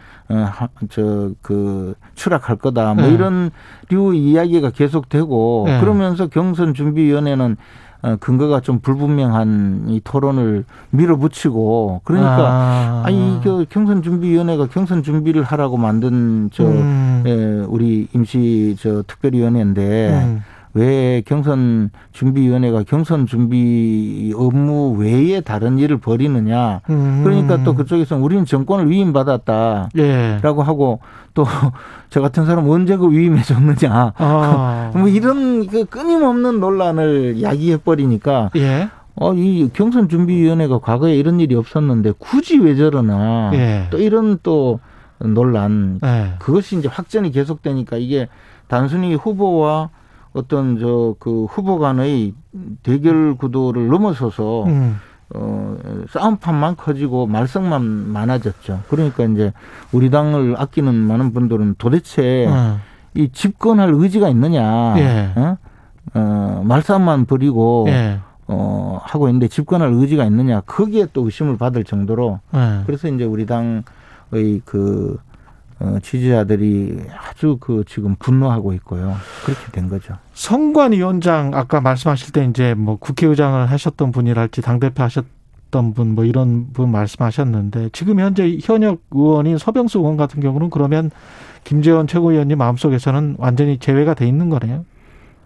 어저그 0.82 1.94
추락할 2.14 2.56
거다 2.56 2.94
뭐 2.94 3.04
예. 3.04 3.12
이런 3.12 3.50
류 3.88 4.14
이야기가 4.14 4.70
계속되고 4.70 5.66
예. 5.68 5.80
그러면서 5.80 6.26
경선 6.28 6.74
준비위원회는 6.74 7.52
어, 7.52 7.56
근거가 8.20 8.60
좀 8.60 8.80
불분명한 8.80 9.86
이 9.88 10.00
토론을 10.02 10.64
밀어붙이고 10.90 12.02
그러니까 12.04 12.36
아. 12.38 13.02
아니 13.04 13.40
그 13.42 13.66
경선 13.68 14.02
준비위원회가 14.02 14.68
경선 14.68 15.02
준비를 15.02 15.42
하라고 15.42 15.76
만든 15.76 16.48
저 16.52 16.64
음. 16.64 17.24
에, 17.26 17.30
예, 17.30 17.64
우리 17.66 18.08
임시 18.14 18.76
저 18.78 19.02
특별위원회인데 19.02 20.10
음. 20.10 20.42
왜 20.78 21.22
경선 21.26 21.90
준비위원회가 22.12 22.84
경선 22.84 23.26
준비 23.26 24.32
업무 24.36 24.92
외에 24.92 25.40
다른 25.40 25.76
일을 25.76 25.98
벌이느냐. 25.98 26.82
음. 26.88 27.22
그러니까 27.24 27.64
또 27.64 27.74
그쪽에서 27.74 28.16
우리는 28.16 28.44
정권을 28.44 28.88
위임받았다라고 28.88 29.90
예. 29.98 30.38
하고 30.42 31.00
또 31.34 31.44
저 32.10 32.20
같은 32.20 32.46
사람 32.46 32.68
언제 32.70 32.96
그 32.96 33.10
위임해 33.10 33.42
줬느냐. 33.42 34.12
아. 34.16 34.92
뭐 34.94 35.08
이런 35.08 35.66
그 35.66 35.84
끊임없는 35.84 36.60
논란을 36.60 37.42
야기해 37.42 37.78
버리니까 37.78 38.50
예. 38.54 38.88
어, 39.16 39.34
이 39.34 39.68
경선 39.72 40.08
준비위원회가 40.08 40.78
과거에 40.78 41.16
이런 41.16 41.40
일이 41.40 41.56
없었는데 41.56 42.12
굳이 42.18 42.56
왜 42.58 42.76
저러나 42.76 43.50
예. 43.52 43.88
또 43.90 43.98
이런 43.98 44.38
또 44.44 44.78
논란 45.18 45.98
예. 46.04 46.34
그것이 46.38 46.78
이제 46.78 46.86
확전이 46.86 47.32
계속되니까 47.32 47.96
이게 47.96 48.28
단순히 48.68 49.16
후보와 49.16 49.90
어떤 50.38 50.78
저 50.78 51.16
그 51.18 51.44
후보 51.46 51.78
간의 51.78 52.32
대결 52.82 53.34
구도를 53.34 53.88
넘어서서 53.88 54.64
음. 54.64 54.96
어, 55.34 55.76
싸움판만 56.08 56.76
커지고 56.76 57.26
말썽만 57.26 57.82
많아졌죠. 58.12 58.80
그러니까 58.88 59.24
이제 59.24 59.52
우리 59.92 60.10
당을 60.10 60.54
아끼는 60.56 60.94
많은 60.94 61.32
분들은 61.34 61.74
도대체 61.76 62.46
음. 62.46 62.76
이 63.14 63.28
집권할 63.30 63.90
의지가 63.92 64.28
있느냐, 64.30 64.94
예. 64.98 65.32
어? 65.36 65.56
어, 66.14 66.62
말싸움만 66.64 67.26
벌이고 67.26 67.86
예. 67.88 68.20
어, 68.46 68.98
하고 69.02 69.28
있는데 69.28 69.48
집권할 69.48 69.90
의지가 69.92 70.24
있느냐, 70.26 70.60
거기에 70.62 71.08
또 71.12 71.24
의심을 71.24 71.58
받을 71.58 71.84
정도로 71.84 72.40
예. 72.54 72.82
그래서 72.86 73.08
이제 73.08 73.24
우리 73.24 73.44
당의 73.44 73.82
그 74.64 75.18
어, 75.80 75.98
지지자들이 76.02 77.02
아주 77.30 77.56
그 77.60 77.84
지금 77.86 78.16
분노하고 78.18 78.72
있고요. 78.74 79.14
그렇게 79.44 79.70
된 79.70 79.88
거죠. 79.88 80.14
선관위원장 80.34 81.52
아까 81.54 81.80
말씀하실 81.80 82.32
때 82.32 82.44
이제 82.44 82.74
뭐 82.74 82.96
국회의장을 82.96 83.70
하셨던 83.70 84.10
분이랄지 84.12 84.60
당대표 84.62 85.02
하셨던 85.04 85.94
분 85.94 86.14
뭐 86.14 86.24
이런 86.24 86.72
분 86.72 86.90
말씀하셨는데 86.90 87.90
지금 87.92 88.18
현재 88.18 88.58
현역 88.62 89.02
의원인 89.12 89.56
서병수 89.58 89.98
의원 89.98 90.16
같은 90.16 90.40
경우는 90.40 90.70
그러면 90.70 91.10
김재원 91.64 92.06
최고위원님 92.06 92.58
마음속에서는 92.58 93.36
완전히 93.38 93.78
제외가 93.78 94.14
돼 94.14 94.26
있는 94.26 94.48
거네요. 94.48 94.84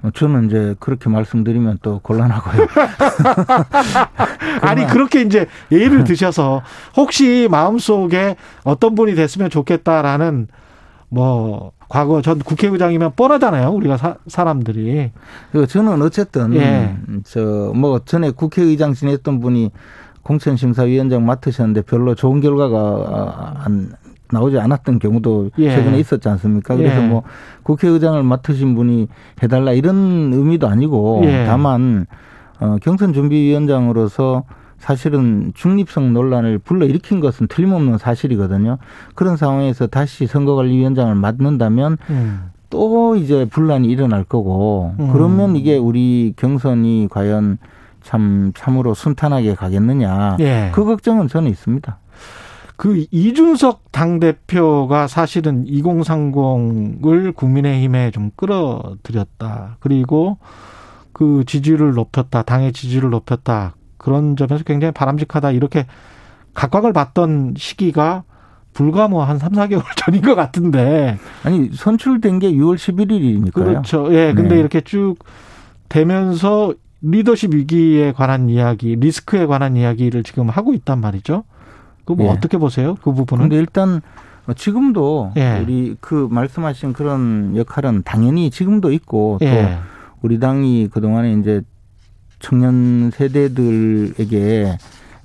어, 0.02 0.10
저는 0.14 0.46
이제 0.46 0.74
그렇게 0.80 1.08
말씀드리면 1.08 1.78
또 1.82 2.00
곤란하고요. 2.00 2.66
아니 4.62 4.86
그렇게 4.86 5.22
이제 5.22 5.46
예의를 5.70 6.04
드셔서 6.04 6.62
혹시 6.96 7.48
마음속에 7.50 8.36
어떤 8.64 8.94
분이 8.94 9.14
됐으면 9.14 9.50
좋겠다라는 9.50 10.48
뭐 11.08 11.72
과거 11.88 12.22
전 12.22 12.38
국회의장이면 12.38 13.12
뻔하잖아요. 13.16 13.70
우리가 13.70 13.98
사, 13.98 14.16
사람들이. 14.26 15.12
그 15.52 15.66
저는 15.66 16.00
어쨌든 16.00 16.54
예. 16.54 16.96
저뭐 17.24 18.00
전에 18.06 18.30
국회의장 18.30 18.94
지냈던 18.94 19.40
분이 19.40 19.70
공천심사위원장 20.22 21.26
맡으셨는데 21.26 21.82
별로 21.82 22.14
좋은 22.14 22.40
결과가 22.40 23.56
안 23.64 23.92
나오지 24.32 24.58
않았던 24.58 24.98
경우도 24.98 25.50
예. 25.58 25.70
최근에 25.70 25.98
있었지 25.98 26.28
않습니까? 26.28 26.76
그래서 26.76 27.02
예. 27.02 27.06
뭐 27.06 27.22
국회의장을 27.62 28.22
맡으신 28.22 28.74
분이 28.74 29.08
해달라 29.42 29.72
이런 29.72 30.32
의미도 30.32 30.68
아니고 30.68 31.22
예. 31.24 31.44
다만 31.46 32.06
어, 32.60 32.76
경선 32.82 33.12
준비위원장으로서 33.12 34.44
사실은 34.78 35.52
중립성 35.54 36.12
논란을 36.12 36.58
불러일으킨 36.58 37.20
것은 37.20 37.46
틀림없는 37.46 37.98
사실이거든요. 37.98 38.78
그런 39.14 39.36
상황에서 39.36 39.86
다시 39.86 40.26
선거관리위원장을 40.26 41.14
맡는다면 41.14 41.98
음. 42.10 42.50
또 42.68 43.14
이제 43.14 43.44
분란이 43.44 43.86
일어날 43.86 44.24
거고 44.24 44.94
음. 44.98 45.12
그러면 45.12 45.54
이게 45.54 45.76
우리 45.76 46.32
경선이 46.36 47.08
과연 47.10 47.58
참 48.02 48.52
참으로 48.56 48.94
순탄하게 48.94 49.54
가겠느냐 49.54 50.38
예. 50.40 50.70
그 50.74 50.84
걱정은 50.84 51.28
저는 51.28 51.50
있습니다. 51.50 51.98
그 52.76 53.06
이준석 53.10 53.92
당대표가 53.92 55.06
사실은 55.06 55.64
2030을 55.66 57.34
국민의힘에 57.34 58.10
좀 58.10 58.30
끌어들였다. 58.36 59.76
그리고 59.80 60.38
그 61.12 61.44
지지율을 61.46 61.94
높였다. 61.94 62.42
당의 62.42 62.72
지지율을 62.72 63.10
높였다. 63.10 63.74
그런 63.98 64.36
점에서 64.36 64.64
굉장히 64.64 64.92
바람직하다. 64.92 65.52
이렇게 65.52 65.86
각광을 66.54 66.92
받던 66.92 67.54
시기가 67.56 68.24
불과 68.72 69.06
뭐 69.06 69.24
한 69.24 69.38
3, 69.38 69.52
4개월 69.52 69.82
전인 69.96 70.22
것 70.22 70.34
같은데. 70.34 71.18
아니, 71.44 71.70
선출된 71.72 72.38
게 72.38 72.50
6월 72.52 72.76
11일이니까요. 72.76 73.52
그렇죠. 73.52 74.08
예. 74.14 74.32
근데 74.34 74.54
네. 74.54 74.60
이렇게 74.60 74.80
쭉 74.80 75.16
되면서 75.88 76.74
리더십 77.02 77.54
위기에 77.54 78.12
관한 78.12 78.48
이야기, 78.48 78.96
리스크에 78.96 79.46
관한 79.46 79.76
이야기를 79.76 80.22
지금 80.22 80.48
하고 80.48 80.72
있단 80.72 81.00
말이죠. 81.00 81.44
그뭐 82.04 82.24
예. 82.26 82.28
어떻게 82.28 82.58
보세요? 82.58 82.96
그 83.02 83.12
부분은? 83.12 83.44
근데 83.44 83.56
일단 83.56 84.00
지금도 84.56 85.32
예. 85.36 85.60
우리 85.62 85.96
그 86.00 86.28
말씀하신 86.30 86.92
그런 86.92 87.56
역할은 87.56 88.02
당연히 88.04 88.50
지금도 88.50 88.92
있고 88.92 89.38
또 89.40 89.46
예. 89.46 89.78
우리 90.20 90.38
당이 90.38 90.88
그동안에 90.88 91.34
이제 91.34 91.62
청년 92.40 93.10
세대들에게 93.12 94.78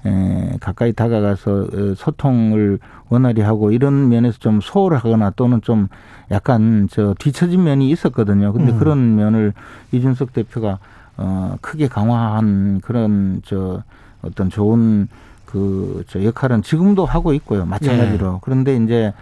에, 0.05 0.57
가까이 0.59 0.93
다가가서 0.93 1.51
어, 1.51 1.93
소통을 1.95 2.79
원활히 3.09 3.41
하고 3.41 3.71
이런 3.71 4.09
면에서 4.09 4.37
좀 4.37 4.61
소홀하거나 4.61 5.31
또는 5.31 5.61
좀 5.61 5.87
약간 6.29 6.87
저 6.91 7.15
뒤처진 7.17 7.63
면이 7.63 7.89
있었거든요. 7.89 8.53
근데 8.53 8.71
음. 8.73 8.79
그런 8.79 9.15
면을 9.15 9.53
이준석 9.91 10.33
대표가 10.33 10.79
어 11.17 11.55
크게 11.61 11.87
강화한 11.87 12.79
그런 12.81 13.41
저 13.43 13.81
어떤 14.21 14.49
좋은 14.49 15.07
그 15.47 16.03
저 16.07 16.23
역할은 16.23 16.61
지금도 16.61 17.05
하고 17.05 17.33
있고요. 17.33 17.65
마찬가지로. 17.65 18.31
네. 18.33 18.37
그런데 18.41 18.75
이제 18.77 19.13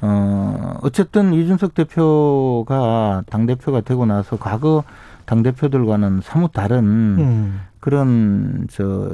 어 0.00 0.78
어쨌든 0.82 1.34
이준석 1.34 1.74
대표가 1.74 3.22
당 3.26 3.46
대표가 3.46 3.80
되고 3.82 4.06
나서 4.06 4.36
과거 4.38 4.82
당 5.26 5.42
대표들과는 5.42 6.20
사뭇 6.22 6.52
다른 6.52 6.78
음. 7.18 7.60
그런 7.80 8.66
저 8.70 9.10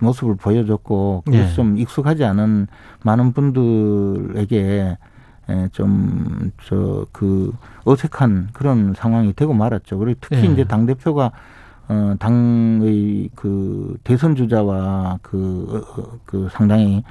모습을 0.00 0.36
보여줬고 0.36 1.22
그것이 1.24 1.42
예. 1.42 1.52
좀 1.54 1.76
익숙하지 1.78 2.24
않은 2.24 2.68
많은 3.02 3.32
분들에게 3.32 4.98
좀 5.72 6.52
저 6.64 7.06
그 7.12 7.52
어색한 7.84 8.50
그런 8.52 8.92
상황이 8.94 9.32
되고 9.32 9.54
말았죠. 9.54 9.98
그리고 9.98 10.18
특히 10.20 10.44
예. 10.46 10.52
이제 10.52 10.64
당 10.64 10.84
대표가 10.86 11.32
어 11.88 12.14
당의 12.18 13.30
그 13.34 13.96
대선 14.04 14.36
주자와 14.36 15.18
그그 15.22 15.84
어, 15.96 16.02
어, 16.02 16.18
그 16.24 16.48
상당히 16.52 17.02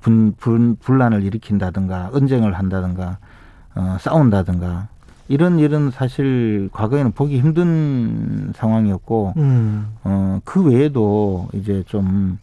분, 0.00 0.34
분 0.36 0.76
분란을 0.76 1.22
일으킨다든가 1.22 2.10
언쟁을 2.12 2.52
한다든가 2.54 3.16
어 3.74 3.96
싸운다든가 3.98 4.88
이런 5.28 5.58
일은 5.58 5.90
사실 5.90 6.68
과거에는 6.72 7.12
보기 7.12 7.38
힘든 7.40 8.52
상황이었고 8.56 9.34
음. 9.36 9.86
어 10.04 10.40
그 10.44 10.62
외에도 10.64 11.48
이제 11.54 11.82
좀 11.86 12.38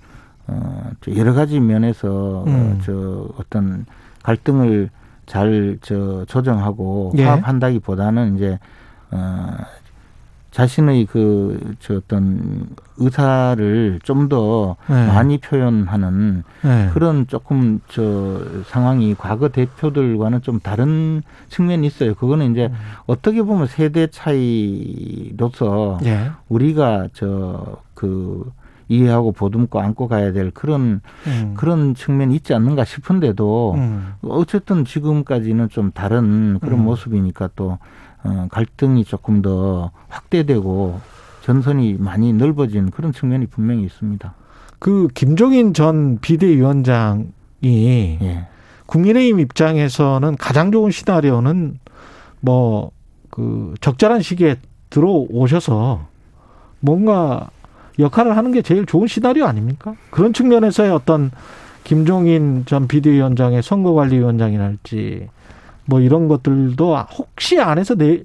어, 0.47 0.89
여러 1.15 1.33
가지 1.33 1.59
면에서 1.59 2.43
음. 2.47 2.77
어, 2.79 2.83
저 2.83 3.27
어떤 3.37 3.85
갈등을 4.23 4.89
잘 5.25 5.77
저 5.81 6.23
조정하고 6.25 7.13
예. 7.17 7.25
화합한다기보다는 7.25 8.37
이제 8.37 8.57
어 9.11 9.51
자신의 10.57 11.05
그, 11.05 11.75
저 11.79 11.97
어떤 11.97 12.67
의사를 12.97 13.99
좀더 14.01 14.75
네. 14.89 15.05
많이 15.05 15.37
표현하는 15.37 16.43
네. 16.63 16.89
그런 16.95 17.27
조금 17.27 17.79
저 17.89 18.41
상황이 18.65 19.13
과거 19.13 19.49
대표들과는 19.49 20.41
좀 20.41 20.59
다른 20.59 21.21
측면이 21.49 21.85
있어요. 21.85 22.15
그거는 22.15 22.53
이제 22.53 22.69
음. 22.71 22.75
어떻게 23.05 23.43
보면 23.43 23.67
세대 23.67 24.07
차이로서 24.07 25.99
네. 26.01 26.31
우리가 26.49 27.09
저그 27.13 28.51
이해하고 28.89 29.33
보듬고 29.33 29.79
안고 29.79 30.07
가야 30.07 30.31
될 30.31 30.49
그런 30.49 31.01
음. 31.27 31.53
그런 31.55 31.93
측면이 31.93 32.33
있지 32.33 32.55
않는가 32.55 32.83
싶은데도 32.83 33.75
음. 33.75 34.13
어쨌든 34.23 34.85
지금까지는 34.85 35.69
좀 35.69 35.91
다른 35.91 36.57
그런 36.61 36.79
음. 36.79 36.85
모습이니까 36.85 37.49
또 37.55 37.77
어, 38.23 38.47
갈등이 38.51 39.05
조금 39.05 39.41
더 39.41 39.91
확대되고 40.09 40.99
전선이 41.43 41.95
많이 41.99 42.33
넓어진 42.33 42.91
그런 42.91 43.13
측면이 43.13 43.47
분명히 43.47 43.83
있습니다. 43.83 44.33
그 44.79 45.07
김종인 45.13 45.73
전 45.73 46.19
비대위원장이 46.19 47.29
예. 47.63 48.47
국민의힘 48.85 49.39
입장에서는 49.39 50.35
가장 50.37 50.71
좋은 50.71 50.91
시나리오는 50.91 51.79
뭐 52.41 52.91
그 53.37 53.75
적절한 53.81 54.23
시기에 54.23 54.55
들어오셔서 54.89 56.07
뭔가 56.79 57.51
역할을 57.99 58.35
하는 58.35 58.51
게 58.51 58.63
제일 58.63 58.87
좋은 58.87 59.05
시나리오 59.05 59.45
아닙니까? 59.45 59.93
그런 60.09 60.33
측면에서의 60.33 60.89
어떤 60.89 61.29
김종인 61.83 62.63
전 62.65 62.87
비대위원장의 62.87 63.61
선거관리위원장이랄지 63.61 65.27
뭐 65.87 65.99
이런 66.01 66.27
것들도 66.27 66.95
혹시 67.17 67.59
안에서 67.59 67.95
내 67.95 68.23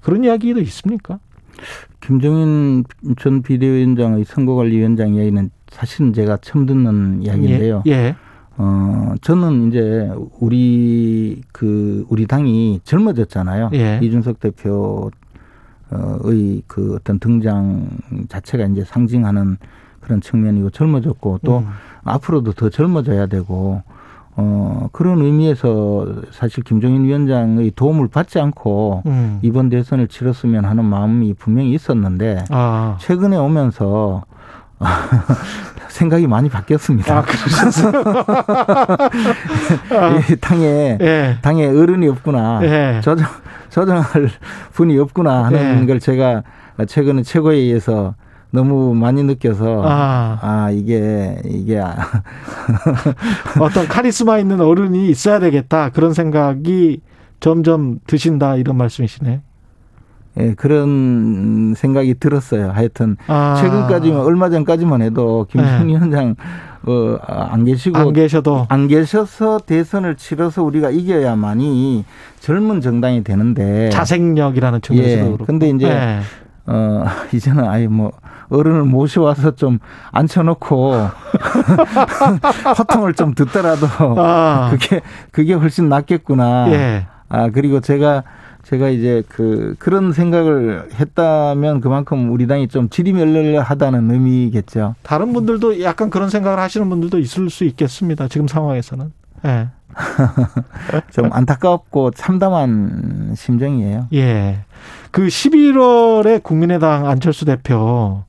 그런 0.00 0.24
이야기도 0.24 0.60
있습니까? 0.60 1.18
김정인 2.00 2.84
전 3.18 3.42
비대위원장의 3.42 4.24
선거관리위원장 4.24 5.14
이야기는 5.14 5.50
사실은 5.68 6.12
제가 6.12 6.38
처음 6.38 6.66
듣는 6.66 7.22
이야기인데요. 7.22 7.82
예. 7.86 7.90
예. 7.90 8.16
어, 8.56 9.14
저는 9.20 9.68
이제 9.68 10.10
우리 10.38 11.42
그 11.52 12.06
우리 12.08 12.26
당이 12.26 12.80
젊어졌잖아요. 12.84 13.70
예. 13.74 13.98
이준석 14.02 14.38
대표의 14.38 15.10
그 16.66 16.94
어떤 16.94 17.18
등장 17.18 17.88
자체가 18.28 18.66
이제 18.66 18.84
상징하는 18.84 19.56
그런 20.00 20.20
측면이고 20.20 20.70
젊어졌고 20.70 21.40
또 21.44 21.58
음. 21.58 21.66
앞으로도 22.04 22.52
더 22.52 22.68
젊어져야 22.68 23.26
되고 23.26 23.82
어, 24.36 24.88
그런 24.92 25.22
의미에서 25.22 26.06
사실 26.32 26.64
김종인 26.64 27.04
위원장의 27.04 27.72
도움을 27.76 28.08
받지 28.08 28.40
않고 28.40 29.02
음. 29.06 29.38
이번 29.42 29.68
대선을 29.68 30.08
치렀으면 30.08 30.64
하는 30.64 30.84
마음이 30.84 31.34
분명히 31.34 31.72
있었는데 31.72 32.44
아. 32.50 32.96
최근에 33.00 33.36
오면서 33.36 34.24
생각이 35.88 36.26
많이 36.26 36.48
바뀌었습니다. 36.48 37.16
아, 37.16 37.24
아. 39.90 40.20
당에 40.40 40.98
예. 41.00 41.38
당에 41.40 41.66
어른이 41.66 42.08
없구나. 42.08 42.60
예. 42.64 43.00
조정 43.02 43.28
조정할 43.70 44.04
분이 44.72 44.98
없구나 44.98 45.44
하는 45.44 45.82
예. 45.82 45.86
걸 45.86 46.00
제가 46.00 46.42
최근에 46.88 47.22
최고회의에서 47.22 48.14
너무 48.54 48.94
많이 48.94 49.24
느껴서 49.24 49.82
아, 49.84 50.38
아 50.40 50.70
이게 50.70 51.42
이게 51.44 51.82
어떤 53.60 53.88
카리스마 53.88 54.38
있는 54.38 54.60
어른이 54.60 55.08
있어야 55.10 55.40
되겠다 55.40 55.90
그런 55.90 56.14
생각이 56.14 57.00
점점 57.40 57.98
드신다 58.06 58.54
이런 58.54 58.76
말씀이시네. 58.76 59.42
예, 60.38 60.54
그런 60.54 61.74
생각이 61.76 62.14
들었어요. 62.14 62.70
하여튼 62.70 63.16
아. 63.26 63.56
최근까지만 63.60 64.20
얼마 64.20 64.48
전까지만 64.50 65.02
해도 65.02 65.46
김승 65.50 65.86
네. 65.86 65.86
위원장 65.86 66.36
어, 66.86 67.16
안 67.26 67.64
계시고 67.64 67.98
안 67.98 68.12
계셔도 68.12 68.66
안 68.68 68.86
계셔서 68.86 69.58
대선을 69.66 70.14
치러서 70.14 70.62
우리가 70.62 70.90
이겨야만이 70.90 72.04
젊은 72.38 72.80
정당이 72.80 73.24
되는데 73.24 73.90
자생력이라는 73.90 74.80
측면에서도 74.80 75.20
예, 75.20 75.24
그렇고. 75.24 75.44
근데 75.44 75.70
이제 75.70 75.88
네. 75.88 76.20
어 76.66 77.04
이제는 77.34 77.64
아예 77.66 77.88
뭐 77.88 78.12
어른을 78.50 78.84
모셔와서 78.84 79.52
좀 79.56 79.78
앉혀놓고 80.12 80.92
허통을 82.78 83.14
좀 83.14 83.34
듣더라도 83.34 83.86
아. 84.18 84.70
그게 84.70 85.00
그게 85.30 85.54
훨씬 85.54 85.88
낫겠구나. 85.88 86.72
예. 86.72 87.06
아 87.28 87.50
그리고 87.50 87.80
제가 87.80 88.22
제가 88.64 88.88
이제 88.88 89.22
그 89.28 89.76
그런 89.78 90.12
생각을 90.12 90.88
했다면 90.94 91.80
그만큼 91.80 92.32
우리 92.32 92.46
당이 92.46 92.68
좀 92.68 92.88
지리멸렬하다는 92.88 94.10
의미겠죠. 94.10 94.94
다른 95.02 95.32
분들도 95.32 95.82
약간 95.82 96.10
그런 96.10 96.30
생각을 96.30 96.58
하시는 96.58 96.88
분들도 96.88 97.18
있을 97.18 97.50
수 97.50 97.64
있겠습니다. 97.64 98.28
지금 98.28 98.48
상황에서는. 98.48 99.12
예. 99.46 99.68
좀 101.12 101.32
안타깝고 101.32 102.12
참담한 102.12 103.34
심정이에요. 103.36 104.08
예. 104.14 104.60
그 105.10 105.26
11월에 105.26 106.42
국민의당 106.42 107.06
안철수 107.06 107.44
대표 107.44 108.24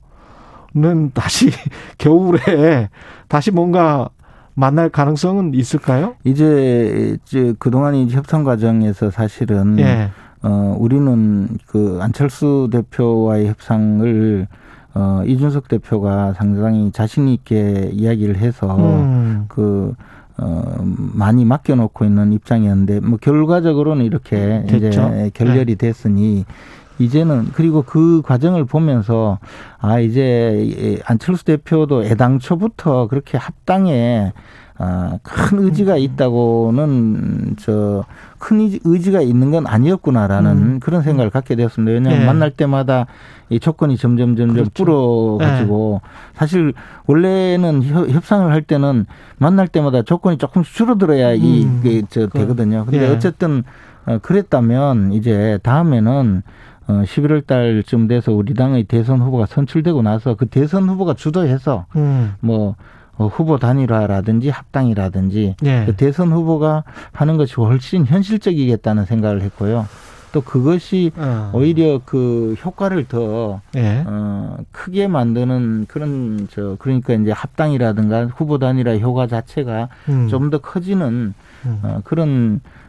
는 0.75 1.11
다시 1.13 1.51
겨울에 1.97 2.89
다시 3.29 3.49
뭔가 3.49 4.09
만날 4.55 4.89
가능성은 4.89 5.53
있을까요? 5.53 6.15
이제 6.25 7.17
이제 7.23 7.53
그동안 7.59 7.95
협상 8.09 8.43
과정에서 8.43 9.09
사실은 9.09 9.79
예. 9.79 10.09
어 10.43 10.75
우리는 10.77 11.57
그 11.65 11.99
안철수 12.01 12.67
대표와의 12.71 13.47
협상을 13.47 14.47
어 14.95 15.23
이준석 15.25 15.69
대표가 15.69 16.33
상당히 16.33 16.91
자신 16.91 17.29
있게 17.29 17.91
이야기를 17.93 18.37
해서 18.37 18.75
음. 18.77 19.45
그 19.47 19.93
어, 20.37 20.75
많이 20.83 21.45
맡겨놓고 21.45 22.03
있는 22.03 22.33
입장이었는데, 22.33 22.99
뭐, 22.99 23.17
결과적으로는 23.17 24.03
이렇게 24.03 24.65
됐죠? 24.67 24.87
이제 24.87 25.31
결렬이 25.33 25.75
네. 25.75 25.75
됐으니, 25.75 26.43
이제는 26.99 27.51
그리고 27.53 27.81
그 27.81 28.21
과정을 28.23 28.65
보면서 28.65 29.39
아 29.79 29.99
이제 29.99 30.99
안철수 31.05 31.45
대표도 31.45 32.05
애당초부터 32.05 33.07
그렇게 33.07 33.37
합당에 33.37 34.33
아, 34.77 35.19
큰 35.23 35.59
의지가 35.59 35.93
음. 35.93 35.99
있다고는 35.99 37.55
저 37.59 38.03
큰 38.45 38.69
의지가 38.83 39.21
있는 39.21 39.49
건 39.49 39.65
아니었구나라는 39.65 40.51
음. 40.51 40.79
그런 40.79 41.01
생각을 41.01 41.31
갖게 41.31 41.55
되었습니다. 41.55 41.91
왜냐하면 41.91 42.19
네. 42.19 42.25
만날 42.27 42.51
때마다 42.51 43.07
이 43.49 43.59
조건이 43.59 43.97
점점 43.97 44.35
점점 44.35 44.65
그렇죠. 44.65 44.71
불어가지고 44.71 46.01
네. 46.03 46.09
사실 46.35 46.73
원래는 47.07 47.81
협상을 47.83 48.51
할 48.51 48.61
때는 48.61 49.07
만날 49.39 49.67
때마다 49.67 50.03
조건이 50.03 50.37
조금씩 50.37 50.75
줄어들어야 50.75 51.33
음. 51.33 51.81
이게 51.81 52.03
저 52.07 52.27
되거든요. 52.27 52.85
근데 52.85 53.07
네. 53.07 53.15
어쨌든 53.15 53.63
어, 54.05 54.19
그랬다면 54.21 55.13
이제 55.13 55.57
다음에는 55.63 56.43
어 56.87 57.01
11월 57.03 57.45
달쯤 57.45 58.07
돼서 58.07 58.31
우리 58.31 58.53
당의 58.53 58.83
대선 58.83 59.19
후보가 59.19 59.47
선출되고 59.47 60.01
나서 60.01 60.35
그 60.35 60.45
대선 60.45 60.87
후보가 60.87 61.15
주도해서 61.15 61.85
음. 61.95 62.35
뭐 62.39 62.75
어, 63.17 63.27
후보 63.27 63.57
단일화라든지 63.57 64.49
합당이라든지 64.49 65.55
예. 65.63 65.83
그 65.85 65.95
대선 65.95 66.31
후보가 66.31 66.83
하는 67.11 67.37
것이 67.37 67.55
훨씬 67.55 68.05
현실적이겠다는 68.05 69.05
생각을 69.05 69.41
했고요. 69.41 69.87
또 70.33 70.41
그것이 70.41 71.11
어. 71.15 71.49
오히려 71.53 72.01
그 72.03 72.55
효과를 72.61 73.05
더 73.05 73.61
예. 73.77 74.03
어, 74.05 74.57
크게 74.71 75.07
만드는 75.07 75.85
그런 75.87 76.49
저 76.51 76.75
그러니까 76.77 77.13
이제 77.13 77.31
합당이라든가 77.31 78.25
후보 78.25 78.59
단일화 78.59 78.97
효과 78.97 79.27
자체가 79.27 79.87
음. 80.09 80.27
좀더 80.27 80.57
커지는 80.57 81.33
음. 81.65 81.79
어, 81.83 82.01
그런 82.03 82.59
어, 82.65 82.84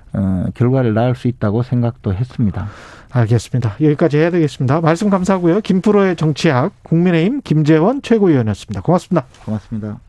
결과를 0.54 0.94
낳을 0.94 1.14
수 1.14 1.28
있다고 1.28 1.62
생각도 1.62 2.14
했습니다. 2.14 2.68
알겠습니다. 3.10 3.76
여기까지 3.80 4.18
해야 4.18 4.30
되겠습니다. 4.30 4.80
말씀 4.80 5.08
감사하고요. 5.10 5.60
김프로의 5.60 6.16
정치학 6.16 6.72
국민의힘 6.82 7.40
김재원 7.42 8.02
최고위원이었습니다. 8.02 8.82
고맙습니다. 8.82 9.26
고맙습니다. 9.44 10.00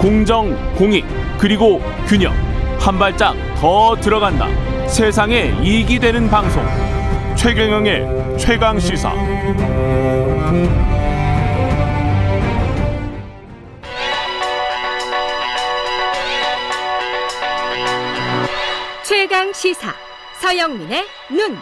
공정, 0.00 0.56
공익, 0.76 1.04
그리고 1.38 1.80
균형. 2.06 2.32
한 2.78 2.98
발짝 2.98 3.34
더 3.56 3.94
들어간다. 3.96 4.46
세상에 4.86 5.54
이익이 5.62 5.98
되는 5.98 6.28
방송. 6.28 6.64
최경영의 7.36 8.38
최강 8.38 8.78
시사. 8.78 9.12
최강 19.30 19.52
시사. 19.52 19.92
서영민의 20.40 21.04
눈. 21.30 21.56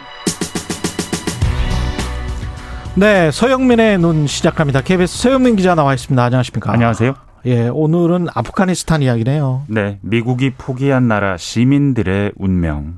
네, 2.95 3.29
서영민의 3.29 3.99
눈 3.99 4.25
시작합니다. 4.25 4.81
KBS 4.81 5.19
서영민 5.19 5.55
기자 5.55 5.75
나와 5.75 5.93
있습니다. 5.93 6.23
안녕하십니까? 6.23 6.73
안녕하세요. 6.73 7.13
예, 7.45 7.67
오늘은 7.67 8.29
아프가니스탄 8.33 9.03
이야기네요. 9.03 9.65
네, 9.67 9.99
미국이 10.01 10.49
포기한 10.57 11.07
나라 11.07 11.37
시민들의 11.37 12.31
운명. 12.37 12.97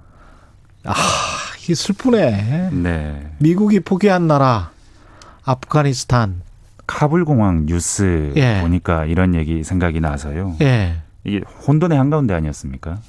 아, 0.85 0.93
이 1.67 1.75
슬프네. 1.75 2.69
네. 2.71 3.29
미국이 3.39 3.81
포기한 3.81 4.27
나라 4.27 4.71
아프가니스탄. 5.43 6.43
카불 6.87 7.25
공항 7.25 7.65
뉴스 7.65 8.31
예. 8.37 8.61
보니까 8.61 9.03
이런 9.03 9.35
얘기 9.35 9.65
생각이 9.65 9.99
나서요. 9.99 10.55
예. 10.61 11.01
이게 11.25 11.41
혼돈의 11.67 11.97
한가운데 11.97 12.33
아니었습니까? 12.33 12.99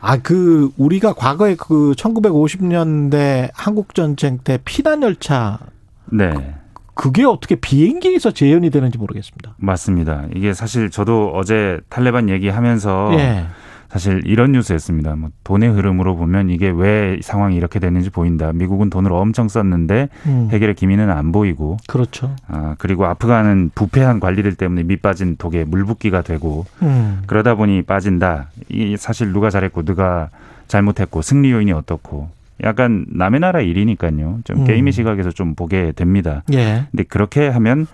아, 0.00 0.16
그, 0.16 0.70
우리가 0.76 1.12
과거에 1.12 1.56
그 1.56 1.92
1950년대 1.96 3.50
한국전쟁 3.54 4.38
때 4.38 4.58
피난열차. 4.64 5.58
네. 6.06 6.54
그게 6.94 7.24
어떻게 7.24 7.54
비행기에서 7.54 8.30
재현이 8.32 8.70
되는지 8.70 8.98
모르겠습니다. 8.98 9.54
맞습니다. 9.56 10.26
이게 10.34 10.52
사실 10.52 10.90
저도 10.90 11.32
어제 11.34 11.78
탈레반 11.88 12.28
얘기하면서 12.28 13.12
예. 13.14 13.46
사실 13.90 14.22
이런 14.24 14.52
뉴스였습니다. 14.52 15.16
뭐 15.16 15.30
돈의 15.42 15.70
흐름으로 15.70 16.14
보면 16.16 16.48
이게 16.48 16.70
왜 16.70 17.18
상황이 17.22 17.56
이렇게 17.56 17.80
됐는지 17.80 18.08
보인다. 18.08 18.52
미국은 18.52 18.88
돈을 18.88 19.12
엄청 19.12 19.48
썼는데 19.48 20.08
음. 20.26 20.48
해결의 20.52 20.76
기미는 20.76 21.10
안 21.10 21.32
보이고. 21.32 21.76
그렇죠. 21.88 22.34
아 22.46 22.76
그리고 22.78 23.06
아프간은 23.06 23.72
부패한 23.74 24.20
관리들 24.20 24.54
때문에 24.54 24.84
밑 24.84 25.02
빠진 25.02 25.36
독에 25.36 25.64
물붓기가 25.64 26.22
되고 26.22 26.66
음. 26.82 27.22
그러다 27.26 27.56
보니 27.56 27.82
빠진다. 27.82 28.50
이 28.68 28.96
사실 28.96 29.32
누가 29.32 29.50
잘했고 29.50 29.82
누가 29.82 30.30
잘못했고 30.68 31.20
승리 31.20 31.50
요인이 31.50 31.72
어떻고 31.72 32.30
약간 32.62 33.06
남의 33.08 33.40
나라 33.40 33.60
일이니까요. 33.60 34.40
좀 34.44 34.60
음. 34.60 34.64
게임의 34.66 34.92
시각에서 34.92 35.32
좀 35.32 35.56
보게 35.56 35.90
됩니다. 35.90 36.44
예. 36.52 36.86
근데 36.92 37.02
그렇게 37.02 37.48
하면 37.48 37.88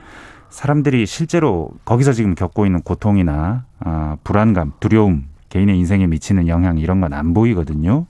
사람들이 0.51 1.07
실제로 1.07 1.71
거기서 1.87 2.13
지금 2.13 2.35
겪고 2.35 2.67
있는 2.67 2.83
고통이나 2.83 3.65
아, 3.81 4.17
불안감, 4.25 4.73
두려움, 4.81 5.25
개인의 5.57 5.79
인생에 5.79 6.07
미치는 6.07 6.49
영향 6.49 6.79
이런 6.79 7.01
건 7.01 7.13
안 7.17 7.33
보이거든요. 7.33 8.07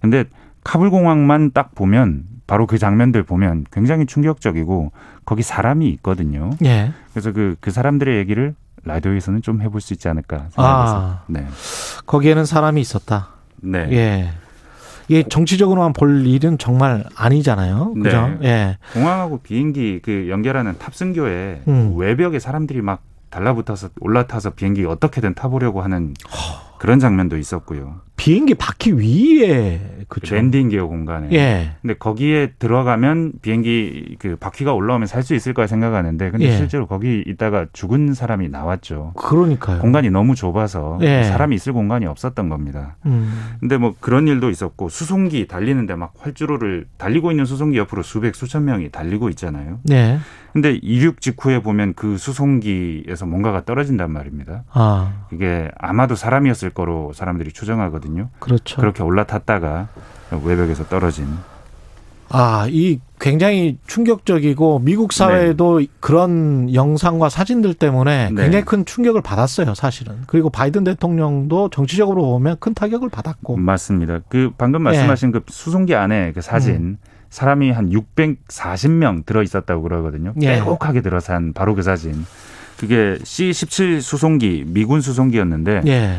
근데 0.00 0.24
카불 0.64 0.90
공항만 0.90 1.52
딱 1.52 1.74
보면 1.74 2.24
바로 2.46 2.66
그 2.66 2.76
장면들 2.78 3.22
보면 3.22 3.64
굉장히 3.72 4.04
충격적이고 4.06 4.92
거기 5.24 5.42
사람이 5.42 5.88
있거든요. 5.90 6.50
예. 6.64 6.92
그래서 7.12 7.32
그, 7.32 7.56
그 7.60 7.70
사람들의 7.70 8.18
얘기를 8.18 8.54
라디오에서는 8.84 9.40
좀 9.42 9.62
해볼 9.62 9.80
수 9.80 9.92
있지 9.94 10.08
않을까 10.08 10.48
생각해서. 10.50 10.96
아, 10.96 11.22
네. 11.26 11.46
거기에는 12.06 12.44
사람이 12.44 12.80
있었다. 12.80 13.28
네. 13.62 13.88
예. 13.92 14.30
이게 15.08 15.22
정치적으로만 15.22 15.94
볼 15.94 16.26
일은 16.26 16.58
정말 16.58 17.04
아니잖아요. 17.16 17.94
그죠? 17.94 18.36
네. 18.40 18.48
예. 18.48 18.78
공항하고 18.92 19.38
비행기 19.38 20.00
그 20.02 20.28
연결하는 20.28 20.76
탑승교에 20.78 21.62
음. 21.68 21.94
외벽에 21.96 22.38
사람들이 22.38 22.82
막 22.82 23.02
달라붙어서 23.30 23.90
올라타서 24.00 24.50
비행기 24.50 24.84
어떻게든 24.84 25.34
타보려고 25.34 25.82
하는 25.82 26.14
그런 26.78 26.98
장면도 27.00 27.36
있었고요. 27.38 28.00
비행기 28.16 28.54
바퀴 28.54 28.92
위에 28.92 29.80
그쵸? 30.08 30.34
랜딩 30.34 30.68
기어 30.70 30.86
공간에. 30.86 31.28
예. 31.32 31.72
근데 31.82 31.94
거기에 31.94 32.52
들어가면 32.58 33.34
비행기 33.42 34.16
그 34.18 34.36
바퀴가 34.36 34.72
올라오면 34.72 35.06
살 35.06 35.22
수 35.22 35.34
있을까 35.34 35.66
생각하는데 35.66 36.30
근데 36.30 36.46
예. 36.46 36.56
실제로 36.56 36.86
거기 36.86 37.22
있다가 37.26 37.66
죽은 37.72 38.14
사람이 38.14 38.48
나왔죠. 38.48 39.12
그러니까요. 39.16 39.80
공간이 39.80 40.10
너무 40.10 40.34
좁아서 40.34 40.98
예. 41.02 41.24
사람이 41.24 41.54
있을 41.56 41.72
공간이 41.72 42.06
없었던 42.06 42.48
겁니다. 42.48 42.96
음. 43.06 43.56
근데 43.60 43.76
뭐 43.76 43.94
그런 44.00 44.26
일도 44.26 44.50
있었고 44.50 44.88
수송기 44.88 45.46
달리는데 45.48 45.94
막 45.96 46.14
활주로를 46.18 46.86
달리고 46.96 47.30
있는 47.30 47.44
수송기 47.44 47.76
옆으로 47.78 48.02
수백 48.02 48.34
수천 48.34 48.64
명이 48.64 48.90
달리고 48.90 49.28
있잖아요. 49.30 49.80
네. 49.84 50.18
근데 50.52 50.78
이륙 50.82 51.20
직후에 51.20 51.60
보면 51.60 51.94
그 51.94 52.16
수송기에서 52.16 53.26
뭔가가 53.26 53.64
떨어진단 53.64 54.10
말입니다. 54.10 54.64
아. 54.72 55.12
이게 55.32 55.70
아마도 55.78 56.14
사람이었을 56.14 56.70
거로 56.70 57.12
사람들이 57.12 57.52
추정하거든요. 57.52 58.30
그렇죠. 58.38 58.80
그렇게 58.80 59.02
올라탔다가 59.02 59.88
외벽에서 60.30 60.84
떨어진. 60.84 61.26
아, 62.30 62.66
이 62.68 63.00
굉장히 63.18 63.78
충격적이고 63.86 64.80
미국 64.80 65.12
사회도 65.12 65.80
네. 65.80 65.86
그런 65.98 66.72
영상과 66.72 67.30
사진들 67.30 67.74
때문에 67.74 68.30
네. 68.32 68.42
굉장히 68.42 68.64
큰 68.64 68.84
충격을 68.84 69.22
받았어요, 69.22 69.74
사실은. 69.74 70.16
그리고 70.26 70.50
바이든 70.50 70.84
대통령도 70.84 71.70
정치적으로 71.70 72.22
보면 72.22 72.56
큰 72.60 72.74
타격을 72.74 73.08
받았고. 73.08 73.56
맞습니다. 73.56 74.20
그 74.28 74.52
방금 74.58 74.82
말씀하신 74.82 75.32
네. 75.32 75.38
그 75.38 75.44
수송기 75.48 75.94
안에 75.94 76.32
그 76.32 76.42
사진 76.42 76.74
음. 76.74 76.98
사람이 77.30 77.70
한 77.70 77.90
640명 77.90 79.26
들어 79.26 79.42
있었다고 79.42 79.82
그러거든요. 79.82 80.34
예. 80.42 80.54
빼곡하게 80.56 81.02
들어산 81.02 81.52
바로 81.52 81.74
그 81.74 81.82
사진. 81.82 82.24
그게 82.78 83.18
C-17 83.22 84.00
수송기 84.00 84.64
미군 84.68 85.00
수송기였는데 85.00 85.82
예. 85.86 86.18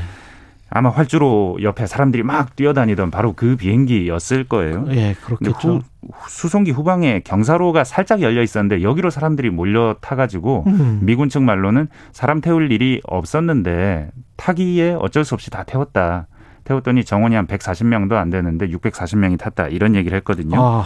아마 0.72 0.90
활주로 0.90 1.58
옆에 1.62 1.88
사람들이 1.88 2.22
막 2.24 2.56
뛰어다니던 2.56 3.10
바로 3.10 3.34
그 3.34 3.56
비행기였을 3.56 4.44
거예요. 4.44 4.86
예, 4.92 5.16
그렇겠죠. 5.24 5.68
후, 5.68 5.82
수송기 6.28 6.72
후방에 6.72 7.22
경사로가 7.24 7.84
살짝 7.84 8.22
열려 8.22 8.44
있었는데 8.44 8.84
여기로 8.84 9.10
사람들이 9.10 9.50
몰려 9.50 9.96
타가지고 10.00 10.66
음. 10.68 11.00
미군 11.02 11.30
측 11.30 11.42
말로는 11.42 11.88
사람 12.12 12.40
태울 12.40 12.72
일이 12.72 13.02
없었는데 13.06 14.12
타기에 14.38 14.96
어쩔 15.00 15.26
수 15.26 15.34
없이 15.34 15.50
다 15.50 15.64
태웠다. 15.64 16.28
태웠더니 16.70 17.04
정원이 17.04 17.36
한 17.36 17.48
140명도 17.48 18.14
안 18.14 18.30
되는데 18.30 18.68
640명이 18.68 19.40
탔다 19.40 19.68
이런 19.68 19.96
얘기를 19.96 20.16
했거든요. 20.18 20.62
아. 20.62 20.86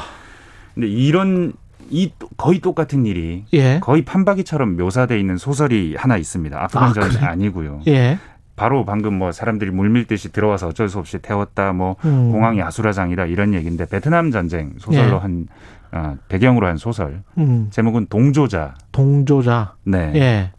근데 0.74 0.88
이런 0.88 1.52
이 1.90 2.12
거의 2.38 2.60
똑같은 2.60 3.06
일이 3.06 3.44
예. 3.52 3.80
거의 3.82 4.04
판박이처럼 4.04 4.78
묘사돼 4.78 5.20
있는 5.20 5.36
소설이 5.36 5.96
하나 5.98 6.16
있습니다. 6.16 6.58
아프간 6.64 6.94
전이 6.94 7.18
아, 7.18 7.32
아니고요. 7.32 7.82
예. 7.88 8.18
바로 8.56 8.86
방금 8.86 9.16
뭐 9.16 9.34
사람들이 9.34 9.72
물밀듯이 9.72 10.32
들어와서 10.32 10.70
어쩔 10.70 10.88
수 10.88 11.00
없이 11.00 11.20
태웠다, 11.20 11.74
뭐 11.74 11.98
음. 12.06 12.32
공항이 12.32 12.62
아수라장이다 12.62 13.26
이런 13.26 13.54
얘기인데 13.54 13.86
베트남 13.86 14.32
전쟁 14.32 14.74
소설로 14.78 15.16
예. 15.16 15.20
한 15.20 15.48
어, 15.92 16.18
배경으로 16.30 16.66
한 16.66 16.78
소설. 16.78 17.24
음. 17.38 17.68
제목은 17.72 18.08
동조자. 18.08 18.76
동조자. 18.94 19.76
네. 19.84 20.12
예. 20.16 20.52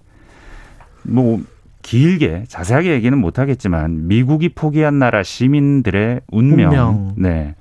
뭐 1.03 1.41
길게 1.85 2.45
자세하게 2.49 2.93
얘기는 2.93 3.17
못하겠지만 3.17 4.09
미국이 4.09 4.49
포기한 4.49 4.99
나라 4.99 5.23
시민들의 5.23 6.23
운명. 6.33 6.71
운명. 6.71 7.15
네. 7.17 7.55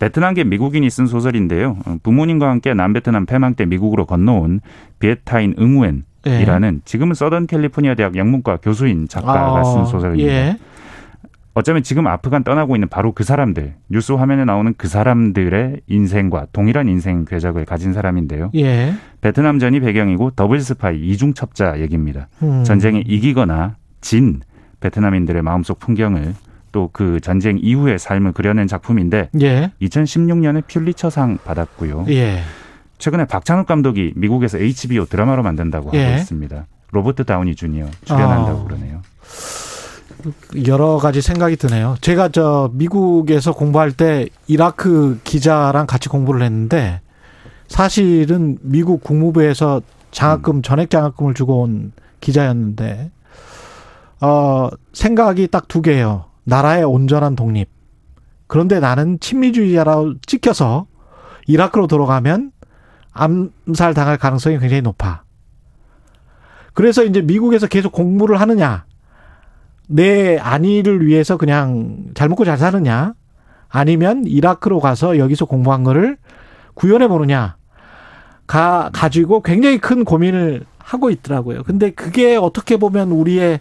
베트남계 0.00 0.44
미국인이 0.44 0.90
쓴 0.90 1.06
소설인데요. 1.06 1.76
어, 1.86 1.96
부모님과 2.02 2.50
함께 2.50 2.74
남베트남 2.74 3.26
패망 3.26 3.54
때 3.54 3.64
미국으로 3.66 4.04
건너온 4.04 4.60
비에타인 4.98 5.54
응우엔 5.58 6.04
이라는 6.26 6.74
예. 6.76 6.84
지금은 6.84 7.14
서던 7.14 7.46
캘리포니아 7.46 7.94
대학 7.94 8.16
영문과 8.16 8.58
교수인 8.58 9.06
작가가 9.08 9.60
아, 9.60 9.64
쓴 9.64 9.86
소설입니다. 9.86 10.28
예. 10.28 10.56
어쩌면 11.58 11.82
지금 11.82 12.06
아프간 12.06 12.44
떠나고 12.44 12.76
있는 12.76 12.88
바로 12.88 13.10
그 13.10 13.24
사람들, 13.24 13.74
뉴스 13.88 14.12
화면에 14.12 14.44
나오는 14.44 14.72
그 14.78 14.86
사람들의 14.86 15.80
인생과 15.88 16.46
동일한 16.52 16.86
인생 16.88 17.24
궤적을 17.24 17.64
가진 17.64 17.92
사람인데요. 17.92 18.52
예. 18.54 18.94
베트남전이 19.22 19.80
배경이고 19.80 20.30
더블 20.36 20.60
스파이 20.60 21.00
이중 21.00 21.34
첩자 21.34 21.80
얘기입니다. 21.80 22.28
음. 22.44 22.62
전쟁에 22.62 23.02
이기거나 23.04 23.74
진 24.00 24.40
베트남인들의 24.78 25.42
마음속 25.42 25.80
풍경을 25.80 26.34
또 26.70 26.90
그 26.92 27.18
전쟁 27.18 27.58
이후의 27.60 27.98
삶을 27.98 28.32
그려낸 28.34 28.68
작품인데 28.68 29.30
예. 29.40 29.72
2016년에 29.82 30.64
퓰리처상 30.68 31.38
받았고요. 31.44 32.06
예. 32.10 32.42
최근에 32.98 33.24
박찬욱 33.24 33.66
감독이 33.66 34.12
미국에서 34.14 34.58
HBO 34.58 35.06
드라마로 35.06 35.42
만든다고 35.42 35.90
예. 35.94 36.04
하고 36.04 36.18
있습니다. 36.18 36.66
로버트 36.92 37.24
다우니 37.24 37.56
주니어 37.56 37.88
출연한다고 38.04 38.60
아. 38.60 38.64
그러네요. 38.64 38.97
여러 40.66 40.98
가지 40.98 41.20
생각이 41.22 41.56
드네요. 41.56 41.96
제가 42.00 42.28
저 42.30 42.70
미국에서 42.72 43.52
공부할 43.52 43.92
때 43.92 44.28
이라크 44.46 45.20
기자랑 45.24 45.86
같이 45.86 46.08
공부를 46.08 46.42
했는데 46.42 47.00
사실은 47.68 48.58
미국 48.62 49.02
국무부에서 49.02 49.82
장학금 50.10 50.56
음. 50.56 50.62
전액 50.62 50.90
장학금을 50.90 51.34
주고 51.34 51.62
온 51.62 51.92
기자였는데 52.20 53.10
어 54.20 54.68
생각이 54.92 55.48
딱 55.48 55.68
두 55.68 55.82
개예요. 55.82 56.24
나라의 56.44 56.84
온전한 56.84 57.36
독립. 57.36 57.68
그런데 58.46 58.80
나는 58.80 59.20
친미주의자라고 59.20 60.14
찍혀서 60.26 60.86
이라크로 61.46 61.86
들어가면 61.86 62.52
암살 63.12 63.94
당할 63.94 64.16
가능성이 64.16 64.58
굉장히 64.58 64.80
높아. 64.82 65.22
그래서 66.72 67.04
이제 67.04 67.20
미국에서 67.20 67.66
계속 67.66 67.92
공부를 67.92 68.40
하느냐, 68.40 68.86
내 69.88 70.38
안위를 70.38 71.04
위해서 71.06 71.36
그냥 71.36 72.04
잘 72.14 72.28
먹고 72.28 72.44
잘 72.44 72.56
사느냐, 72.58 73.14
아니면 73.68 74.24
이라크로 74.26 74.80
가서 74.80 75.18
여기서 75.18 75.46
공부한 75.46 75.82
거를 75.82 76.16
구현해 76.74 77.08
보느냐, 77.08 77.56
가, 78.46 78.90
가지고 78.92 79.42
굉장히 79.42 79.78
큰 79.78 80.04
고민을 80.04 80.64
하고 80.78 81.10
있더라고요. 81.10 81.64
근데 81.64 81.90
그게 81.90 82.36
어떻게 82.36 82.76
보면 82.76 83.10
우리의 83.10 83.60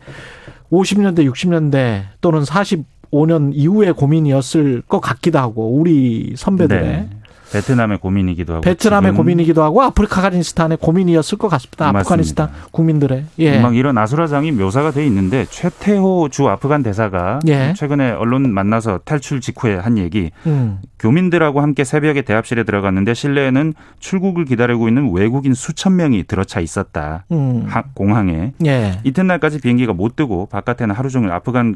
50년대, 0.72 1.30
60년대 1.30 2.04
또는 2.22 2.42
45년 2.44 3.52
이후의 3.54 3.94
고민이었을 3.94 4.84
것 4.84 5.00
같기도 5.00 5.40
하고, 5.40 5.74
우리 5.78 6.34
선배들의. 6.36 6.84
네. 6.84 7.10
베트남의 7.52 8.00
고민이기도 8.00 8.54
하고 8.54 8.62
베트남의 8.62 9.14
고민이기도 9.14 9.64
하고 9.64 9.82
아프리카니스탄의 9.84 10.78
고민이었을 10.78 11.38
것 11.38 11.48
같습니다. 11.50 11.90
아프가니스탄 11.90 12.50
국민들의 12.72 13.26
예. 13.40 13.60
막 13.60 13.76
이런 13.76 13.98
아수라장이 13.98 14.52
묘사가 14.52 14.92
돼 14.92 15.06
있는데 15.08 15.46
최태호 15.50 16.30
주 16.30 16.48
아프간 16.48 16.84
대사가 16.84 17.40
예. 17.48 17.74
최근에 17.76 18.12
언론 18.12 18.54
만나서 18.54 19.00
탈출 19.06 19.42
직후에 19.42 19.76
한 19.76 19.98
얘기 19.98 20.32
음. 20.46 20.80
교민들하고 21.00 21.62
함께 21.62 21.84
새벽에 21.84 22.22
대합실에 22.22 22.64
들어갔는데 22.64 23.14
실내에는 23.14 23.74
출국을 24.00 24.46
기다리고 24.46 24.88
있는 24.88 25.12
외국인 25.14 25.54
수천 25.54 25.96
명이 25.96 26.26
들어차 26.26 26.60
있었다. 26.60 27.26
음. 27.32 27.68
공항에 27.94 28.54
예. 28.66 29.00
이튿날까지 29.04 29.60
비행기가 29.60 29.94
못 29.94 30.16
뜨고 30.16 30.48
바깥에는 30.48 30.94
하루 30.96 31.10
종일 31.10 31.32
아프간 31.32 31.76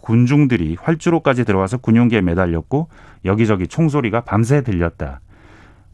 군중들이 0.00 0.76
활주로까지 0.80 1.44
들어와서 1.44 1.78
군용기에 1.78 2.20
매달렸고 2.20 2.88
여기저기 3.24 3.66
총소리가 3.68 4.22
밤새 4.22 4.62
들렸다. 4.62 5.20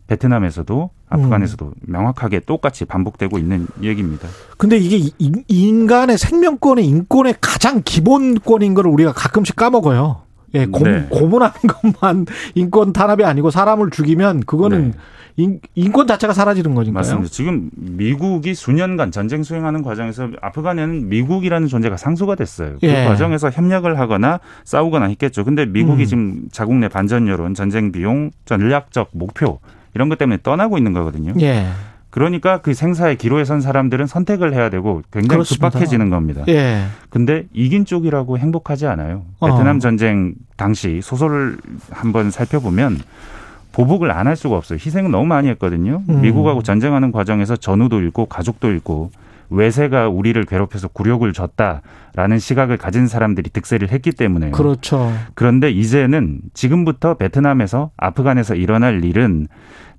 베트남에서도 0.07 0.91
아프간에서도 1.09 1.65
음. 1.67 1.73
명확하게 1.83 2.41
똑같이 2.41 2.85
반복되고 2.85 3.39
있는 3.39 3.67
얘기입니다. 3.83 4.29
근데 4.57 4.77
이게 4.77 5.11
인간의 5.49 6.19
생명권의 6.19 6.87
인권의 6.87 7.37
가장 7.41 7.83
기본권인 7.85 8.75
걸 8.75 8.87
우리가 8.87 9.13
가끔씩 9.13 9.57
까먹어요. 9.57 10.26
예, 10.55 10.67
고, 10.67 10.85
네. 10.85 11.07
고문하는 11.11 11.55
것만 12.03 12.27
인권 12.55 12.93
탄압이 12.93 13.25
아니고 13.25 13.51
사람을 13.51 13.91
죽이면 13.91 14.41
그거는 14.41 14.91
네. 14.93 14.97
인, 15.39 15.61
인권 15.75 16.07
자체가 16.07 16.33
사라지는 16.33 16.75
거니까요. 16.75 16.95
맞습니다. 16.95 17.29
지금 17.31 17.71
미국이 17.77 18.55
수년간 18.55 19.11
전쟁 19.11 19.43
수행하는 19.43 19.83
과정에서 19.83 20.31
아프간에는 20.41 21.09
미국이라는 21.09 21.69
존재가 21.69 21.99
상수가 21.99 22.37
됐어요. 22.37 22.77
그 22.81 22.87
예. 22.87 23.05
과정에서 23.05 23.51
협력을 23.51 23.99
하거나 23.99 24.41
싸우거나 24.65 25.07
했겠죠. 25.07 25.45
근데 25.45 25.67
미국이 25.67 26.05
음. 26.05 26.07
지금 26.07 26.49
자국 26.53 26.77
내 26.77 26.89
반전 26.89 27.29
여론, 27.29 27.53
전쟁 27.55 27.93
비용, 27.93 28.31
전략적 28.47 29.11
목표 29.13 29.59
이런 29.95 30.09
것 30.09 30.17
때문에 30.17 30.39
떠나고 30.43 30.79
있는 30.79 30.95
거거든요. 30.95 31.35
예. 31.41 31.67
그러니까 32.11 32.61
그 32.63 32.73
생사의 32.73 33.17
기로에 33.17 33.45
선 33.45 33.61
사람들은 33.61 34.07
선택을 34.07 34.55
해야 34.55 34.71
되고 34.71 35.03
굉장히 35.13 35.29
그렇습니다. 35.29 35.69
급박해지는 35.69 36.09
겁니다. 36.11 36.45
예. 36.49 36.85
근데 37.11 37.45
이긴 37.53 37.85
쪽이라고 37.85 38.39
행복하지 38.39 38.87
않아요. 38.87 39.25
어. 39.39 39.49
베트남 39.51 39.81
전쟁 39.81 40.35
당시 40.57 41.01
소설을 41.03 41.59
한번 41.91 42.31
살펴보면 42.31 43.01
보복을 43.73 44.11
안 44.11 44.27
할 44.27 44.37
수가 44.37 44.57
없어요. 44.57 44.79
희생은 44.79 45.11
너무 45.11 45.27
많이 45.27 45.49
했거든요. 45.49 46.03
음. 46.09 46.23
미국하고 46.23 46.63
전쟁하는 46.63 47.13
과정에서 47.13 47.57
전우도 47.57 48.01
잃고 48.01 48.27
가족도 48.27 48.71
잃고 48.71 49.11
외세가 49.51 50.09
우리를 50.09 50.43
괴롭혀서 50.45 50.89
굴욕을 50.89 51.33
줬다라는 51.33 52.39
시각을 52.39 52.79
가진 52.79 53.07
사람들이 53.07 53.51
득세를 53.51 53.91
했기 53.91 54.11
때문에요. 54.11 54.53
그렇죠. 54.53 55.13
그런데 55.35 55.71
이제는 55.71 56.41
지금부터 56.55 57.15
베트남에서 57.15 57.91
아프간에서 57.97 58.55
일어날 58.57 59.05
일은 59.05 59.47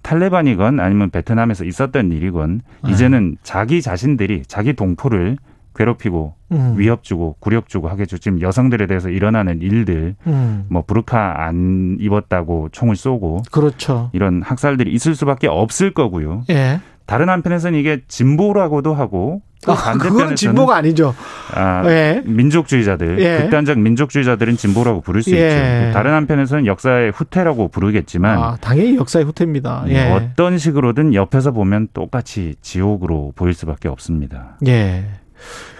탈레반이건 0.07 0.79
아니면 0.79 1.09
베트남에서 1.09 1.65
있었던 1.65 2.13
일이건 2.13 2.61
네. 2.85 2.91
이제는 2.91 3.35
자기 3.43 3.81
자신들이 3.81 4.43
자기 4.47 4.71
동포를 4.71 5.35
괴롭히고 5.75 6.33
음. 6.53 6.75
위협 6.77 7.03
주고 7.03 7.35
굴욕 7.41 7.67
주고 7.67 7.89
하겠죠. 7.89 8.17
지금 8.17 8.39
여성들에 8.39 8.87
대해서 8.87 9.09
일어나는 9.09 9.61
일들, 9.61 10.15
음. 10.25 10.65
뭐 10.69 10.81
부르카 10.81 11.43
안 11.43 11.97
입었다고 11.99 12.69
총을 12.71 12.95
쏘고, 12.95 13.43
그렇죠. 13.51 14.09
이런 14.13 14.41
학살들이 14.41 14.91
있을 14.93 15.13
수밖에 15.13 15.47
없을 15.47 15.93
거고요. 15.93 16.43
예. 16.49 16.79
다른 17.05 17.29
한편에서는 17.29 17.77
이게 17.77 18.01
진보라고도 18.07 18.93
하고 18.93 19.41
또 19.41 19.46
아, 19.65 19.73
반대편에서는 19.73 20.35
진보가 20.35 20.75
아니죠. 20.75 21.15
아, 21.53 21.83
예. 21.89 22.21
민족주의자들, 22.25 23.19
예. 23.19 23.37
극단적 23.41 23.79
민족주의자들은 23.79 24.55
진보라고 24.55 25.01
부를 25.01 25.23
수 25.23 25.35
예. 25.35 25.87
있죠. 25.87 25.93
다른 25.93 26.13
한편에서는 26.13 26.65
역사의 26.67 27.11
후퇴라고 27.11 27.69
부르겠지만 27.69 28.37
아, 28.37 28.57
당연히 28.61 28.95
역사의 28.97 29.25
후퇴입니다. 29.25 29.85
예. 29.87 30.11
어떤 30.11 30.57
식으로든 30.57 31.13
옆에서 31.13 31.51
보면 31.51 31.87
똑같이 31.93 32.55
지옥으로 32.61 33.33
보일 33.35 33.53
수밖에 33.53 33.87
없습니다. 33.89 34.57
예. 34.67 35.05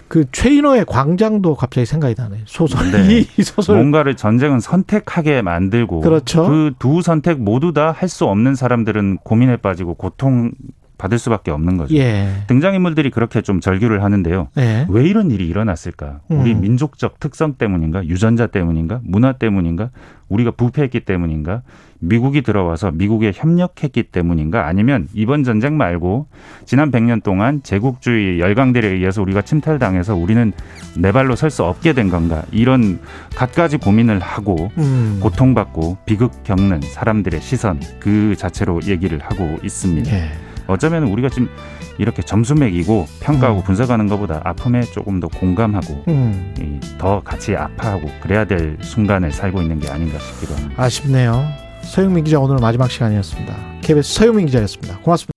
그 0.08 0.24
최인호의 0.32 0.86
광장도 0.86 1.56
갑자기 1.56 1.86
생각이 1.86 2.16
나네. 2.16 2.38
소설. 2.46 2.92
네. 2.92 3.26
이 3.38 3.44
소설. 3.44 3.76
뭔가를 3.76 4.16
전쟁은 4.16 4.62
선택하게 4.62 5.42
만들고 5.42 6.00
그렇죠. 6.00 6.48
그 6.48 6.72
두 6.80 7.02
선택 7.02 7.40
모두 7.42 7.74
다 7.74 7.92
할 7.92 8.08
수 8.08 8.24
없는 8.26 8.56
사람들은 8.56 9.18
고민에 9.24 9.58
빠지고 9.58 9.96
고통 9.96 10.52
받을 10.98 11.20
수밖에 11.20 11.52
없는 11.52 11.78
거죠. 11.78 11.96
예. 11.96 12.28
등장인물들이 12.48 13.10
그렇게 13.12 13.42
좀 13.42 13.60
절규를 13.60 14.04
하는데요. 14.04 14.48
예. 14.58 14.86
왜 14.90 15.04
이런 15.08 15.32
일이 15.32 15.48
일어났을까? 15.48 16.22
우리 16.30 16.54
음. 16.54 16.62
민족적 16.62 17.20
특성 17.20 17.54
때문인가? 17.54 18.06
유전자 18.06 18.48
때문인가? 18.48 19.00
문화 19.04 19.34
때문인가? 19.34 19.90
우리가 20.30 20.52
부패했기 20.52 21.02
때문인가? 21.02 21.62
미국이 22.00 22.42
들어와서 22.42 22.92
미국에 22.92 23.32
협력했기 23.34 24.04
때문인가? 24.04 24.68
아니면 24.68 25.08
이번 25.14 25.44
전쟁 25.44 25.78
말고 25.78 26.28
지난 26.66 26.92
100년 26.92 27.24
동안 27.24 27.62
제국주의 27.64 28.40
열강들에 28.40 28.88
의해서 28.88 29.22
우리가 29.22 29.42
침탈당해서 29.42 30.16
우리는 30.16 30.52
내 30.96 31.12
발로 31.12 31.36
설 31.36 31.50
수 31.50 31.64
없게 31.64 31.94
된 31.94 32.10
건가? 32.10 32.44
이런 32.52 33.00
갖가지 33.36 33.78
고민을 33.78 34.20
하고 34.20 34.70
음. 34.78 35.20
고통받고 35.22 35.98
비극 36.06 36.44
겪는 36.44 36.82
사람들의 36.82 37.40
시선 37.42 37.80
그 38.00 38.36
자체로 38.38 38.82
얘기를 38.84 39.20
하고 39.20 39.58
있습니다. 39.64 40.12
예. 40.12 40.30
어쩌면 40.68 41.04
우리가 41.04 41.30
지금 41.30 41.50
이렇게 41.98 42.22
점수 42.22 42.56
매기고 42.56 43.08
평가하고 43.20 43.62
음. 43.62 43.64
분석하는 43.64 44.08
것보다 44.08 44.42
아픔에 44.44 44.82
조금 44.82 45.20
더 45.20 45.28
공감하고 45.28 46.04
음. 46.08 46.54
더 46.98 47.22
같이 47.24 47.56
아파하고 47.56 48.10
그래야 48.22 48.46
될 48.46 48.78
순간을 48.82 49.32
살고 49.32 49.62
있는 49.62 49.80
게 49.80 49.90
아닌가 49.90 50.20
싶기도 50.20 50.56
합니다. 50.56 50.84
아쉽네요. 50.84 51.48
서영민 51.84 52.24
기자 52.24 52.40
오늘 52.40 52.58
마지막 52.58 52.92
시간이었습니다. 52.92 53.56
KBS 53.82 54.14
서영민 54.14 54.46
기자였습니다. 54.48 55.00
고맙습니다. 55.00 55.37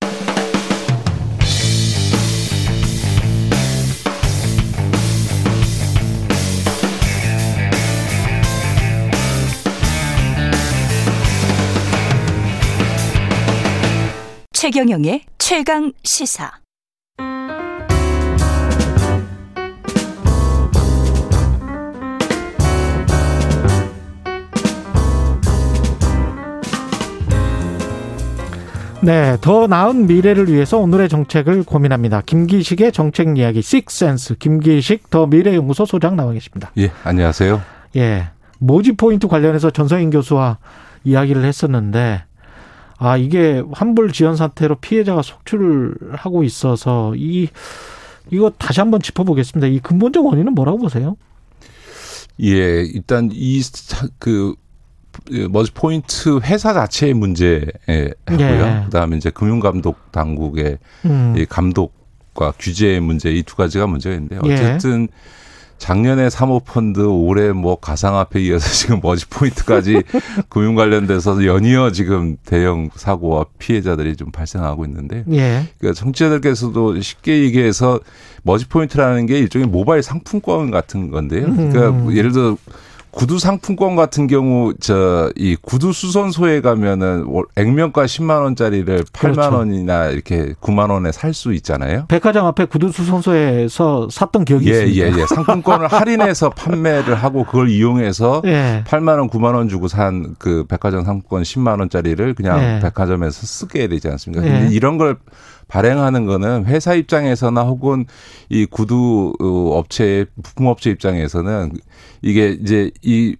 최경영의 14.60 15.22
최강 15.38 15.90
시사. 16.04 16.50
네, 29.00 29.38
더 29.40 29.66
나은 29.66 30.06
미래를 30.06 30.52
위해서 30.52 30.76
오늘의 30.76 31.08
정책을 31.08 31.62
고민합니다. 31.62 32.20
김기식의 32.20 32.92
정책 32.92 33.38
이야기 33.38 33.62
식센스 33.62 34.34
김기식 34.34 35.08
더 35.08 35.26
미래연구소 35.26 35.86
소장 35.86 36.16
나와 36.16 36.34
계십니다. 36.34 36.70
예, 36.76 36.92
안녕하세요. 37.02 37.62
예, 37.96 38.28
모지 38.58 38.92
포인트 38.92 39.26
관련해서 39.26 39.70
전성인 39.70 40.10
교수와 40.10 40.58
이야기를 41.04 41.46
했었는데 41.46 42.24
아, 43.02 43.16
이게 43.16 43.62
환불 43.72 44.12
지연 44.12 44.36
사태로 44.36 44.76
피해자가 44.76 45.22
속출을 45.22 45.94
하고 46.12 46.44
있어서 46.44 47.14
이 47.16 47.48
이거 48.30 48.50
다시 48.58 48.78
한번 48.80 49.00
짚어보겠습니다. 49.00 49.66
이 49.68 49.80
근본적 49.80 50.24
원인은 50.26 50.52
뭐라고 50.54 50.78
보세요? 50.78 51.16
예, 52.42 52.82
일단 52.84 53.30
이그 53.32 54.54
머지 55.50 55.72
포인트 55.72 56.38
회사 56.44 56.74
자체의 56.74 57.14
문제고요. 57.14 57.70
예. 57.88 58.14
그다음에 58.84 59.16
이제 59.16 59.30
금융감독 59.30 60.12
당국의 60.12 60.78
음. 61.06 61.34
이 61.36 61.46
감독과 61.46 62.52
규제의 62.58 63.00
문제 63.00 63.32
이 63.32 63.42
두 63.42 63.56
가지가 63.56 63.86
문제가 63.86 64.14
있는데 64.14 64.38
예. 64.44 64.52
어쨌든 64.54 65.08
예. 65.10 65.14
작년에 65.80 66.28
사모펀드 66.28 67.00
올해 67.00 67.52
뭐 67.52 67.80
가상화폐 67.80 68.40
이어서 68.42 68.68
지금 68.70 69.00
머지 69.02 69.26
포인트까지 69.26 70.02
금융 70.48 70.76
관련돼서 70.76 71.44
연이어 71.44 71.90
지금 71.90 72.36
대형 72.44 72.90
사고와 72.94 73.46
피해자들이 73.58 74.14
좀 74.14 74.30
발생하고 74.30 74.84
있는데 74.84 75.24
예. 75.32 75.64
그러니까 75.78 75.98
정치자들께서도 75.98 77.00
쉽게 77.00 77.42
얘기해서 77.44 77.98
머지 78.42 78.68
포인트라는 78.68 79.26
게 79.26 79.38
일종의 79.38 79.68
모바일 79.68 80.02
상품권 80.02 80.70
같은 80.70 81.10
건데요. 81.10 81.46
그러니까 81.46 81.88
음. 81.88 82.16
예를 82.16 82.32
들어 82.32 82.56
구두 83.12 83.38
상품권 83.38 83.96
같은 83.96 84.26
경우 84.26 84.72
저 84.80 85.30
이 85.36 85.56
구두 85.60 85.92
수선소에 85.92 86.60
가면은 86.60 87.24
액면가 87.56 88.04
10만 88.06 88.42
원짜리를 88.42 89.04
8만 89.04 89.32
그렇죠. 89.32 89.56
원이나 89.56 90.06
이렇게 90.08 90.54
9만 90.60 90.90
원에 90.90 91.12
살 91.12 91.34
수 91.34 91.52
있잖아요. 91.54 92.06
백화점 92.08 92.46
앞에 92.46 92.64
구두 92.66 92.90
수선소에서 92.92 94.08
샀던 94.10 94.44
기억이 94.44 94.68
예, 94.70 94.84
있습니다. 94.84 95.06
예, 95.18 95.22
예. 95.22 95.26
상품권을 95.26 95.86
할인해서 95.92 96.50
판매를 96.50 97.14
하고 97.14 97.44
그걸 97.44 97.68
이용해서 97.70 98.42
예. 98.46 98.84
8만 98.86 99.18
원, 99.18 99.28
9만 99.30 99.54
원 99.54 99.68
주고 99.68 99.88
산 99.88 100.34
그 100.38 100.64
백화점 100.68 101.04
상품권 101.04 101.42
10만 101.42 101.78
원짜리를 101.80 102.34
그냥 102.34 102.60
예. 102.60 102.80
백화점에서 102.82 103.46
쓰게 103.46 103.88
되지 103.88 104.08
않습니까? 104.08 104.46
예. 104.46 104.68
이런 104.70 104.98
걸 104.98 105.16
발행하는 105.70 106.26
거는 106.26 106.66
회사 106.66 106.94
입장에서나 106.94 107.62
혹은 107.62 108.04
이 108.48 108.66
구두 108.66 109.32
어, 109.40 109.78
업체 109.78 110.26
부품업체 110.42 110.90
입장에서는 110.90 111.72
이게 112.22 112.50
이제 112.60 112.90
이 113.02 113.36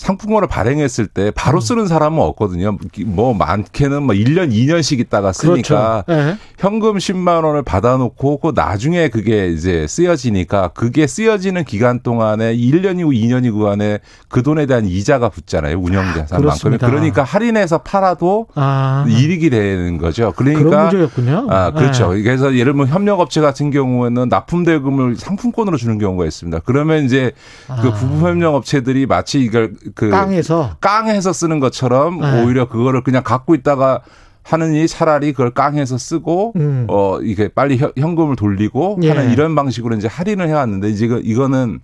상품권을 0.00 0.48
발행했을 0.48 1.06
때 1.08 1.30
바로 1.30 1.58
음. 1.58 1.60
쓰는 1.60 1.86
사람은 1.86 2.20
없거든요. 2.20 2.78
뭐 3.04 3.34
많게는 3.34 4.02
뭐 4.02 4.14
1년, 4.14 4.50
2년씩 4.50 4.98
있다가 4.98 5.32
쓰니까 5.32 6.04
그렇죠. 6.06 6.30
네. 6.30 6.36
현금 6.58 6.96
10만 6.96 7.44
원을 7.44 7.62
받아놓고 7.62 8.38
그 8.38 8.52
나중에 8.54 9.08
그게 9.08 9.48
이제 9.48 9.86
쓰여지니까 9.86 10.68
그게 10.68 11.06
쓰여지는 11.06 11.64
기간 11.64 12.00
동안에 12.00 12.56
1년이고 12.56 13.14
2년이고 13.14 13.66
안에 13.66 13.98
그 14.30 14.42
돈에 14.42 14.64
대한 14.64 14.86
이자가 14.86 15.28
붙잖아요. 15.28 15.76
운영자산만큼. 15.76 16.74
아, 16.74 16.78
그러니까 16.78 17.22
할인해서 17.22 17.78
팔아도 17.78 18.46
아. 18.54 19.04
이익이 19.06 19.50
되는 19.50 19.98
거죠. 19.98 20.32
그러니까 20.34 20.64
그런 20.64 20.82
문제였군요. 20.84 21.46
아, 21.50 21.72
그렇죠. 21.72 22.14
네. 22.14 22.22
그래서 22.22 22.54
예를 22.54 22.72
들면 22.72 22.88
협력업체 22.88 23.42
같은 23.42 23.70
경우에는 23.70 24.30
납품 24.30 24.64
대금을 24.64 25.16
상품권으로 25.16 25.76
주는 25.76 25.98
경우가 25.98 26.24
있습니다. 26.24 26.60
그러면 26.64 27.04
이제 27.04 27.32
그 27.66 27.72
아. 27.72 27.82
그 27.82 27.92
부품 27.92 28.22
협력업체들이 28.22 29.04
마치 29.04 29.40
이걸 29.40 29.74
그 29.94 30.10
깡해서 30.10 30.76
깡해서 30.80 31.32
쓰는 31.32 31.60
것처럼 31.60 32.20
네. 32.20 32.42
오히려 32.42 32.68
그거를 32.68 33.02
그냥 33.02 33.22
갖고 33.22 33.54
있다가 33.54 34.02
하느니 34.42 34.88
차라리 34.88 35.32
그걸 35.32 35.50
깡해서 35.52 35.98
쓰고 35.98 36.52
음. 36.56 36.86
어 36.88 37.20
이게 37.22 37.48
빨리 37.48 37.78
현금을 37.96 38.36
돌리고 38.36 38.98
예. 39.02 39.10
하는 39.10 39.32
이런 39.32 39.54
방식으로 39.54 39.96
이제 39.96 40.08
할인을 40.08 40.48
해왔는데 40.48 40.88
이제 40.88 41.06
이거는 41.22 41.80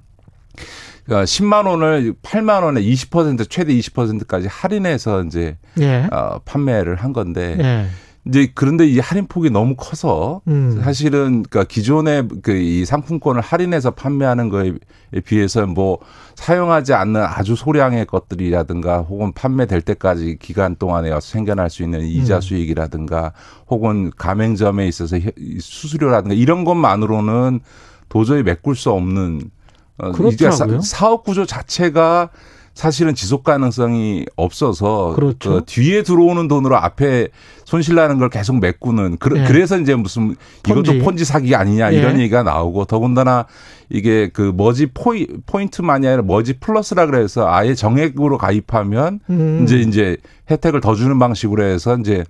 10만 1.09 1.63
그러니까 1.63 1.71
원을 1.71 2.15
8만 2.23 2.63
원에 2.65 2.81
20% 2.81 3.49
최대 3.49 3.73
20%까지 3.73 4.49
할인해서 4.49 5.23
이제 5.25 5.57
예. 5.81 6.09
어, 6.11 6.41
판매를 6.45 6.97
한 6.97 7.13
건데 7.13 7.57
예. 7.61 7.87
이제 8.29 8.51
그런데 8.55 8.87
이 8.87 8.99
할인 8.99 9.27
폭이 9.27 9.51
너무 9.51 9.77
커서 9.77 10.41
음. 10.49 10.81
사실은 10.83 11.45
그니까 11.45 11.65
기존의 11.65 12.29
그 12.43 12.57
이 12.57 12.85
상품권을 12.85 13.41
할인해서 13.41 13.93
판매하는 13.93 14.49
거에 14.49 14.73
비해서 15.25 15.67
뭐 15.67 15.99
사용하지 16.35 16.95
않는 16.95 17.23
아주 17.23 17.55
소량의 17.55 18.07
것들이라든가 18.07 18.99
혹은 18.99 19.33
판매될 19.33 19.83
때까지 19.83 20.39
기간 20.41 20.77
동안에 20.77 21.11
생겨날 21.21 21.71
수 21.71 21.83
있는 21.83 22.03
이자 22.03 22.37
음. 22.37 22.41
수익이라든가 22.41 23.33
혹은 23.69 24.11
가맹점에 24.17 24.87
있어서 24.89 25.19
수수료라든가 25.61 26.35
이런 26.35 26.65
것만으로는 26.65 27.61
도저히 28.09 28.43
메꿀 28.43 28.77
수 28.77 28.91
없는 28.91 29.51
어, 29.99 30.13
그렇더라고요. 30.13 30.81
사업 30.83 31.25
구조 31.25 31.47
자체가 31.47 32.31
사실은 32.77 33.15
지속 33.15 33.43
가능성이 33.43 34.27
없어서 34.37 35.15
그렇죠. 35.17 35.51
그 35.51 35.63
뒤에 35.65 36.03
들어오는 36.03 36.47
돈으로 36.47 36.77
앞에 36.77 37.29
손실 37.65 37.95
나는 37.95 38.19
걸 38.19 38.29
계속 38.29 38.61
메꾸는 38.61 39.17
그, 39.19 39.31
네. 39.31 39.51
래서 39.51 39.79
이제 39.79 39.95
무슨 39.95 40.37
폰지. 40.63 40.91
이것도 40.91 41.03
폰지 41.03 41.25
사기 41.25 41.55
아니냐 41.55 41.91
이런 41.91 42.17
네. 42.17 42.25
얘기가 42.25 42.43
나오고 42.43 42.85
더군다나 42.85 43.47
이게 43.89 44.29
그 44.31 44.53
머지 44.55 44.85
포이, 44.93 45.27
포인트만이 45.47 46.07
아니라 46.07 46.23
머지 46.23 46.53
플러스라 46.59 47.07
그래서 47.07 47.49
아예 47.49 47.75
정액으로 47.75 48.37
가입하면 48.37 49.21
음. 49.31 49.63
이제 49.65 49.79
이제 49.79 50.19
혜택을 50.51 50.83
더 50.83 50.95
주는 50.95 51.19
방식으로 51.19 51.65
해서 51.65 51.97
이제 51.97 52.25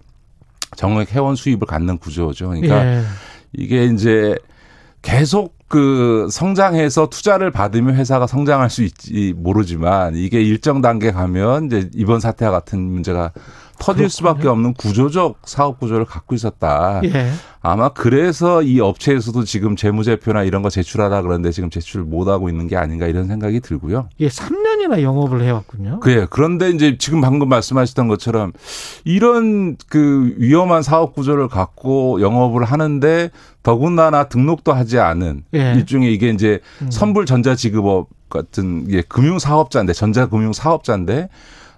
정액 0.76 1.12
회원 1.12 1.34
수입을 1.34 1.66
갖는 1.66 1.98
구조죠. 1.98 2.50
그러니까 2.50 2.84
네. 2.84 3.02
이게 3.52 3.86
이제 3.86 4.36
계속 5.02 5.56
그 5.68 6.28
성장해서 6.30 7.08
투자를 7.08 7.50
받으면 7.50 7.96
회사가 7.96 8.26
성장할 8.26 8.70
수 8.70 8.84
있지 8.84 9.34
모르지만 9.36 10.14
이게 10.14 10.40
일정 10.40 10.80
단계 10.80 11.10
가면 11.10 11.66
이제 11.66 11.90
이번 11.94 12.20
사태와 12.20 12.52
같은 12.52 12.80
문제가 12.80 13.32
터질 13.78 14.08
수밖에 14.08 14.48
없는 14.48 14.74
구조적 14.74 15.40
사업 15.44 15.78
구조를 15.78 16.04
갖고 16.04 16.34
있었다. 16.34 17.00
예. 17.04 17.30
아마 17.60 17.88
그래서 17.88 18.62
이 18.62 18.80
업체에서도 18.80 19.44
지금 19.44 19.74
재무제표나 19.74 20.44
이런 20.44 20.62
거 20.62 20.70
제출하라 20.70 21.22
그러는데 21.22 21.50
지금 21.50 21.68
제출 21.68 22.02
못 22.02 22.28
하고 22.28 22.48
있는 22.48 22.68
게 22.68 22.76
아닌가 22.76 23.06
이런 23.06 23.26
생각이 23.26 23.60
들고요. 23.60 24.08
예, 24.20 24.28
3년이나 24.28 25.02
영업을 25.02 25.42
해왔군요. 25.42 26.00
그래. 26.00 26.26
그런데 26.30 26.70
이제 26.70 26.96
지금 26.96 27.20
방금 27.20 27.48
말씀하셨던 27.48 28.06
것처럼 28.06 28.52
이런 29.04 29.76
그 29.88 30.34
위험한 30.38 30.82
사업 30.82 31.14
구조를 31.14 31.48
갖고 31.48 32.20
영업을 32.20 32.64
하는데 32.64 33.30
더군다나 33.64 34.28
등록도 34.28 34.72
하지 34.72 35.00
않은 35.00 35.42
예. 35.54 35.72
일종의 35.74 36.14
이게 36.14 36.28
이제 36.30 36.60
음. 36.82 36.90
선불 36.90 37.26
전자지급업 37.26 38.08
같은 38.28 38.86
예, 38.90 39.02
금융 39.02 39.38
사업자인데 39.38 39.92
전자금융 39.92 40.52
사업자인데 40.52 41.28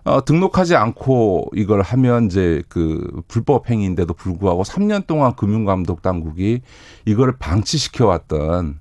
어, 0.04 0.24
등록하지 0.24 0.74
않고 0.76 1.50
이걸 1.54 1.82
하면 1.82 2.26
이제 2.26 2.62
그 2.68 3.22
불법 3.28 3.68
행위인데도 3.68 4.14
불구하고 4.14 4.62
3년 4.62 5.06
동안 5.06 5.34
금융감독 5.36 6.02
당국이 6.02 6.62
이거를 7.04 7.34
방치시켜 7.38 8.06
왔던 8.06 8.78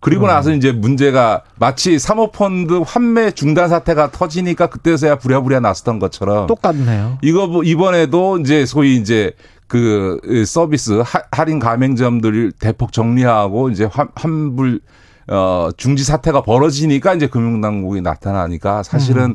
그리고 0.00 0.24
음. 0.24 0.28
나서 0.28 0.52
이제 0.52 0.72
문제가 0.72 1.42
마치 1.58 1.98
사모펀드 1.98 2.82
환매 2.86 3.32
중단 3.32 3.68
사태가 3.68 4.10
터지니까 4.10 4.68
그때서야 4.68 5.16
부랴부랴 5.16 5.60
났었던 5.60 5.98
것처럼 5.98 6.46
똑같네요. 6.46 7.18
이거 7.22 7.46
뭐 7.46 7.62
이번에도 7.62 8.38
이제 8.38 8.64
소위 8.64 8.96
이제 8.96 9.32
그 9.66 10.18
서비스 10.46 11.02
할인 11.30 11.58
가맹점들 11.58 12.52
대폭 12.58 12.92
정리하고 12.92 13.68
이제 13.70 13.84
환, 13.84 14.08
환불 14.14 14.80
어 15.28 15.68
중지 15.76 16.02
사태가 16.02 16.42
벌어지니까 16.42 17.14
이제 17.14 17.26
금융당국이 17.28 18.00
나타나니까 18.00 18.82
사실은 18.82 19.24
음. 19.24 19.34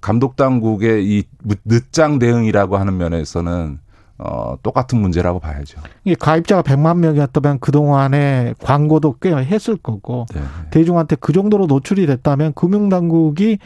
감독 0.00 0.36
당국의 0.36 1.06
이 1.06 1.24
늦장 1.64 2.18
대응이라고 2.18 2.76
하는 2.76 2.96
면에서는 2.96 3.78
어, 4.18 4.56
똑같은 4.62 4.98
문제라고 4.98 5.40
봐야죠. 5.40 5.80
이 6.04 6.14
가입자가 6.14 6.62
100만 6.62 6.98
명이었다면 6.98 7.58
그동안에 7.58 8.54
광고도 8.60 9.16
꽤 9.20 9.34
했을 9.34 9.76
거고 9.76 10.24
네. 10.34 10.40
대중한테 10.70 11.16
그 11.20 11.32
정도로 11.32 11.66
노출이 11.66 12.06
됐다면 12.06 12.54
금융당국이 12.54 13.58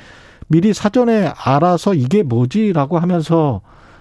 미리 0.48 0.74
사전에 0.74 1.32
알아서 1.36 1.94
이게 1.94 2.24
뭐지라고 2.24 2.98
하면서 2.98 3.60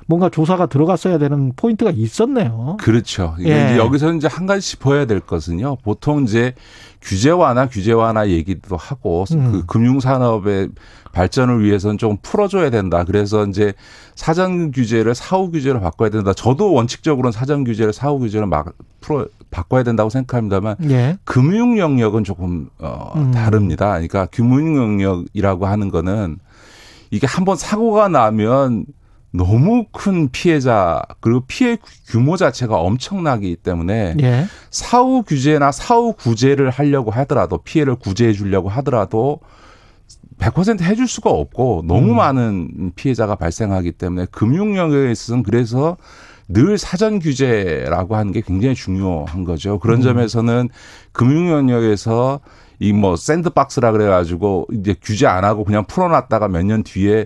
뭔가 0.09 0.27
조사가 0.27 0.65
들어갔어야 0.65 1.19
되는 1.19 1.53
포인트가 1.55 1.91
있었네요. 1.91 2.77
그렇죠. 2.81 3.35
예. 3.41 3.77
여기서 3.77 4.13
이제 4.13 4.27
한 4.27 4.47
가지 4.47 4.67
짚어야 4.67 5.05
될 5.05 5.19
것은요. 5.19 5.77
보통 5.83 6.23
이제 6.23 6.55
규제 6.99 7.29
완화, 7.29 7.69
규제 7.69 7.91
완화 7.91 8.27
얘기도 8.27 8.75
하고 8.75 9.25
음. 9.33 9.51
그 9.51 9.65
금융 9.67 9.99
산업의 9.99 10.69
발전을 11.11 11.63
위해서는 11.63 11.99
좀 11.99 12.17
풀어줘야 12.23 12.71
된다. 12.71 13.03
그래서 13.03 13.45
이제 13.45 13.73
사전 14.15 14.71
규제를 14.71 15.13
사후 15.13 15.51
규제로 15.51 15.79
바꿔야 15.79 16.09
된다. 16.09 16.33
저도 16.33 16.73
원칙적으로는 16.73 17.31
사전 17.31 17.63
규제를 17.63 17.93
사후 17.93 18.17
규제로 18.17 18.47
막 18.47 18.73
풀어 19.01 19.27
바꿔야 19.51 19.83
된다고 19.83 20.09
생각합니다만 20.09 20.77
예. 20.89 21.19
금융 21.23 21.77
영역은 21.77 22.23
조금 22.23 22.71
어 22.79 23.13
음. 23.15 23.29
다릅니다. 23.29 23.91
그러니까 23.91 24.25
금융 24.25 24.75
영역이라고 24.75 25.67
하는 25.67 25.89
거는 25.91 26.39
이게 27.11 27.27
한번 27.27 27.57
사고가 27.57 28.07
나면 28.07 28.85
너무 29.31 29.85
큰 29.91 30.29
피해자 30.29 31.01
그리고 31.19 31.41
피해 31.47 31.77
규모 32.07 32.35
자체가 32.37 32.77
엄청나기 32.79 33.57
때문에 33.57 34.15
예. 34.21 34.45
사후 34.71 35.23
규제나 35.23 35.71
사후 35.71 36.13
구제를 36.13 36.69
하려고 36.71 37.11
하더라도 37.11 37.59
피해를 37.59 37.95
구제해 37.95 38.33
주려고 38.33 38.69
하더라도 38.69 39.39
100% 40.39 40.81
해줄 40.81 41.07
수가 41.07 41.29
없고 41.29 41.83
너무 41.85 42.11
음. 42.11 42.15
많은 42.15 42.91
피해자가 42.95 43.35
발생하기 43.35 43.91
때문에 43.93 44.25
금융 44.31 44.77
영역에 44.77 45.11
있어서는 45.11 45.43
그래서 45.43 45.97
늘 46.47 46.77
사전 46.79 47.19
규제라고 47.19 48.15
하는 48.15 48.31
게 48.31 48.41
굉장히 48.41 48.73
중요한 48.73 49.43
거죠. 49.43 49.77
그런 49.79 49.99
음. 49.99 50.01
점에서는 50.03 50.69
금융 51.11 51.49
영역에서 51.51 52.39
이 52.81 52.93
뭐 52.93 53.17
샌드박스라 53.17 53.91
그래가지고 53.91 54.67
이제 54.73 54.95
규제 55.01 55.27
안 55.27 55.43
하고 55.43 55.65
그냥 55.65 55.83
풀어놨다가 55.85 56.47
몇 56.47 56.63
년 56.63 56.81
뒤에 56.83 57.21
어, 57.21 57.25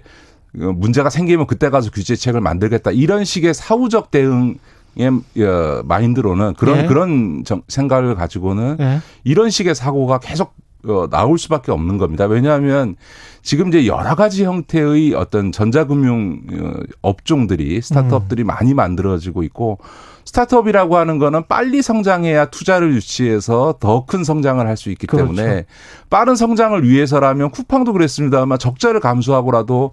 문제가 0.53 1.09
생기면 1.09 1.47
그때 1.47 1.69
가서 1.69 1.89
규제책을 1.91 2.41
만들겠다 2.41 2.91
이런 2.91 3.23
식의 3.25 3.53
사후적 3.53 4.11
대응 4.11 4.55
의 4.95 5.07
어, 5.07 5.81
마인드로는 5.85 6.53
그런 6.53 6.77
네. 6.77 6.85
그런 6.85 7.43
생각을 7.67 8.13
가지고는 8.13 8.77
네. 8.77 8.99
이런 9.23 9.49
식의 9.49 9.73
사고가 9.73 10.19
계속 10.19 10.53
어, 10.88 11.07
나올 11.09 11.39
수밖에 11.39 11.71
없는 11.71 11.97
겁니다. 11.97 12.25
왜냐하면 12.25 12.95
지금 13.41 13.69
이제 13.69 13.88
여러 13.88 14.13
가지 14.13 14.43
형태의 14.43 15.15
어떤 15.15 15.51
전자금융 15.51 16.41
업종들이 17.01 17.81
스타트업들이 17.81 18.43
음. 18.43 18.47
많이 18.47 18.75
만들어지고 18.75 19.41
있고 19.41 19.80
스타트업이라고 20.25 20.95
하는 20.97 21.17
거는 21.17 21.47
빨리 21.47 21.81
성장해야 21.81 22.45
투자를 22.51 22.93
유치해서 22.93 23.77
더 23.80 24.05
큰 24.05 24.23
성장을 24.23 24.63
할 24.67 24.77
수 24.77 24.91
있기 24.91 25.07
그렇죠. 25.07 25.34
때문에 25.34 25.65
빠른 26.11 26.35
성장을 26.35 26.88
위해서라면 26.88 27.49
쿠팡도 27.49 27.93
그랬습니다만 27.93 28.59
적자를 28.59 28.99
감수하고라도. 28.99 29.91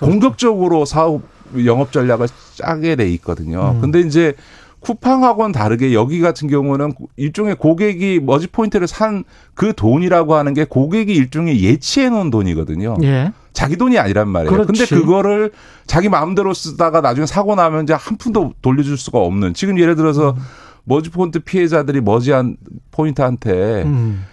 공격적으로 0.00 0.84
사업 0.84 1.22
영업 1.64 1.92
전략을 1.92 2.28
짜게 2.54 2.96
돼 2.96 3.08
있거든요. 3.14 3.72
음. 3.76 3.80
근데 3.80 4.00
이제 4.00 4.34
쿠팡하고는 4.80 5.52
다르게 5.52 5.94
여기 5.94 6.20
같은 6.20 6.48
경우는 6.48 6.92
일종의 7.16 7.56
고객이 7.56 8.20
머지 8.22 8.46
포인트를 8.46 8.86
산 8.86 9.24
그 9.56 9.72
돈이라고 9.74 10.34
하는 10.34 10.52
게 10.54 10.64
고객이 10.64 11.12
일종의 11.14 11.62
예치해 11.62 12.10
놓은 12.10 12.30
돈이거든요. 12.30 12.98
예. 13.02 13.32
자기 13.54 13.76
돈이 13.78 13.98
아니란 13.98 14.28
말이에요. 14.28 14.52
그렇지. 14.52 14.66
근데 14.66 14.84
그거를 15.00 15.50
자기 15.86 16.10
마음대로 16.10 16.52
쓰다가 16.52 17.00
나중에 17.00 17.24
사고 17.24 17.54
나면 17.54 17.84
이제 17.84 17.94
한 17.94 18.18
푼도 18.18 18.52
돌려줄 18.60 18.98
수가 18.98 19.18
없는. 19.18 19.54
지금 19.54 19.80
예를 19.80 19.96
들어서 19.96 20.32
음. 20.32 20.36
머지 20.84 21.10
포인트 21.10 21.40
피해자들이 21.40 22.02
머지한 22.02 22.58
포인트한테 22.90 23.82
음. 23.84 24.26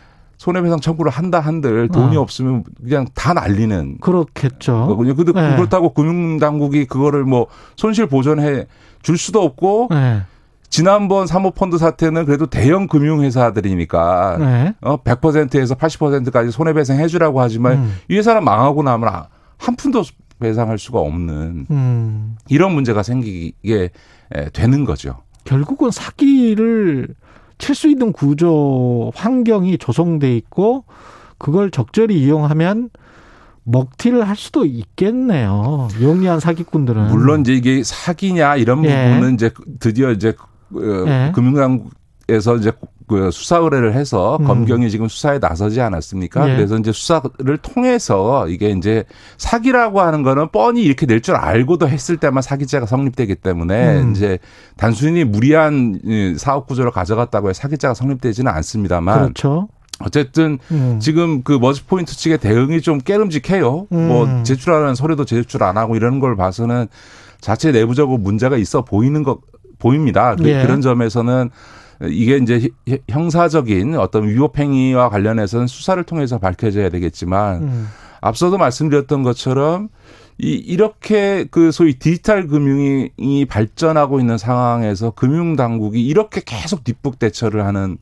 손해배상 0.43 0.81
청구를 0.81 1.09
한다 1.09 1.39
한들 1.39 1.87
돈이 1.87 2.17
어. 2.17 2.21
없으면 2.21 2.65
그냥 2.83 3.07
다 3.15 3.33
날리는 3.33 3.99
그렇겠죠. 4.01 4.87
거군요. 4.87 5.15
근데 5.15 5.31
네. 5.31 5.55
그렇다고 5.55 5.93
금융당국이 5.93 6.83
그거를 6.83 7.23
뭐 7.23 7.47
손실 7.77 8.07
보전해 8.07 8.65
줄 9.01 9.17
수도 9.17 9.41
없고 9.41 9.87
네. 9.91 10.23
지난번 10.69 11.27
사모펀드 11.27 11.77
사태는 11.77 12.25
그래도 12.25 12.47
대형 12.47 12.87
금융회사들이니까 12.87 14.37
네. 14.37 14.73
어 14.81 14.97
100%에서 14.97 15.75
80%까지 15.75 16.51
손해배상 16.51 16.99
해주라고 16.99 17.39
하지만 17.39 17.77
음. 17.77 17.95
이 18.09 18.17
회사는 18.17 18.43
망하고 18.43 18.83
나면 18.83 19.27
한 19.57 19.75
푼도 19.77 20.03
배상할 20.41 20.77
수가 20.77 20.99
없는 20.99 21.67
음. 21.71 22.35
이런 22.49 22.73
문제가 22.73 23.01
생기게 23.01 23.91
되는 24.51 24.83
거죠. 24.83 25.21
결국은 25.45 25.89
사기를 25.89 27.15
칠 27.63 27.75
수 27.75 27.87
있는 27.87 28.11
구조 28.11 29.09
환경이 29.15 29.77
조성돼 29.77 30.35
있고 30.35 30.83
그걸 31.37 31.71
적절히 31.71 32.21
이용하면 32.21 32.89
먹튀를 33.63 34.27
할 34.27 34.35
수도 34.35 34.65
있겠네요. 34.65 35.87
용이한 36.01 36.41
사기꾼들은 36.41 37.07
물론 37.07 37.39
이제 37.39 37.53
이게 37.53 37.81
사기냐 37.81 38.57
이런 38.57 38.83
예. 38.83 39.13
부분은 39.13 39.35
이제 39.35 39.49
드디어 39.79 40.11
이제 40.11 40.35
그 40.73 41.05
예. 41.07 41.31
금융당 41.33 41.89
국에서 42.33 42.55
이제 42.55 42.71
그 43.07 43.29
수사 43.31 43.57
의뢰를 43.57 43.93
해서 43.93 44.37
음. 44.39 44.45
검경이 44.45 44.89
지금 44.89 45.07
수사에 45.07 45.37
나서지 45.39 45.81
않았습니까? 45.81 46.49
예. 46.49 46.55
그래서 46.55 46.77
이제 46.77 46.91
수사를 46.91 47.57
통해서 47.61 48.47
이게 48.47 48.69
이제 48.71 49.03
사기라고 49.37 50.01
하는 50.01 50.23
거는 50.23 50.49
뻔히 50.49 50.83
이렇게 50.83 51.05
낼줄 51.05 51.35
알고도 51.35 51.87
했을 51.87 52.17
때만 52.17 52.41
사기죄가 52.41 52.85
성립되기 52.85 53.35
때문에 53.35 54.01
음. 54.01 54.11
이제 54.11 54.39
단순히 54.77 55.23
무리한 55.23 55.99
사업 56.37 56.67
구조를 56.67 56.91
가져갔다고 56.91 57.49
해 57.49 57.53
사기죄가 57.53 57.93
성립되지는 57.93 58.51
않습니다만 58.51 59.19
그렇죠. 59.19 59.67
어쨌든 59.99 60.57
음. 60.71 60.97
지금 60.99 61.43
그 61.43 61.53
머지 61.53 61.83
포인트 61.83 62.15
측의 62.15 62.39
대응이 62.39 62.81
좀 62.81 62.97
깨름직해요. 62.99 63.87
음. 63.91 64.07
뭐 64.07 64.43
제출하는 64.43 64.95
서류도 64.95 65.25
제출 65.25 65.63
안 65.63 65.77
하고 65.77 65.95
이러는 65.95 66.19
걸 66.19 66.35
봐서는 66.35 66.87
자체 67.39 67.71
내부적으로 67.71 68.17
문제가 68.17 68.57
있어 68.57 68.83
보이는 68.83 69.23
것 69.23 69.39
보입니다. 69.77 70.35
그, 70.35 70.47
예. 70.47 70.61
그런 70.61 70.79
점에서는 70.79 71.49
이게 72.01 72.37
이제 72.37 72.69
형사적인 73.09 73.95
어떤 73.97 74.27
위법행위와 74.27 75.09
관련해서는 75.09 75.67
수사를 75.67 76.01
통해서 76.03 76.39
밝혀져야 76.39 76.89
되겠지만 76.89 77.63
음. 77.63 77.87
앞서도 78.21 78.57
말씀드렸던 78.57 79.23
것처럼 79.23 79.89
이 80.39 80.53
이렇게 80.53 81.45
그 81.51 81.71
소위 81.71 81.93
디지털 81.93 82.47
금융이 82.47 83.45
발전하고 83.47 84.19
있는 84.19 84.37
상황에서 84.37 85.11
금융 85.11 85.55
당국이 85.55 86.03
이렇게 86.03 86.41
계속 86.43 86.83
뒷북 86.83 87.19
대처를 87.19 87.65
하는 87.65 87.97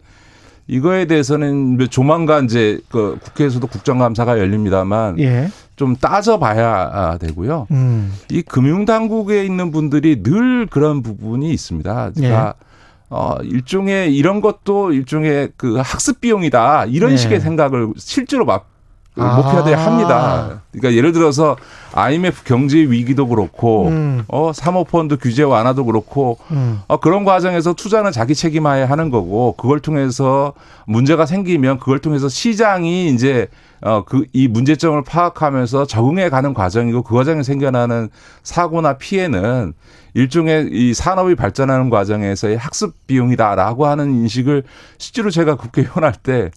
이거에 0.68 1.06
대해서는 1.06 1.78
조만간 1.90 2.46
이제 2.46 2.80
그 2.90 3.18
국회에서도 3.22 3.66
국정감사가 3.68 4.40
열립니다만 4.40 5.20
예. 5.20 5.50
좀 5.76 5.96
따져봐야 5.98 7.18
되고요. 7.18 7.68
음. 7.72 8.14
이 8.30 8.42
금융 8.42 8.86
당국에 8.86 9.44
있는 9.44 9.72
분들이 9.72 10.24
늘 10.24 10.68
그런 10.68 11.02
부분이 11.02 11.52
있습니다. 11.52 12.12
그러니까 12.16 12.54
예. 12.58 12.71
어, 13.12 13.36
일종의 13.44 14.16
이런 14.16 14.40
것도 14.40 14.94
일종의 14.94 15.50
그 15.58 15.76
학습 15.76 16.22
비용이다. 16.22 16.86
이런 16.86 17.12
네. 17.12 17.18
식의 17.18 17.42
생각을 17.42 17.90
실제로 17.98 18.46
막 18.46 18.70
아. 19.18 19.36
목표들이 19.36 19.76
합니다. 19.76 20.62
그러니까 20.72 20.96
예를 20.96 21.12
들어서 21.12 21.58
IMF 21.94 22.44
경제 22.46 22.78
위기도 22.78 23.28
그렇고 23.28 23.90
음. 23.90 24.24
어 24.30 24.54
사모펀드 24.54 25.18
규제 25.18 25.44
완화도 25.44 25.84
그렇고 25.84 26.38
음. 26.52 26.80
어 26.88 26.98
그런 26.98 27.26
과정에서 27.26 27.74
투자는 27.74 28.14
자기 28.14 28.34
책임하에 28.34 28.84
하는 28.84 29.10
거고 29.10 29.56
그걸 29.58 29.82
통해서 29.82 30.54
문제가 30.86 31.26
생기면 31.26 31.80
그걸 31.80 32.00
통해서 32.00 32.30
시장이 32.30 33.10
이제 33.10 33.50
어 33.84 34.04
그 34.06 34.26
이 34.34 34.48
문제점을 34.48 35.02
파악하면서 35.04 35.86
적응해 35.88 36.30
가는 36.30 36.54
과정이고 36.54 37.02
그 37.04 37.16
과정에 37.16 37.42
생겨나는 37.44 38.10
사고나 38.44 38.98
피해는 38.98 39.74
일종의 40.14 40.70
이 40.72 40.94
산업이 40.94 41.36
발전하는 41.36 41.90
과정에서의 41.90 42.58
학습 42.58 43.08
비용이다라고 43.08 43.88
하는 43.88 44.14
인식을 44.14 44.64
실제로 44.98 45.30
제가 45.32 45.56
국회의원 45.56 46.04
할 46.04 46.14
때 46.22 46.52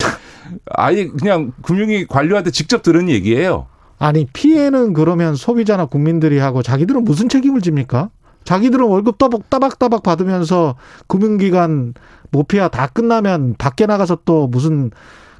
아예 0.74 1.06
그냥 1.06 1.52
금융위 1.62 2.06
관료한테 2.06 2.50
직접 2.50 2.82
들은 2.82 3.08
얘기예요. 3.08 3.66
아니 3.98 4.26
피해는 4.26 4.92
그러면 4.92 5.34
소비자나 5.36 5.86
국민들이 5.86 6.38
하고 6.38 6.62
자기들은 6.62 7.04
무슨 7.04 7.28
책임을 7.28 7.60
집니까? 7.62 8.10
자기들은 8.44 8.84
월급 8.84 9.16
따박 9.16 9.48
따박따박 9.48 10.02
받으면서 10.02 10.74
금융기관 11.06 11.94
모피아 12.30 12.68
다 12.68 12.88
끝나면 12.88 13.54
밖에 13.56 13.86
나가서 13.86 14.18
또 14.26 14.46
무슨 14.48 14.90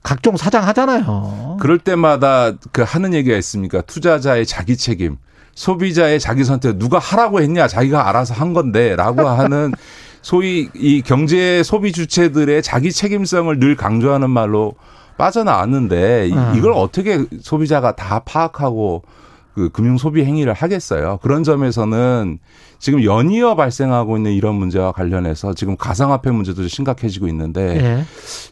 각종 0.05 0.37
사장 0.37 0.65
하잖아요. 0.69 1.57
그럴 1.61 1.79
때마다 1.79 2.53
그 2.71 2.83
하는 2.87 3.15
얘기가 3.15 3.37
있습니까? 3.39 3.81
투자자의 3.81 4.47
자기 4.47 4.77
책임. 4.77 5.17
소비자의 5.55 6.21
자기 6.21 6.45
선택 6.45 6.77
누가 6.79 6.99
하라고 6.99 7.41
했냐 7.41 7.69
자기가 7.69 8.09
알아서 8.09 8.35
한 8.35 8.53
건데라고 8.53 9.29
하는 9.29 9.73
소위 10.21 10.69
이 10.75 11.01
경제 11.01 11.63
소비 11.63 11.93
주체들의 11.93 12.63
자기 12.63 12.91
책임성을 12.91 13.57
늘 13.61 13.77
강조하는 13.77 14.31
말로 14.31 14.75
빠져나왔는데 15.17 16.31
음. 16.33 16.55
이걸 16.57 16.73
어떻게 16.73 17.25
소비자가 17.41 17.95
다 17.95 18.21
파악하고 18.21 19.05
그 19.55 19.69
금융 19.69 19.97
소비 19.97 20.25
행위를 20.25 20.53
하겠어요. 20.53 21.19
그런 21.23 21.45
점에서는 21.45 22.39
지금 22.81 23.05
연이어 23.05 23.55
발생하고 23.55 24.17
있는 24.17 24.33
이런 24.33 24.57
문제와 24.57 24.93
관련해서 24.93 25.55
지금 25.55 25.77
가상화폐 25.77 26.31
문제도 26.33 26.67
심각해지고 26.67 27.29
있는데 27.29 27.75
네. 27.75 28.05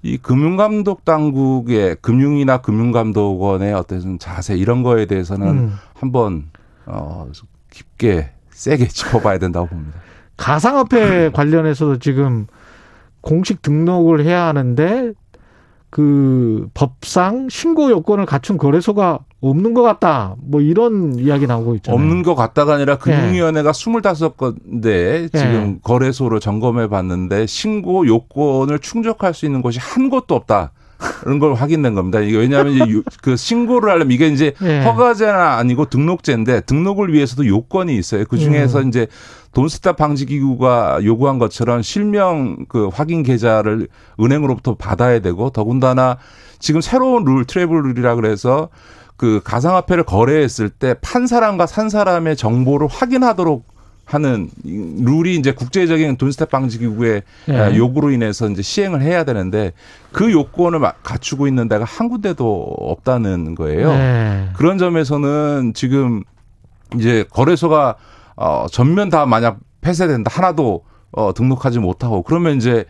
이 0.03 0.17
금융감독 0.17 1.05
당국의 1.05 1.97
금융이나 2.01 2.59
금융감독원의 2.59 3.75
어떤 3.75 4.19
자세 4.21 4.57
이런 4.57 4.85
거에 4.85 5.07
대해서는 5.07 5.49
음. 5.49 5.75
한번 5.95 6.45
어, 6.87 7.27
깊게 7.71 8.31
세게 8.51 8.87
짚어봐야 8.89 9.39
된다고 9.39 9.67
봅니다. 9.67 9.99
가상화폐 10.37 11.31
관련해서도 11.31 11.99
지금 11.99 12.47
공식 13.21 13.61
등록을 13.61 14.25
해야 14.25 14.47
하는데 14.47 15.13
그 15.93 16.69
법상 16.73 17.51
신고 17.51 17.91
요건을 17.91 18.25
갖춘 18.25 18.57
거래소가 18.57 19.19
없는 19.43 19.75
것 19.75 19.83
같다. 19.83 20.37
뭐 20.39 20.63
이런 20.63 21.19
이야기 21.19 21.47
나오고 21.47 21.75
있잖아요. 21.77 22.01
없는 22.01 22.23
것 22.23 22.35
같다가 22.35 22.77
아니라 22.77 22.97
금융위원회가 22.97 23.73
네. 23.73 23.79
25건데 23.79 25.31
지금 25.31 25.65
네. 25.75 25.79
거래소를 25.83 26.41
점검해 26.41 26.89
봤는데 26.89 27.47
신고 27.47 28.07
요건을 28.07 28.79
충족할 28.79 29.35
수 29.35 29.45
있는 29.45 29.61
곳이 29.61 29.79
한 29.83 30.09
곳도 30.09 30.35
없다. 30.35 30.73
그런 30.97 31.39
걸 31.39 31.53
확인된 31.53 31.95
겁니다. 31.95 32.21
이게 32.21 32.39
왜냐하면 32.39 32.73
이제 32.73 33.03
그 33.21 33.37
신고를 33.37 33.91
하려면 33.91 34.13
이게 34.13 34.29
이제 34.29 34.55
예. 34.63 34.81
허가제는 34.85 35.35
아니고 35.35 35.87
등록제인데 35.91 36.63
등록을 36.63 37.13
위해서도 37.13 37.47
요건이 37.47 37.95
있어요. 37.99 38.25
그 38.25 38.39
중에서 38.39 38.81
음. 38.81 38.89
이제 38.89 39.09
돈스탑 39.55 39.97
방지 39.97 40.27
기구가 40.27 41.01
요구한 41.05 41.39
것처럼 41.39 41.83
실명 41.83 42.65
그 42.69 42.89
확인 42.89 43.23
계좌를 43.23 43.89
은행으로부터 44.19 44.75
받아야 44.77 45.21
되고 45.21 45.51
더군다나 45.51 46.17
지금 46.59 46.81
새로운 46.81 47.25
룰 47.25 47.45
트래블 47.45 47.83
룰이라 47.83 48.15
그래서 48.15 48.69
그 49.17 49.41
가상화폐를 49.45 50.05
거래했을 50.05 50.69
때 50.69 50.95
판 51.01 51.27
사람과 51.27 51.67
산 51.67 51.89
사람의 51.91 52.37
정보를 52.37 52.89
확인하도록 52.91 53.71
하는 54.05 54.51
룰이 54.65 55.37
이제 55.37 55.53
국제적인 55.53 56.17
돈스텝 56.17 56.51
방지 56.51 56.79
기구의 56.79 57.23
네. 57.47 57.77
요구로 57.77 58.11
인해서 58.11 58.49
이제 58.49 58.61
시행을 58.61 59.01
해야 59.01 59.25
되는데 59.25 59.73
그 60.11 60.33
요건을 60.33 60.81
갖추고 61.03 61.47
있는 61.47 61.69
데가 61.69 61.85
한 61.85 62.09
군데도 62.09 62.75
없다는 62.79 63.55
거예요. 63.55 63.93
네. 63.93 64.49
그런 64.55 64.77
점에서는 64.77 65.73
지금 65.75 66.25
이제 66.97 67.25
거래소가 67.31 67.95
어 68.37 68.67
전면 68.71 69.09
다 69.09 69.27
만약 69.27 69.59
폐쇄된다 69.81 70.31
하나도 70.33 70.85
어 71.13 71.33
등록하지 71.35 71.79
못하고 71.79 72.23
그러면 72.23 72.57
이제 72.57 72.85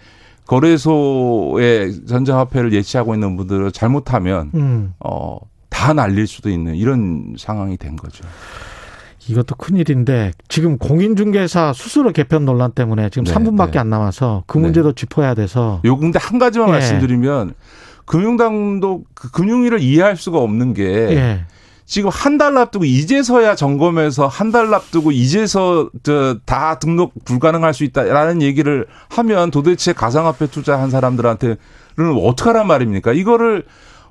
거래소에 0.47 1.93
전자화폐를 2.07 2.73
예치하고 2.73 3.15
있는 3.15 3.37
분들을 3.37 3.73
잘못하면 3.73 4.51
음. 4.55 4.95
어 5.01 5.39
다 5.83 5.93
날릴 5.93 6.29
수도 6.29 6.49
있는 6.49 6.77
이런 6.77 7.35
상황이 7.37 7.77
된 7.77 7.97
거죠. 7.97 8.25
이것도 9.27 9.57
큰일인데 9.57 10.33
지금 10.49 10.79
공인중개사 10.79 11.73
수수료 11.73 12.13
개편 12.13 12.45
논란 12.45 12.71
때문에 12.73 13.09
지금 13.09 13.25
네, 13.25 13.33
3분밖에 13.33 13.73
네. 13.73 13.79
안 13.81 13.91
남아서 13.91 14.45
그 14.47 14.59
문제도 14.59 14.93
네. 14.93 14.95
짚어야 14.95 15.35
돼서 15.35 15.81
요 15.85 15.97
근데 15.97 16.19
한 16.21 16.39
가지만 16.39 16.69
예. 16.69 16.73
말씀드리면 16.73 17.55
금융당도 18.05 19.05
그 19.15 19.31
금융위를 19.31 19.81
이해할 19.81 20.17
수가 20.17 20.39
없는 20.39 20.75
게 20.75 20.85
예. 20.85 21.45
지금 21.93 22.09
한 22.11 22.39
달 22.39 22.57
앞두고 22.57 22.87
이제서야 22.87 23.55
점검해서 23.55 24.27
한 24.27 24.51
달 24.51 24.73
앞두고 24.73 25.13
이제서 25.13 25.91
저다 26.03 26.79
등록 26.79 27.13
불가능할 27.27 27.75
수 27.75 27.85
있다라는 27.85 28.41
얘기를 28.41 28.87
하면 29.11 29.51
도대체 29.51 29.93
가상화폐 29.93 30.47
투자한 30.47 30.89
사람들한테는 30.89 31.57
어떡하란 32.25 32.67
말입니까? 32.67 33.13
이거를 33.13 33.65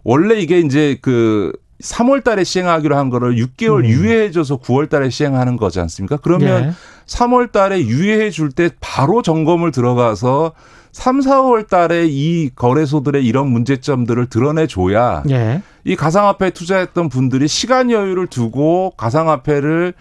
원래 0.04 0.36
이게 0.40 0.60
이제 0.60 1.00
그 1.02 1.52
3월 1.82 2.24
달에 2.24 2.44
시행하기로 2.44 2.96
한 2.96 3.10
거를 3.10 3.36
6개월 3.38 3.80
음. 3.80 3.86
유예해 3.86 4.30
줘서 4.30 4.58
9월 4.60 4.88
달에 4.88 5.10
시행하는 5.10 5.58
거지 5.58 5.80
않습니까? 5.80 6.18
그러면 6.18 6.66
예. 6.66 6.72
3월 7.08 7.52
달에 7.52 7.80
유예해 7.82 8.30
줄 8.30 8.52
때 8.52 8.70
바로 8.80 9.24
점검을 9.24 9.72
들어가서 9.72 10.52
3, 10.92 11.20
4월 11.20 11.68
달에 11.68 12.06
이 12.08 12.50
거래소들의 12.56 13.26
이런 13.26 13.50
문제점들을 13.50 14.28
드러내 14.28 14.68
줘야 14.68 15.24
예. 15.30 15.62
이 15.86 15.96
가상화폐 15.96 16.50
투자했던 16.52 17.10
분들이 17.10 17.48
시간 17.48 17.90
여유를 17.92 18.28
두고 18.28 18.92
가상화폐를 18.98 19.94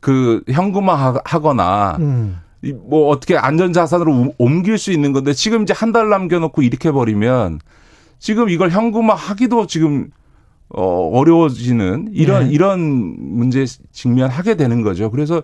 그 0.00 0.42
현금화 0.50 1.20
하거나 1.24 1.96
음. 1.98 2.38
뭐 2.88 3.08
어떻게 3.08 3.36
안전자산으로 3.36 4.34
옮길 4.38 4.78
수 4.78 4.92
있는 4.92 5.12
건데 5.12 5.32
지금 5.32 5.62
이제 5.62 5.72
한 5.76 5.92
달 5.92 6.08
남겨놓고 6.08 6.62
이렇게 6.62 6.90
버리면 6.90 7.60
지금 8.18 8.48
이걸 8.48 8.70
현금화 8.70 9.14
하기도 9.14 9.66
지금 9.66 10.10
어, 10.68 11.10
어려워지는 11.12 12.10
이런 12.12 12.44
네. 12.46 12.50
이런 12.50 12.80
문제 13.18 13.64
직면하게 13.92 14.56
되는 14.56 14.82
거죠. 14.82 15.10
그래서 15.10 15.42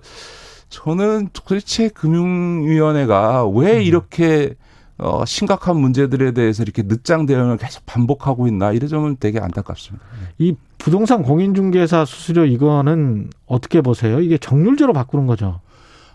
저는 0.68 1.28
도대체 1.32 1.88
금융위원회가 1.88 3.46
왜 3.48 3.76
음. 3.76 3.82
이렇게 3.82 4.54
어, 4.98 5.24
심각한 5.24 5.76
문제들에 5.76 6.32
대해서 6.32 6.62
이렇게 6.62 6.82
늦장 6.82 7.26
대응을 7.26 7.56
계속 7.56 7.84
반복하고 7.86 8.46
있나 8.46 8.72
이런 8.72 8.88
점은 8.88 9.16
되게 9.18 9.38
안타깝습니다. 9.40 10.04
이 10.38 10.54
부동산 10.78 11.22
공인중개사 11.22 12.04
수수료 12.04 12.44
이거는 12.44 13.30
어떻게 13.46 13.80
보세요? 13.80 14.20
이게 14.20 14.38
정률제로 14.38 14.92
바꾸는 14.92 15.26
거죠? 15.26 15.60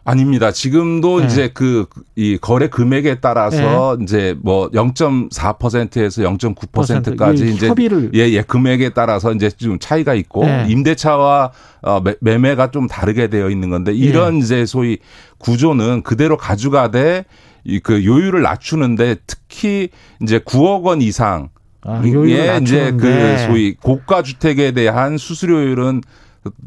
아닙니다. 0.04 0.52
지금도 0.52 1.20
네. 1.20 1.26
이제 1.26 1.48
그 1.50 1.86
이 2.18 2.36
거래 2.42 2.68
금액에 2.68 3.20
따라서 3.20 3.96
네. 3.96 4.04
이제 4.04 4.36
뭐 4.42 4.72
0.4%에서 4.72 6.24
0.9%까지 6.24 7.48
이제 7.54 7.68
협의를 7.68 8.10
예, 8.16 8.22
예, 8.22 8.42
금액에 8.42 8.90
따라서 8.90 9.32
이제 9.34 9.52
좀 9.52 9.78
차이가 9.78 10.16
있고 10.16 10.44
네. 10.44 10.66
임대차와 10.68 11.52
어 11.84 12.02
매매가 12.22 12.72
좀 12.72 12.88
다르게 12.88 13.28
되어 13.28 13.52
있는 13.52 13.70
건데 13.70 13.94
이런 13.94 14.38
예. 14.38 14.40
이제 14.40 14.66
소위 14.66 14.98
구조는 15.38 16.02
그대로 16.02 16.38
가져가되 16.38 17.26
이 17.66 17.80
그 17.80 18.04
요율을 18.04 18.42
낮추는데 18.42 19.18
특히 19.26 19.90
이제 20.22 20.40
9억 20.40 20.84
원 20.84 21.02
이상 21.02 21.50
아, 21.84 22.02
예, 22.04 22.60
이제 22.62 22.92
그 22.92 23.38
소위 23.46 23.76
고가 23.76 24.22
주택에 24.22 24.72
대한 24.72 25.18
수수료율은 25.18 26.02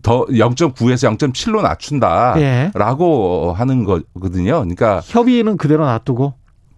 더 0.03 0.25
0.9에서 0.27 1.17
0.7로 1.19 1.63
낮춘다라고 1.63 3.53
예. 3.55 3.59
하는 3.59 3.85
거거든요. 3.85 4.61
그러니까 4.61 5.01
협의는 5.05 5.57
그대로 5.57 5.85
놔두고 5.85 6.35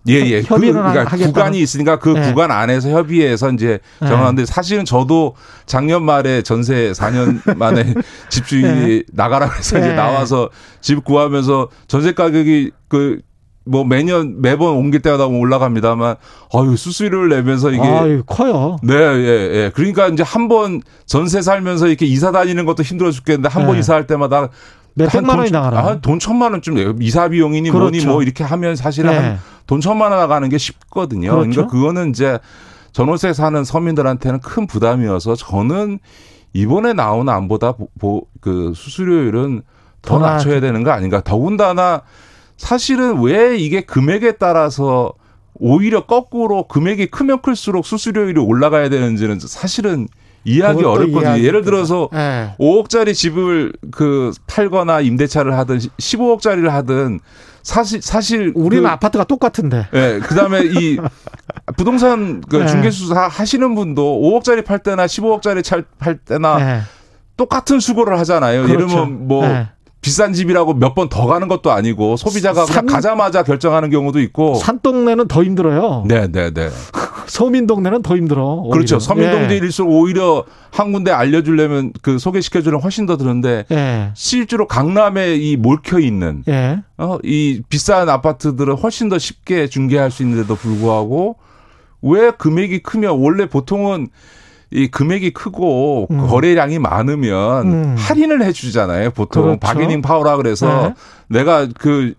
예, 0.09 0.15
예. 0.15 0.43
그, 0.43 0.59
그러니까 0.59 1.05
구간이 1.05 1.61
있으니까 1.61 1.99
그 2.01 2.09
네. 2.09 2.23
구간 2.23 2.51
안에서 2.51 2.91
협의해서 2.91 3.51
이제 3.53 3.79
예. 4.03 4.07
정하는데 4.07 4.45
사실은 4.47 4.85
저도 4.85 5.37
작년 5.67 6.03
말에 6.05 6.43
전세 6.43 6.91
4년 6.93 7.41
만에 7.57 7.95
집주인이 8.29 8.87
네. 8.87 9.03
나가라 9.13 9.49
그래서 9.49 9.79
네. 9.79 9.87
이제 9.87 9.95
나와서 9.95 10.51
집 10.81 11.05
구하면서 11.05 11.69
전세 11.87 12.13
가격이 12.13 12.73
그 12.89 13.21
뭐 13.65 13.85
매년 13.85 14.41
매번 14.43 14.77
옮길 14.77 15.01
때마다 15.03 15.27
올라갑니다만 15.27 16.17
아유 16.55 16.77
수수료를 16.77 17.29
내면서 17.29 17.71
이게 17.71 17.83
아유, 17.83 18.23
커요. 18.27 18.77
네, 18.83 18.95
예, 18.95 19.51
예. 19.55 19.71
그러니까 19.75 20.09
이제 20.09 20.23
한 20.23 20.49
번 20.49 20.83
전세 21.07 21.41
살면서 21.41 21.87
이렇게 21.87 22.05
이사 22.07 22.33
다니는 22.33 22.65
것도 22.65 22.83
힘들어 22.83 23.11
죽겠는데 23.13 23.49
한번 23.49 23.75
네. 23.75 23.81
이사할 23.81 24.07
때마다 24.09 24.49
몇백만 24.95 25.39
원이 25.39 25.51
나가나? 25.53 25.79
아, 25.79 26.01
돈 26.01 26.19
천만 26.19 26.53
원쯤 26.53 27.01
이사 27.01 27.29
비용이니 27.29 27.71
그렇죠. 27.71 27.83
뭐니 27.91 28.05
뭐 28.05 28.23
이렇게 28.23 28.45
하면 28.45 28.77
사실은 28.77 29.11
네. 29.13 29.17
한돈 29.63 29.81
천만 29.81 30.11
원 30.11 30.21
나가는 30.21 30.47
게 30.49 30.59
쉽거든요. 30.59 31.31
그렇죠? 31.31 31.51
그러니까 31.51 31.67
그거는 31.69 32.11
이제 32.11 32.39
전월세 32.93 33.33
사는 33.33 33.65
서민들한테는 33.65 34.41
큰 34.41 34.67
부담이어서 34.67 35.37
저는 35.37 35.99
이번에 36.53 36.93
나온 36.93 37.29
안보다 37.31 37.73
보, 37.99 38.27
그 38.41 38.73
수수료율은 38.75 39.63
더 40.03 40.19
낮춰야 40.19 40.61
되는 40.61 40.83
거 40.83 40.91
아닌가. 40.91 41.23
더군다나 41.25 42.03
사실은 42.63 43.21
왜 43.23 43.57
이게 43.57 43.81
금액에 43.81 44.33
따라서 44.33 45.13
오히려 45.55 46.07
거꾸로 46.07 46.69
금액이 46.69 47.07
크면 47.07 47.43
클수록 47.43 47.85
수수료율이 47.85 48.39
올라가야 48.39 48.89
되는지는 48.89 49.41
사실은 49.41 50.07
이해하기 50.45 50.85
어렵거든요. 50.85 51.43
예를 51.43 51.63
들어서 51.63 52.09
네. 52.13 52.55
5억짜리 52.61 53.15
집을 53.15 53.73
그 53.91 54.31
팔거나 54.47 55.01
임대차를 55.01 55.59
하든 55.59 55.79
15억짜리를 55.79 56.69
하든 56.69 57.19
사실 57.65 58.01
사실 58.01 58.53
우리는 58.55 58.85
그, 58.85 58.89
아파트가 58.91 59.25
똑같은데. 59.25 59.89
예. 59.93 60.01
네, 60.01 60.19
그다음에 60.21 60.63
이 60.65 60.99
부동산 61.77 62.41
그 62.43 62.59
네. 62.59 62.67
중개수사 62.67 63.27
하시는 63.27 63.75
분도 63.75 64.21
5억짜리 64.23 64.65
팔 64.65 64.79
때나 64.79 65.07
15억짜리 65.07 65.85
팔 65.99 66.17
때나 66.17 66.59
네. 66.59 66.81
똑같은 67.37 67.81
수고를 67.81 68.21
하잖아요. 68.21 68.63
그렇죠. 68.63 68.75
예를 68.75 68.87
들면 68.87 69.27
뭐 69.27 69.49
네. 69.49 69.69
비싼 70.03 70.33
집이라고 70.35 70.75
몇 70.75 70.95
번 70.95 71.09
더 71.09 71.27
가는 71.27 71.49
것도 71.49 71.71
아니고 71.73 72.17
소비자가 72.17 72.67
산, 72.67 72.85
가자마자 72.87 73.43
결정하는 73.43 73.89
경우도 73.89 74.21
있고 74.21 74.57
산동네는 74.57 75.29
더 75.29 75.43
힘들어요. 75.43 76.05
네, 76.07 76.27
네, 76.31 76.51
네. 76.53 76.69
서민 77.27 77.67
동네는 77.67 78.03
더 78.03 78.17
힘들어. 78.17 78.45
오히려. 78.57 78.73
그렇죠. 78.73 78.99
서민 78.99 79.31
동네일수록 79.31 79.91
예. 79.91 79.97
오히려 79.97 80.45
한 80.71 80.93
군데 80.93 81.11
알려주려면 81.13 81.93
그 82.03 82.19
소개시켜주는 82.19 82.79
훨씬 82.81 83.07
더 83.07 83.17
드는데 83.17 83.65
예. 83.71 84.11
실제로 84.15 84.67
강남에 84.67 85.37
이 85.37 85.57
몰켜 85.57 85.99
있는 86.01 86.43
예. 86.49 86.81
어, 86.99 87.19
이 87.23 87.63
비싼 87.69 88.09
아파트들은 88.09 88.75
훨씬 88.75 89.09
더 89.09 89.19
쉽게 89.19 89.69
중개할 89.69 90.11
수 90.11 90.23
있는데도 90.25 90.57
불구하고 90.57 91.37
왜 92.03 92.33
금액이 92.33 92.81
크면 92.81 93.19
원래 93.19 93.47
보통은 93.47 94.09
이 94.73 94.89
금액이 94.89 95.33
크고 95.33 96.09
음. 96.11 96.27
거래량이 96.29 96.79
많으면 96.79 97.67
음. 97.67 97.97
할인을 97.99 98.43
해주잖아요. 98.43 99.11
보통 99.11 99.43
그렇죠. 99.43 99.61
bargaining 99.61 100.03
power라 100.03 100.37
그래서 100.37 100.95
네. 101.29 101.39
내가 101.39 101.69
그 101.79 102.15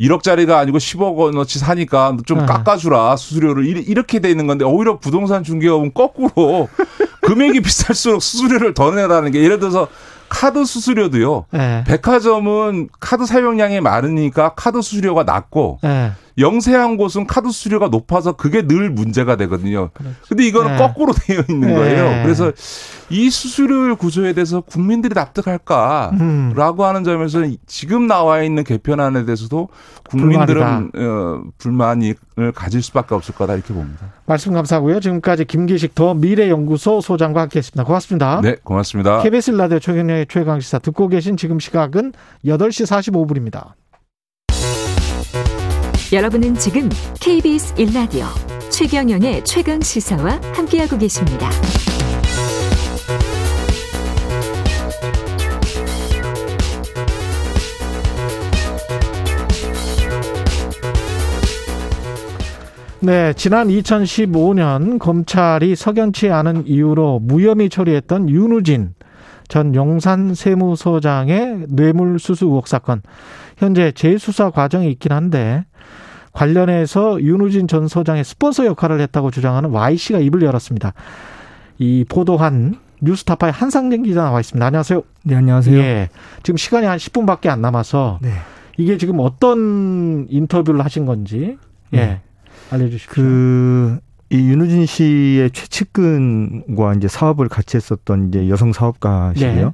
1억짜리가 0.00 0.56
아니고 0.56 0.78
10억 0.78 1.16
원어치 1.16 1.60
사니까 1.60 2.16
좀 2.26 2.40
네. 2.40 2.46
깎아주라 2.46 3.16
수수료를 3.16 3.64
이렇게 3.88 4.18
돼 4.18 4.28
있는 4.28 4.46
건데 4.48 4.64
오히려 4.64 4.98
부동산 4.98 5.44
중개업은 5.44 5.94
거꾸로 5.94 6.68
금액이 7.22 7.60
비쌀수록 7.60 8.20
수수료를 8.22 8.74
더 8.74 8.90
내라는 8.90 9.30
게 9.30 9.42
예를 9.42 9.60
들어서 9.60 9.86
카드 10.28 10.64
수수료도요. 10.64 11.44
네. 11.52 11.84
백화점은 11.86 12.88
카드 12.98 13.24
사용량이 13.24 13.80
많으니까 13.80 14.54
카드 14.56 14.82
수수료가 14.82 15.22
낮고 15.22 15.78
네. 15.82 16.12
영세한 16.38 16.96
곳은 16.96 17.26
카드 17.26 17.50
수수료가 17.50 17.88
높아서 17.88 18.32
그게 18.32 18.66
늘 18.66 18.90
문제가 18.90 19.36
되거든요. 19.36 19.90
그렇죠. 19.94 20.16
근데 20.28 20.46
이거는 20.46 20.72
네. 20.72 20.78
거꾸로 20.78 21.12
되어 21.26 21.42
있는 21.48 21.68
네. 21.68 21.74
거예요. 21.74 22.22
그래서 22.22 22.52
이 23.10 23.30
수수료율 23.30 23.96
구조에 23.96 24.32
대해서 24.32 24.60
국민들이 24.60 25.14
납득할까라고 25.14 26.14
음. 26.20 26.54
하는 26.56 27.04
점에서 27.04 27.42
지금 27.66 28.06
나와 28.06 28.42
있는 28.42 28.64
개편안에 28.64 29.24
대해서도 29.24 29.68
국민들은 30.08 30.90
어, 30.96 31.42
불만을 31.58 32.14
가질 32.54 32.82
수밖에 32.82 33.14
없을 33.14 33.34
거다 33.34 33.54
이렇게 33.54 33.72
봅니다. 33.72 34.12
말씀 34.26 34.52
감사하고요. 34.52 35.00
지금까지 35.00 35.44
김기식 35.44 35.94
더 35.94 36.14
미래연구소 36.14 37.00
소장과 37.00 37.42
함께했습니다. 37.42 37.84
고맙습니다. 37.84 38.40
네, 38.42 38.56
고맙습니다. 38.62 39.22
KBS 39.22 39.52
라디오 39.52 39.78
최경영의 39.78 40.26
최강시사 40.28 40.78
듣고 40.78 41.08
계신 41.08 41.36
지금 41.36 41.60
시각은 41.60 42.12
8시 42.44 42.86
45분입니다. 42.86 43.72
여러분은 46.14 46.54
지금 46.54 46.88
KBS 47.18 47.74
1라디오 47.74 48.26
최경연의 48.70 49.42
최강 49.42 49.80
시사와 49.80 50.40
함께하고 50.54 50.96
계십니다. 50.96 51.50
네, 63.00 63.32
지난 63.32 63.66
2015년 63.66 65.00
검찰이 65.00 65.74
석연치 65.74 66.30
않은 66.30 66.68
이유로 66.68 67.18
무혐의 67.24 67.68
처리했던 67.68 68.28
윤우진 68.28 68.94
전 69.48 69.74
용산 69.74 70.32
세무서장의 70.32 71.66
뇌물수수 71.70 72.44
의혹 72.44 72.68
사건 72.68 73.02
현재 73.58 73.90
재수사 73.90 74.50
과정이 74.50 74.92
있긴 74.92 75.10
한데 75.10 75.64
관련해서 76.34 77.22
윤우진 77.22 77.68
전 77.68 77.88
소장의 77.88 78.24
스폰서 78.24 78.66
역할을 78.66 79.00
했다고 79.00 79.30
주장하는 79.30 79.70
Y씨가 79.70 80.18
입을 80.18 80.42
열었습니다. 80.42 80.92
이 81.78 82.04
보도한 82.08 82.76
뉴스타파의 83.00 83.52
한상진 83.52 84.02
기자 84.02 84.22
나와 84.22 84.40
있습니다. 84.40 84.66
안녕하세요. 84.66 85.02
네, 85.24 85.34
안녕하세요. 85.36 85.78
예. 85.78 86.08
지금 86.42 86.58
시간이 86.58 86.86
한 86.86 86.98
10분밖에 86.98 87.48
안 87.48 87.60
남아서 87.60 88.18
네. 88.20 88.30
이게 88.76 88.98
지금 88.98 89.20
어떤 89.20 90.26
인터뷰를 90.28 90.84
하신 90.84 91.06
건지 91.06 91.56
예. 91.92 91.96
네. 91.96 92.20
알려 92.70 92.88
주십시오. 92.88 93.14
그, 93.14 93.98
이 94.30 94.36
윤우진 94.36 94.86
씨의 94.86 95.50
최측근과 95.52 96.94
이제 96.94 97.06
사업을 97.06 97.48
같이 97.48 97.76
했었던 97.76 98.28
이제 98.28 98.48
여성 98.48 98.72
사업가시고요. 98.72 99.66
네. 99.66 99.72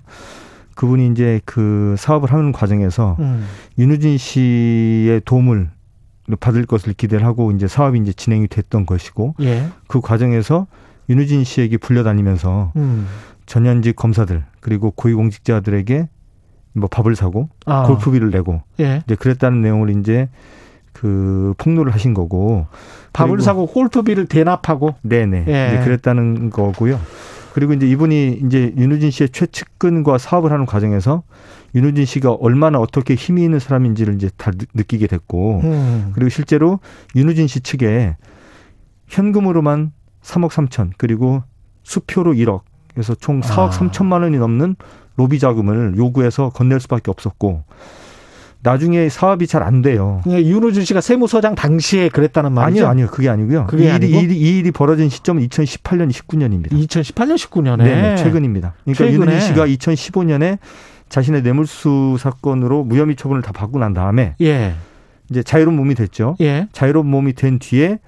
그분이 0.74 1.08
이제 1.08 1.40
그 1.44 1.94
사업을 1.98 2.32
하는 2.32 2.52
과정에서 2.52 3.16
음. 3.20 3.46
윤우진 3.78 4.18
씨의 4.18 5.22
도움을 5.24 5.70
받을 6.36 6.66
것을 6.66 6.92
기대를 6.92 7.24
하고 7.26 7.50
이제 7.52 7.66
사업이 7.68 7.98
이제 7.98 8.12
진행이 8.12 8.48
됐던 8.48 8.86
것이고 8.86 9.34
예. 9.40 9.68
그 9.86 10.00
과정에서 10.00 10.66
윤우진 11.08 11.44
씨에게 11.44 11.76
불려다니면서 11.76 12.72
음. 12.76 13.06
전현직 13.46 13.96
검사들 13.96 14.44
그리고 14.60 14.92
고위공직자들에게 14.92 16.08
뭐 16.74 16.88
밥을 16.88 17.16
사고 17.16 17.48
아. 17.66 17.84
골프비를 17.86 18.30
내고 18.30 18.62
예. 18.78 19.02
이제 19.04 19.14
그랬다는 19.16 19.60
내용을 19.60 19.90
이제 19.98 20.28
그 20.92 21.54
폭로를 21.58 21.92
하신 21.92 22.14
거고 22.14 22.66
밥을 23.12 23.40
사고 23.40 23.66
골프비를 23.66 24.26
대납하고 24.26 24.94
네네 25.02 25.44
예. 25.48 25.68
이제 25.68 25.84
그랬다는 25.84 26.50
거고요. 26.50 27.00
그리고 27.54 27.72
이제 27.72 27.88
이분이 27.88 28.42
이제 28.46 28.72
윤우진 28.76 29.10
씨의 29.10 29.30
최측근과 29.30 30.18
사업을 30.18 30.52
하는 30.52 30.66
과정에서 30.66 31.22
윤우진 31.74 32.04
씨가 32.04 32.32
얼마나 32.32 32.78
어떻게 32.78 33.14
힘이 33.14 33.44
있는 33.44 33.58
사람인지를 33.58 34.14
이제 34.14 34.30
다 34.36 34.50
느끼게 34.74 35.06
됐고 35.06 35.60
음. 35.62 36.10
그리고 36.14 36.28
실제로 36.28 36.80
윤우진 37.14 37.46
씨 37.46 37.60
측에 37.60 38.16
현금으로만 39.08 39.92
3억 40.22 40.50
3천 40.50 40.92
그리고 40.96 41.42
수표로 41.82 42.34
1억 42.34 42.62
그래서 42.92 43.14
총 43.14 43.40
4억 43.40 43.58
아. 43.58 43.70
3천만 43.70 44.22
원이 44.22 44.38
넘는 44.38 44.76
로비 45.16 45.38
자금을 45.38 45.94
요구해서 45.96 46.50
건넬 46.50 46.80
수밖에 46.80 47.10
없었고 47.10 47.64
나중에 48.62 49.08
사업이 49.08 49.46
잘 49.46 49.62
안 49.62 49.80
돼요. 49.82 50.20
네, 50.26 50.44
윤우준 50.44 50.84
씨가 50.84 51.00
세무서장 51.00 51.54
당시에 51.54 52.08
그랬다는 52.10 52.52
말이죠? 52.52 52.86
아니요, 52.86 52.90
아니요. 52.90 53.06
그게 53.10 53.28
아니고요. 53.28 53.66
그게 53.66 53.90
이, 53.90 53.94
일이, 53.94 54.10
일이, 54.10 54.36
이 54.36 54.58
일이 54.58 54.70
벌어진 54.70 55.08
시점은 55.08 55.46
2018년, 55.48 56.10
19년입니다. 56.10 56.72
2018년, 56.72 57.36
19년에? 57.36 57.82
네, 57.82 58.16
최근입니다. 58.16 58.74
그러니까 58.84 59.04
최근에. 59.04 59.14
윤우준 59.14 59.40
씨가 59.40 59.66
2015년에 59.66 60.58
자신의 61.10 61.42
뇌물수 61.42 62.16
사건으로 62.18 62.84
무혐의 62.84 63.16
처분을 63.16 63.42
다 63.42 63.52
받고 63.52 63.78
난 63.78 63.92
다음에 63.92 64.36
예. 64.40 64.74
이제 65.28 65.42
자유로운 65.42 65.76
몸이 65.76 65.94
됐죠. 65.94 66.36
예. 66.40 66.68
자유로운 66.72 67.06
몸이 67.06 67.34
된 67.34 67.58
뒤에 67.58 67.98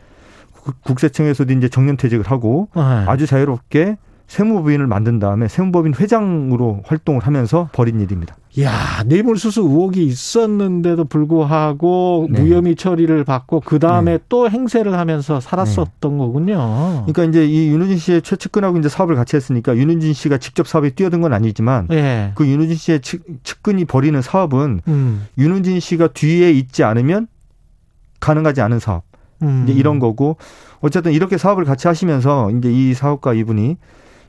국세청에서도 0.84 1.52
이제 1.52 1.68
정년 1.68 1.96
퇴직을 1.96 2.30
하고 2.30 2.68
네. 2.74 2.80
아주 2.80 3.26
자유롭게 3.26 3.96
세무법인을 4.28 4.86
만든 4.86 5.18
다음에 5.18 5.48
세무법인 5.48 5.94
회장으로 5.94 6.82
활동을 6.86 7.20
하면서 7.22 7.68
벌인 7.72 8.00
일입니다. 8.00 8.36
야 8.60 9.02
뇌물수수 9.06 9.62
의혹이 9.62 10.04
있었는데도 10.04 11.06
불구하고 11.06 12.28
네. 12.30 12.40
무혐의 12.40 12.76
처리를 12.76 13.24
받고 13.24 13.60
그 13.60 13.78
다음에 13.78 14.18
네. 14.18 14.24
또 14.28 14.50
행세를 14.50 14.98
하면서 14.98 15.40
살았었던 15.40 16.12
네. 16.12 16.18
거군요. 16.18 17.04
그러니까 17.06 17.24
이제 17.24 17.46
이 17.46 17.68
윤우진 17.68 17.96
씨의 17.96 18.22
최측근하고 18.22 18.78
이제 18.78 18.90
사업을 18.90 19.14
같이 19.14 19.36
했으니까 19.36 19.74
윤우진 19.74 20.12
씨가 20.12 20.36
직접 20.36 20.68
사업에 20.68 20.90
뛰어든 20.90 21.22
건 21.22 21.32
아니지만 21.32 21.86
네. 21.88 22.32
그 22.34 22.46
윤우진 22.46 22.76
씨의 22.76 23.00
측, 23.00 23.22
측근이 23.42 23.86
벌이는 23.86 24.20
사업은 24.20 24.82
음. 24.86 25.26
윤우진 25.38 25.80
씨가 25.80 26.08
뒤에 26.08 26.50
있지 26.50 26.84
않으면 26.84 27.28
가능하지 28.20 28.60
않은 28.60 28.80
사업. 28.80 29.04
음. 29.40 29.64
이제 29.64 29.72
이런 29.72 29.98
거고 29.98 30.36
어쨌든 30.80 31.12
이렇게 31.12 31.38
사업을 31.38 31.64
같이 31.64 31.88
하시면서 31.88 32.50
이제 32.50 32.70
이 32.70 32.92
사업가 32.92 33.32
이분이 33.32 33.78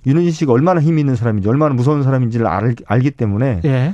윤우진 0.06 0.32
씨가 0.32 0.54
얼마나 0.54 0.82
힘 0.82 0.98
있는 0.98 1.16
사람인지 1.16 1.48
얼마나 1.50 1.74
무서운 1.74 2.04
사람인지를 2.04 2.48
알, 2.48 2.76
알기 2.86 3.12
때문에 3.12 3.62
예. 3.66 3.94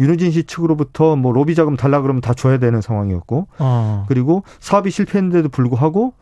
윤우진 0.00 0.32
씨 0.32 0.42
측으로부터 0.44 1.14
뭐 1.14 1.32
로비 1.32 1.54
자금 1.54 1.76
달라 1.76 2.00
그러면 2.00 2.20
다 2.20 2.34
줘야 2.34 2.58
되는 2.58 2.80
상황이었고 2.80 3.46
어. 3.58 4.04
그리고 4.08 4.42
사업이 4.58 4.90
실패했는데도 4.90 5.50
불구하고 5.50 6.14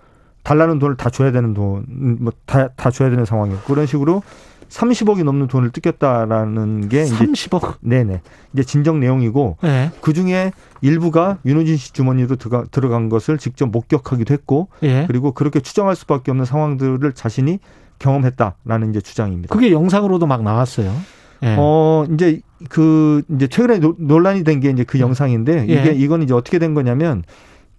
달라는 0.42 0.78
돈을 0.78 0.96
다 0.96 1.08
줘야 1.10 1.32
되는 1.32 1.54
돈 1.54 1.86
뭐 2.20 2.32
다 2.46 2.68
다 2.76 2.90
줘야 2.90 3.08
되는 3.10 3.24
상황이었고 3.24 3.72
그런 3.72 3.86
식으로 3.86 4.22
30억이 4.68 5.24
넘는 5.24 5.46
돈을 5.46 5.70
뜯겼다라는 5.70 6.88
게 6.90 7.04
30억. 7.04 7.76
네네. 7.80 8.20
이제 8.52 8.62
진정 8.64 9.00
내용이고 9.00 9.56
네. 9.62 9.90
그 10.02 10.12
중에 10.12 10.52
일부가 10.82 11.38
윤호진 11.46 11.76
씨 11.78 11.92
주머니로 11.94 12.36
들어가, 12.36 12.64
들어간 12.70 13.08
것을 13.08 13.38
직접 13.38 13.66
목격하기도 13.70 14.32
했고 14.34 14.68
네. 14.80 15.04
그리고 15.06 15.32
그렇게 15.32 15.60
추정할 15.60 15.96
수밖에 15.96 16.30
없는 16.32 16.44
상황들을 16.44 17.12
자신이 17.14 17.60
경험했다라는 17.98 18.90
이제 18.90 19.00
주장입니다. 19.00 19.54
그게 19.54 19.70
영상으로도 19.72 20.26
막 20.26 20.42
나왔어요. 20.42 20.92
네. 21.40 21.56
어 21.58 22.04
이제 22.12 22.40
그 22.68 23.22
이제 23.34 23.46
최근에 23.46 23.80
논란이 23.98 24.44
된 24.44 24.60
게 24.60 24.70
이제 24.70 24.84
그 24.84 24.98
영상인데 25.00 25.66
이게 25.82 25.92
이건 25.92 26.22
이제 26.22 26.34
어떻게 26.34 26.58
된 26.58 26.74
거냐면 26.74 27.22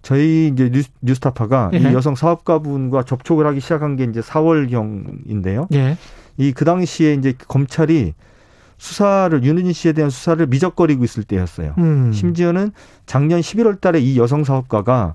저희 0.02 0.48
이제 0.52 0.70
뉴스, 0.70 0.88
뉴스 1.02 1.20
타파가 1.20 1.70
이 1.90 1.94
여성 1.94 2.14
사업가분과 2.14 3.02
접촉을 3.04 3.46
하기 3.46 3.60
시작한 3.60 3.96
게 3.96 4.04
이제 4.04 4.20
4월경인데요. 4.20 5.66
이 6.38 6.52
그 6.54 6.64
당시에 6.64 7.14
이제 7.14 7.34
검찰이 7.48 8.14
수사를 8.78 9.44
윤은진 9.44 9.74
씨에 9.74 9.92
대한 9.92 10.08
수사를 10.08 10.46
미적거리고 10.46 11.04
있을 11.04 11.22
때였어요. 11.24 11.74
음. 11.76 12.12
심지어는 12.14 12.72
작년 13.04 13.40
11월 13.40 13.78
달에 13.78 14.00
이 14.00 14.18
여성 14.18 14.42
사업가가 14.42 15.14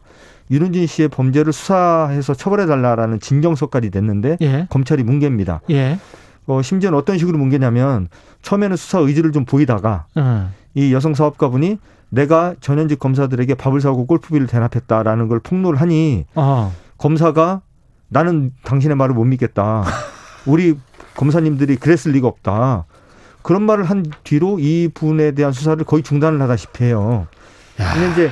윤은진 0.51 0.85
씨의 0.85 1.09
범죄를 1.09 1.51
수사해서 1.51 2.35
처벌해 2.35 2.67
달라라는 2.67 3.19
진정서까지 3.19 3.89
냈는데 3.91 4.37
예. 4.41 4.67
검찰이 4.69 5.01
뭉개입니다. 5.03 5.61
예. 5.71 5.97
어, 6.47 6.61
심지어는 6.61 6.97
어떤 6.97 7.17
식으로 7.17 7.37
뭉개냐면 7.37 8.07
처음에는 8.41 8.77
수사 8.77 8.99
의지를 8.99 9.31
좀 9.31 9.45
보이다가 9.45 10.05
음. 10.17 10.51
이 10.73 10.93
여성 10.93 11.13
사업가분이 11.13 11.79
내가 12.09 12.55
전현직 12.59 12.99
검사들에게 12.99 13.55
밥을 13.55 13.81
사고 13.81 14.05
골프비를 14.05 14.47
대납했다라는 14.47 15.27
걸 15.27 15.39
폭로를 15.39 15.81
하니 15.81 16.25
아. 16.35 16.71
검사가 16.97 17.61
나는 18.07 18.51
당신의 18.63 18.95
말을 18.95 19.15
못 19.15 19.25
믿겠다. 19.25 19.83
우리 20.45 20.77
검사님들이 21.15 21.77
그랬을 21.77 22.11
리가 22.13 22.27
없다. 22.27 22.85
그런 23.41 23.63
말을 23.63 23.83
한 23.83 24.05
뒤로 24.23 24.59
이 24.59 24.89
분에 24.93 25.31
대한 25.31 25.51
수사를 25.51 25.83
거의 25.85 26.03
중단을 26.03 26.41
하다시피 26.41 26.83
해요. 26.83 27.27
근데 27.77 28.11
이제 28.11 28.31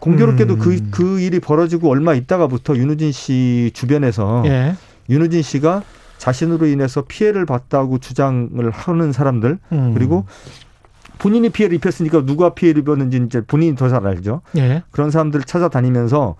공교롭게도 0.00 0.56
그, 0.56 0.70
음. 0.70 0.88
그, 0.90 1.04
그 1.04 1.20
일이 1.20 1.38
벌어지고 1.38 1.90
얼마 1.90 2.14
있다가부터 2.14 2.76
윤우진 2.76 3.12
씨 3.12 3.70
주변에서 3.72 4.42
예. 4.46 4.74
윤우진 5.08 5.42
씨가 5.42 5.82
자신으로 6.22 6.66
인해서 6.66 7.02
피해를 7.02 7.46
봤다고 7.46 7.98
주장을 7.98 8.70
하는 8.70 9.10
사람들 9.10 9.58
음. 9.72 9.92
그리고 9.92 10.24
본인이 11.18 11.50
피해를 11.50 11.74
입혔으니까 11.74 12.24
누가 12.24 12.54
피해를 12.54 12.82
입었는지 12.82 13.20
이제 13.26 13.40
본인이 13.40 13.74
더 13.74 13.88
잘 13.88 14.06
알죠. 14.06 14.40
예. 14.56 14.84
그런 14.92 15.10
사람들을 15.10 15.44
찾아다니면서 15.44 16.36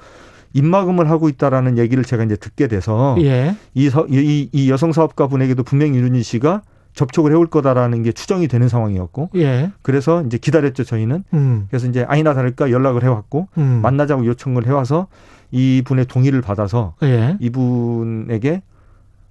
입막음을 0.53 1.11
하고 1.11 1.29
있다라는 1.29 1.79
얘기를 1.79 2.05
제가 2.05 2.23
이제 2.23 2.37
듣게 2.37 2.69
돼서 2.69 3.17
예. 3.23 3.57
이, 3.75 3.91
이, 4.09 4.49
이 4.53 4.71
여성 4.71 4.93
사업가 4.93 5.27
분에게도 5.27 5.65
분명히 5.65 5.97
윤은희 5.99 6.23
씨가 6.23 6.63
접촉을 6.95 7.33
해올 7.33 7.49
거다라는 7.49 8.05
게 8.05 8.13
추정이 8.13 8.47
되는 8.47 8.69
상황이었고 8.69 9.31
예. 9.35 9.73
그래서 9.83 10.23
이제 10.23 10.39
기다렸죠 10.39 10.85
저희는 10.85 11.25
음. 11.35 11.67
그래서 11.69 11.89
이제 11.89 12.05
아니나 12.07 12.35
다를까 12.35 12.71
연락을 12.71 13.03
해왔고 13.03 13.49
음. 13.59 13.81
만나자고 13.83 14.27
요청을 14.27 14.65
해와서 14.69 15.09
이분의 15.51 16.05
동의를 16.07 16.41
받아서 16.41 16.95
예. 17.03 17.37
이분에게 17.41 18.63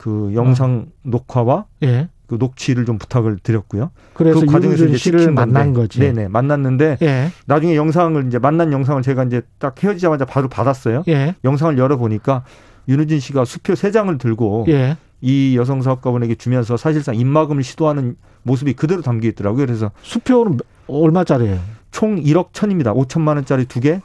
그 0.01 0.31
영상 0.33 0.87
어. 0.87 0.91
녹화와 1.03 1.65
예. 1.83 2.09
그 2.25 2.37
녹취를 2.39 2.85
좀 2.85 2.97
부탁을 2.97 3.37
드렸고요. 3.37 3.91
그래서 4.15 4.39
그 4.39 4.47
과정에서 4.47 4.85
이제 4.85 4.97
씨를 4.97 5.31
만난 5.31 5.73
거지. 5.73 5.99
네네 5.99 6.27
만났는데 6.29 6.97
예. 7.03 7.31
나중에 7.45 7.75
영상을 7.75 8.25
이제 8.25 8.39
만난 8.39 8.73
영상을 8.73 8.99
제가 9.03 9.25
이제 9.25 9.43
딱 9.59 9.75
헤어지자마자 9.83 10.25
바로 10.25 10.47
받았어요. 10.49 11.03
예. 11.07 11.35
영상을 11.43 11.77
열어 11.77 11.97
보니까 11.97 12.43
윤우진 12.87 13.19
씨가 13.19 13.45
수표 13.45 13.75
세 13.75 13.91
장을 13.91 14.17
들고 14.17 14.65
예. 14.69 14.97
이 15.21 15.55
여성 15.55 15.83
사업가분에게 15.83 16.33
주면서 16.33 16.77
사실상 16.77 17.13
입막음을 17.13 17.61
시도하는 17.61 18.15
모습이 18.41 18.73
그대로 18.73 19.03
담겨 19.03 19.27
있더라고요. 19.27 19.67
그래서 19.67 19.91
수표는 20.01 20.57
얼마짜리예요? 20.87 21.59
총 21.91 22.15
1억 22.15 22.53
천입니다. 22.53 22.91
5천만 22.95 23.35
원짜리 23.35 23.65
두 23.65 23.79
개, 23.79 24.01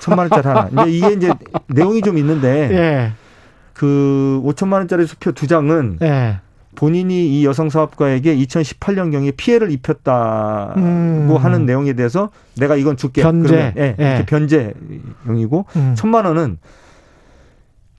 천만 0.00 0.28
원짜리 0.28 0.48
하나. 0.48 0.68
이제 0.88 0.90
이게 0.90 1.12
이제 1.12 1.32
내용이 1.68 2.02
좀 2.02 2.18
있는데 2.18 2.70
예. 2.72 3.21
그 3.82 4.40
5천만 4.44 4.74
원짜리 4.74 5.04
수표 5.08 5.32
두 5.32 5.48
장은 5.48 5.98
예. 6.02 6.38
본인이 6.76 7.26
이 7.40 7.44
여성 7.44 7.68
사업가에게 7.68 8.36
2018년경에 8.36 9.36
피해를 9.36 9.72
입혔다고 9.72 10.80
음. 10.80 11.36
하는 11.36 11.66
내용에 11.66 11.94
대해서 11.94 12.30
내가 12.56 12.76
이건 12.76 12.96
줄게. 12.96 13.22
변제. 13.22 13.74
예, 13.76 13.96
예. 13.98 14.08
이렇게 14.08 14.24
변제용이고 14.24 15.66
음. 15.74 15.94
천만 15.96 16.26
원은 16.26 16.58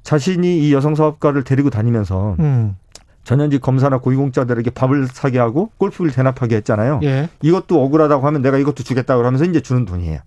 자신이 0.04 0.60
이 0.60 0.74
여성 0.74 0.96
사업가를 0.96 1.44
데리고 1.44 1.70
다니면서 1.70 2.38
음. 2.40 2.78
전현직 3.26 3.60
검사나 3.60 3.98
고위공자들에게 3.98 4.70
밥을 4.70 5.08
사게 5.08 5.40
하고 5.40 5.70
골프를 5.78 6.12
대납하게 6.12 6.56
했잖아요. 6.56 7.02
예. 7.04 7.28
이것도 7.42 7.84
억울하다고 7.84 8.26
하면 8.26 8.42
내가 8.42 8.58
이것도 8.58 8.84
주겠다고 8.84 9.26
하면서 9.26 9.44
이제 9.44 9.60
주는 9.60 9.84
돈이에요. 9.84 10.20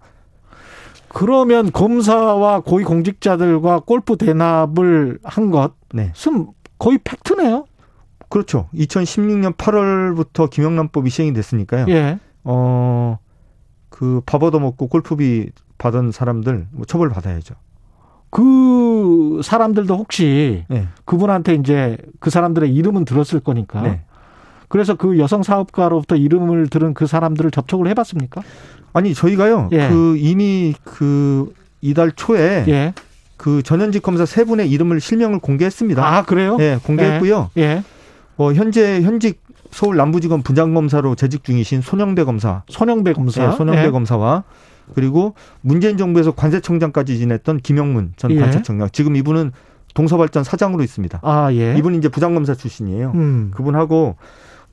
그러면 1.17 1.73
검사와 1.73 2.61
고위공직자들과 2.61 3.81
골프 3.87 4.19
대납을 4.19 5.19
한 5.25 5.51
것, 5.51 5.73
네. 5.95 6.13
거의 6.79 6.99
팩트네요. 7.03 7.65
그렇죠. 8.29 8.69
2016년 8.75 9.57
8월부터 9.57 10.51
김영란법이 10.51 11.09
시행이 11.09 11.33
됐으니까요. 11.33 11.87
예. 11.89 12.19
어, 12.45 13.19
그 13.89 14.21
밥 14.27 14.43
얻어먹고 14.43 14.89
골프비 14.89 15.53
받은 15.79 16.13
사람들 16.13 16.67
뭐 16.73 16.85
처벌 16.85 17.09
받아야죠. 17.09 17.55
그 18.29 19.41
사람들도 19.43 19.97
혹시 19.97 20.65
네. 20.69 20.87
그분한테 21.07 21.55
이제 21.55 21.97
그 22.21 22.29
사람들의 22.29 22.75
이름은 22.75 23.07
들었을 23.07 23.41
거니까. 23.41 23.81
네. 23.81 24.03
그래서 24.69 24.97
그 24.97 25.19
여성 25.19 25.43
사업가로부터 25.43 26.17
이름을 26.17 26.69
들은 26.69 26.93
그 26.93 27.07
사람들을 27.07 27.51
접촉을 27.53 27.89
해봤습니까? 27.89 28.43
아니 28.97 29.13
저희가요. 29.13 29.69
예. 29.73 29.89
그 29.91 30.17
이미 30.17 30.75
그 30.83 31.53
이달 31.83 32.11
초에 32.13 32.65
예. 32.67 32.95
그 33.37 33.63
전현직 33.63 34.03
검사 34.03 34.25
세 34.25 34.45
분의 34.45 34.71
이름을 34.71 35.03
실명을 35.03 35.39
공개했습니다. 35.41 36.03
아 36.03 36.23
그래요? 36.23 36.57
예, 36.61 36.79
공개했고요. 36.83 37.51
예. 37.59 37.63
예. 37.63 37.83
뭐 38.37 38.55
현재 38.55 39.03
현직 39.03 39.43
서울 39.71 39.97
남부지검 39.99 40.43
분장검사로 40.43 41.15
재직 41.15 41.45
중이신 41.45 41.83
손영배 41.83 42.25
검사, 42.25 42.63
손영배 42.71 43.13
검사, 43.13 43.51
네, 43.51 43.55
손영배 43.55 43.85
예. 43.85 43.91
검사와 43.91 44.45
그리고 44.95 45.35
문재인 45.61 45.99
정부에서 45.99 46.31
관세청장까지 46.31 47.19
지냈던 47.19 47.59
김영문 47.59 48.15
전 48.17 48.31
예. 48.31 48.41
관세청장. 48.41 48.89
지금 48.93 49.15
이분은 49.15 49.53
동서발전 49.93 50.43
사장으로 50.43 50.83
있습니다. 50.83 51.21
아, 51.23 51.53
예. 51.53 51.77
이분이 51.77 51.99
이제 51.99 52.09
부장검사 52.09 52.55
출신이에요. 52.55 53.13
음. 53.15 53.51
그분하고 53.55 54.17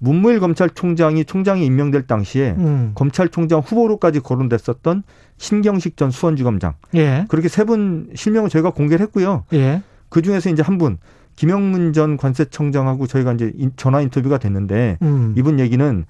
문무일 0.04 0.42
검찰총장이 0.42 1.24
총장이 1.24 1.66
임명될 1.66 2.08
당시에 2.08 2.56
음. 2.58 2.92
검찰총장 2.94 3.62
후보로까지 3.62 4.20
거론됐었던 4.20 5.04
신경식 5.38 5.96
전 5.96 6.12
수원지검장. 6.12 6.74
예. 6.96 7.26
그렇게 7.30 7.48
세 7.48 7.64
분 7.64 8.10
실명을 8.14 8.50
저희가 8.50 8.72
공개를 8.72 9.02
했고요. 9.06 9.46
예. 9.54 9.82
그 10.10 10.22
중에서 10.22 10.50
이제 10.50 10.62
한 10.62 10.78
분, 10.78 10.98
김영문 11.38 11.94
전 11.94 12.18
관세청장하고 12.18 13.08
저희가 13.08 13.32
이제 13.34 13.54
전화 13.78 14.02
인터뷰가 14.02 14.38
됐는데 14.40 14.98
음. 15.02 15.34
이분 15.38 15.60
얘기는 15.62 16.06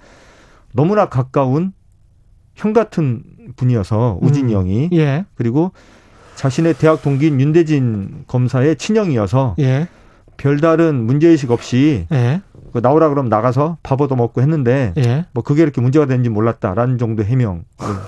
너무나 0.73 1.07
가까운 1.07 1.71
형 2.55 2.73
같은 2.73 3.23
분이어서 3.55 4.17
우진이 4.21 4.53
음. 4.53 4.57
형이 4.59 4.89
예. 4.93 5.25
그리고 5.35 5.71
자신의 6.35 6.73
대학 6.79 7.03
동기인 7.03 7.39
윤대진 7.39 8.23
검사의 8.25 8.75
친형이어서 8.77 9.55
예. 9.59 9.87
별다른 10.37 10.95
문제의식 11.05 11.51
없이 11.51 12.07
예. 12.11 12.41
그 12.52 12.52
나오라 12.79 13.09
그러면 13.09 13.29
나가서 13.29 13.77
밥 13.83 14.01
얻어 14.01 14.15
먹고 14.15 14.41
했는데 14.41 14.93
예. 14.97 15.25
뭐 15.33 15.43
그게 15.43 15.63
이렇게 15.63 15.81
문제가 15.81 16.05
되는지 16.05 16.29
몰랐다라는 16.29 16.97
정도 16.97 17.23
해명을 17.23 17.63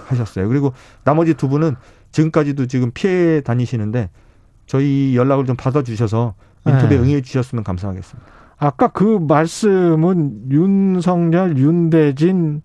하셨어요. 0.08 0.48
그리고 0.48 0.74
나머지 1.04 1.34
두 1.34 1.50
분은 1.50 1.76
지금까지도 2.12 2.68
지금 2.68 2.92
피해 2.94 3.42
다니시는데 3.42 4.10
저희 4.66 5.16
연락을 5.16 5.46
좀 5.46 5.56
받아 5.56 5.84
주셔서 5.84 6.36
인터뷰에 6.66 6.98
예. 6.98 7.02
응해 7.02 7.22
주셨으면 7.22 7.64
감사하겠습니다. 7.64 8.32
아까 8.58 8.88
그 8.88 9.04
말씀은 9.04 10.52
윤석열, 10.52 11.58
윤대진 11.58 12.62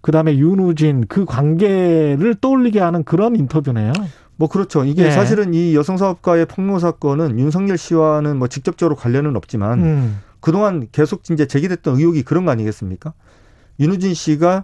그다음에 0.00 0.36
윤우진 0.36 1.06
그 1.08 1.24
관계를 1.24 2.36
떠올리게 2.40 2.80
하는 2.80 3.04
그런 3.04 3.36
인터뷰네요. 3.36 3.92
뭐 4.36 4.48
그렇죠. 4.48 4.84
이게 4.84 5.04
네. 5.04 5.10
사실은 5.10 5.54
이 5.54 5.74
여성 5.74 5.96
사업가의 5.96 6.46
폭로 6.46 6.78
사건은 6.78 7.38
윤석열 7.38 7.78
씨와는 7.78 8.36
뭐 8.36 8.48
직접적으로 8.48 8.94
관련은 8.94 9.36
없지만 9.36 9.82
음. 9.82 10.18
그동안 10.46 10.86
계속 10.92 11.28
이제 11.28 11.44
제기됐던 11.46 11.96
의혹이 11.96 12.22
그런 12.22 12.44
거 12.44 12.52
아니겠습니까? 12.52 13.14
윤우진 13.80 14.14
씨가 14.14 14.62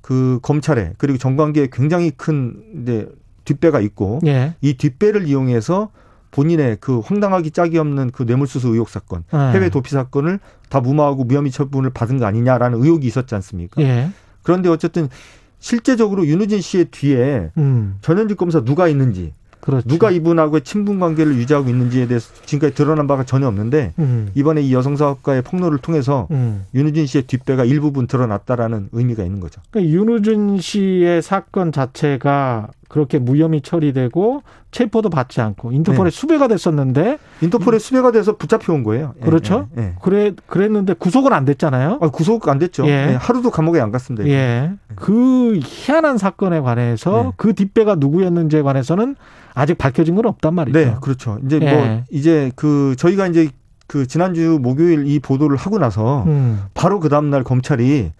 그 0.00 0.38
검찰에 0.40 0.94
그리고 0.96 1.18
정관계에 1.18 1.68
굉장히 1.70 2.10
큰 2.10 2.62
이제 2.80 3.06
뒷배가 3.44 3.80
있고 3.80 4.20
예. 4.24 4.54
이 4.62 4.78
뒷배를 4.78 5.28
이용해서 5.28 5.90
본인의 6.30 6.78
그 6.80 7.00
황당하기 7.00 7.50
짝이 7.50 7.76
없는 7.76 8.08
그 8.10 8.22
뇌물수수 8.22 8.68
의혹 8.68 8.88
사건, 8.88 9.24
예. 9.34 9.36
해외 9.36 9.68
도피 9.68 9.90
사건을 9.90 10.40
다 10.70 10.80
무마하고 10.80 11.24
무혐의 11.24 11.50
처분을 11.50 11.90
받은 11.90 12.16
거 12.16 12.24
아니냐라는 12.24 12.82
의혹이 12.82 13.06
있었지 13.06 13.34
않습니까? 13.34 13.82
예. 13.82 14.08
그런데 14.42 14.70
어쨌든 14.70 15.10
실제적으로 15.58 16.26
윤우진 16.26 16.62
씨의 16.62 16.86
뒤에 16.86 17.50
음. 17.58 17.98
전현직 18.00 18.38
검사 18.38 18.64
누가 18.64 18.88
있는지 18.88 19.34
그렇죠. 19.66 19.88
누가 19.88 20.12
이분하고의 20.12 20.62
친분 20.62 21.00
관계를 21.00 21.34
유지하고 21.34 21.68
있는지에 21.68 22.06
대해서 22.06 22.32
지금까지 22.46 22.76
드러난 22.76 23.08
바가 23.08 23.24
전혀 23.24 23.48
없는데 23.48 23.94
음. 23.98 24.30
이번에 24.36 24.62
이 24.62 24.72
여성 24.72 24.94
사업가의 24.94 25.42
폭로를 25.42 25.78
통해서 25.78 26.28
음. 26.30 26.64
윤우진 26.72 27.06
씨의 27.06 27.24
뒷배가 27.24 27.64
일부분 27.64 28.06
드러났다라는 28.06 28.90
의미가 28.92 29.24
있는 29.24 29.40
거죠. 29.40 29.60
그러니까 29.70 29.92
윤우진 29.92 30.60
씨의 30.60 31.20
사건 31.20 31.72
자체가 31.72 32.68
그렇게 32.88 33.18
무혐의 33.18 33.60
처리되고 33.62 34.42
체포도 34.70 35.10
받지 35.10 35.40
않고 35.40 35.72
인터폴에 35.72 36.10
네. 36.10 36.16
수배가 36.16 36.48
됐었는데 36.48 37.18
인터폴에 37.40 37.78
수배가 37.78 38.12
돼서 38.12 38.36
붙잡혀 38.36 38.72
온 38.72 38.84
거예요. 38.84 39.14
예, 39.20 39.24
그렇죠. 39.24 39.68
예, 39.76 39.82
예. 39.82 39.94
그래 40.02 40.32
그랬는데 40.46 40.94
구속은 40.94 41.32
안 41.32 41.44
됐잖아요. 41.44 41.98
아, 42.00 42.08
구속 42.08 42.48
안 42.48 42.58
됐죠. 42.58 42.86
예. 42.86 42.90
예 42.90 43.14
하루도 43.14 43.50
감옥에 43.50 43.80
안 43.80 43.90
갔습니다. 43.90 44.26
예. 44.28 44.72
그 44.94 45.58
희한한 45.62 46.18
사건에 46.18 46.60
관해서 46.60 47.22
네. 47.22 47.32
그 47.36 47.54
뒷배가 47.54 47.96
누구였는지에 47.96 48.62
관해서는 48.62 49.16
아직 49.54 49.78
밝혀진 49.78 50.14
건 50.14 50.26
없단 50.26 50.54
말이죠. 50.54 50.78
네, 50.78 50.94
그렇죠. 51.00 51.38
이제 51.44 51.58
뭐 51.58 51.68
예. 51.68 52.04
이제 52.10 52.52
그 52.56 52.94
저희가 52.98 53.26
이제 53.26 53.48
그 53.86 54.06
지난주 54.06 54.58
목요일 54.60 55.06
이 55.06 55.18
보도를 55.18 55.56
하고 55.56 55.78
나서 55.78 56.24
음. 56.24 56.64
바로 56.74 57.00
그 57.00 57.08
다음 57.08 57.30
날 57.30 57.44
검찰이 57.44 58.12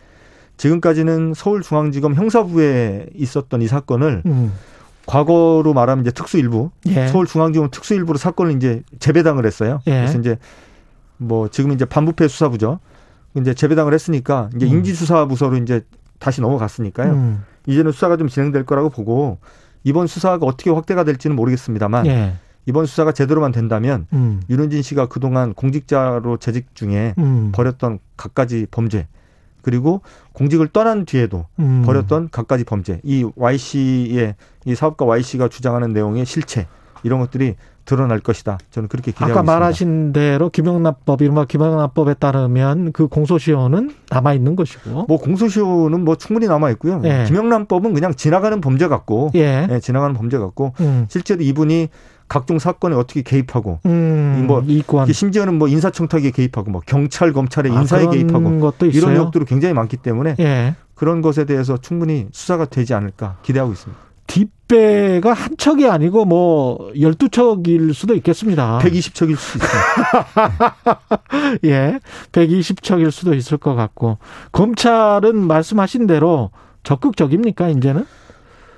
지금까지는 0.56 1.34
서울중앙지검 1.34 2.14
형사부에 2.14 3.08
있었던 3.14 3.62
이 3.62 3.68
사건을 3.68 4.22
음. 4.26 4.52
과거로 5.06 5.72
말하면 5.72 6.04
이제 6.04 6.10
특수일부 6.10 6.70
예. 6.86 7.06
서울중앙지검 7.08 7.70
특수일부로 7.70 8.18
사건을 8.18 8.56
이제 8.56 8.82
재배당을 8.98 9.46
했어요. 9.46 9.80
예. 9.86 9.92
그래서 9.92 10.18
이제 10.18 10.38
뭐 11.16 11.48
지금 11.48 11.72
이제 11.72 11.84
반부패 11.84 12.28
수사부죠. 12.28 12.80
이제 13.36 13.54
재배당을 13.54 13.94
했으니까 13.94 14.50
이제 14.56 14.66
음. 14.66 14.72
인지수사부서로 14.72 15.56
이제 15.58 15.82
다시 16.18 16.40
넘어갔으니까요. 16.40 17.12
음. 17.12 17.44
이제는 17.66 17.92
수사가 17.92 18.16
좀 18.16 18.28
진행될 18.28 18.64
거라고 18.64 18.90
보고 18.90 19.38
이번 19.84 20.06
수사가 20.06 20.44
어떻게 20.46 20.70
확대가 20.70 21.04
될지는 21.04 21.36
모르겠습니다만 21.36 22.06
예. 22.06 22.34
이번 22.66 22.86
수사가 22.86 23.12
제대로만 23.12 23.52
된다면 23.52 24.06
음. 24.12 24.42
윤은진 24.50 24.82
씨가 24.82 25.06
그동안 25.06 25.54
공직자로 25.54 26.38
재직 26.38 26.74
중에 26.74 27.14
음. 27.18 27.52
벌였던 27.52 28.00
갖가지 28.16 28.66
범죄 28.70 29.06
그리고 29.66 30.01
공직을 30.32 30.68
떠난 30.68 31.05
뒤에도 31.06 31.47
음. 31.59 31.82
벌였던 31.84 32.28
갖가지 32.30 32.62
범죄 32.62 33.01
이 33.02 33.28
Y 33.34 33.59
씨의 33.59 34.36
이 34.64 34.74
사업가 34.76 35.05
Y 35.05 35.24
씨가 35.24 35.48
주장하는 35.48 35.93
내용의 35.93 36.24
실체 36.24 36.68
이런 37.02 37.18
것들이 37.18 37.56
드러날 37.84 38.20
것이다. 38.20 38.59
저는 38.70 38.88
그렇게 38.88 39.10
기대하고 39.10 39.32
아까 39.32 39.40
있습니다. 39.40 39.52
말하신 39.52 40.12
대로 40.12 40.51
김영란법 40.51 41.20
이른바 41.20 41.47
김영란법에 41.47 42.14
따르면 42.14 42.93
그 42.93 43.09
공소시효는 43.09 43.90
남아 44.09 44.34
있는 44.34 44.55
것이고 44.55 45.06
뭐 45.09 45.18
공소시효는 45.18 46.05
뭐 46.05 46.14
충분히 46.14 46.47
남아 46.47 46.70
있고요. 46.70 47.02
예. 47.02 47.24
김영란법은 47.26 47.93
그냥 47.93 48.14
지나가는 48.14 48.60
범죄 48.60 48.86
같고 48.86 49.32
예. 49.34 49.66
예 49.68 49.80
지나가는 49.80 50.14
범죄 50.14 50.38
같고 50.38 50.74
음. 50.78 51.06
실제로 51.09 51.43
이분이 51.43 51.88
각종 52.28 52.59
사건에 52.59 52.97
어떻게 52.97 53.23
개입하고 53.23 53.81
음, 53.86 54.44
뭐 54.47 54.62
이권. 54.66 55.12
심지어는 55.12 55.55
뭐 55.59 55.69
인사청탁에 55.69 56.31
개입하고 56.31 56.70
뭐 56.70 56.82
경찰 56.85 57.32
검찰의 57.32 57.73
아, 57.73 57.81
인사에 57.81 58.07
개입하고 58.09 58.73
이런 58.93 59.12
의혹들이 59.12 59.44
굉장히 59.44 59.74
많기 59.74 59.97
때문에 59.97 60.36
예. 60.40 60.74
그런 60.94 61.23
것에 61.23 61.44
대해서 61.44 61.77
충분히 61.77 62.27
수사가 62.32 62.65
되지 62.66 62.94
않을까 62.94 63.36
기대하고 63.43 63.73
있습니다. 63.73 64.07
뒷배가 64.27 65.32
한 65.32 65.57
척이 65.57 65.89
아니고 65.89 66.24
뭐 66.24 66.90
12척일 66.94 67.94
수도 67.94 68.15
있겠습니다. 68.15 68.78
120척일 68.81 69.36
수도 69.36 69.65
있어요. 69.65 69.82
예. 71.65 72.01
120척일 72.32 73.11
수도 73.11 73.35
있을 73.35 73.57
것 73.59 73.74
같고. 73.74 74.19
검찰은 74.53 75.47
말씀하신 75.47 76.07
대로 76.07 76.51
적극적입니까, 76.82 77.69
이제는? 77.69 78.05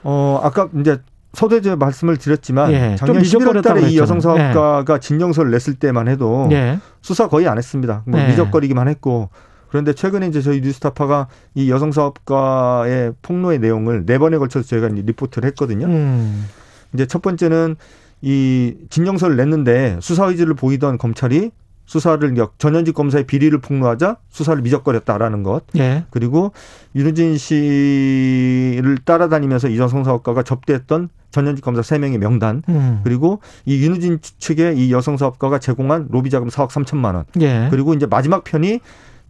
어, 0.02 0.40
아까 0.42 0.68
이제 0.78 1.00
서대제 1.34 1.76
말씀을 1.76 2.16
드렸지만 2.16 2.72
예, 2.72 2.96
작년 2.98 3.22
11월 3.22 3.62
달에 3.62 3.88
이 3.90 3.98
여성 3.98 4.20
사업가가 4.20 4.94
예. 4.94 4.98
진정서를 4.98 5.50
냈을 5.50 5.74
때만 5.74 6.08
해도 6.08 6.48
예. 6.52 6.78
수사 7.02 7.28
거의 7.28 7.46
안 7.46 7.58
했습니다. 7.58 8.02
뭐 8.06 8.20
예. 8.20 8.28
미적거리기만 8.28 8.88
했고 8.88 9.28
그런데 9.68 9.92
최근에 9.92 10.26
이제 10.28 10.40
저희 10.40 10.60
뉴스타파가 10.60 11.28
이 11.54 11.70
여성 11.70 11.92
사업가의 11.92 13.12
폭로의 13.22 13.58
내용을 13.58 14.06
네 14.06 14.18
번에 14.18 14.38
걸쳐서 14.38 14.66
저희가 14.66 14.88
리포트를 14.88 15.46
했거든요. 15.48 15.86
음. 15.86 16.48
이제 16.94 17.06
첫 17.06 17.20
번째는 17.20 17.76
이 18.22 18.74
진정서를 18.90 19.36
냈는데 19.36 19.98
수사 20.00 20.24
의지를 20.24 20.54
보이던 20.54 20.98
검찰이 20.98 21.50
수사를 21.88 22.36
전현직 22.58 22.94
검사의 22.94 23.24
비리를 23.26 23.58
폭로하자 23.62 24.18
수사를 24.28 24.60
미적거렸다라는 24.60 25.42
것. 25.42 25.62
예. 25.78 26.04
그리고 26.10 26.52
윤우진 26.94 27.38
씨를 27.38 28.98
따라다니면서 29.06 29.68
이정성 29.68 30.04
사업가가 30.04 30.42
접대했던 30.42 31.08
전현직 31.30 31.64
검사 31.64 31.80
3명의 31.80 32.18
명단. 32.18 32.62
음. 32.68 33.00
그리고 33.04 33.40
이 33.64 33.82
윤우진 33.82 34.18
측의 34.20 34.76
이 34.76 34.92
여성 34.92 35.16
사업가가 35.16 35.60
제공한 35.60 36.08
로비 36.10 36.28
자금 36.28 36.48
4억 36.48 36.68
3천만 36.68 37.14
원. 37.14 37.24
예. 37.40 37.68
그리고 37.70 37.94
이제 37.94 38.04
마지막 38.04 38.44
편이 38.44 38.80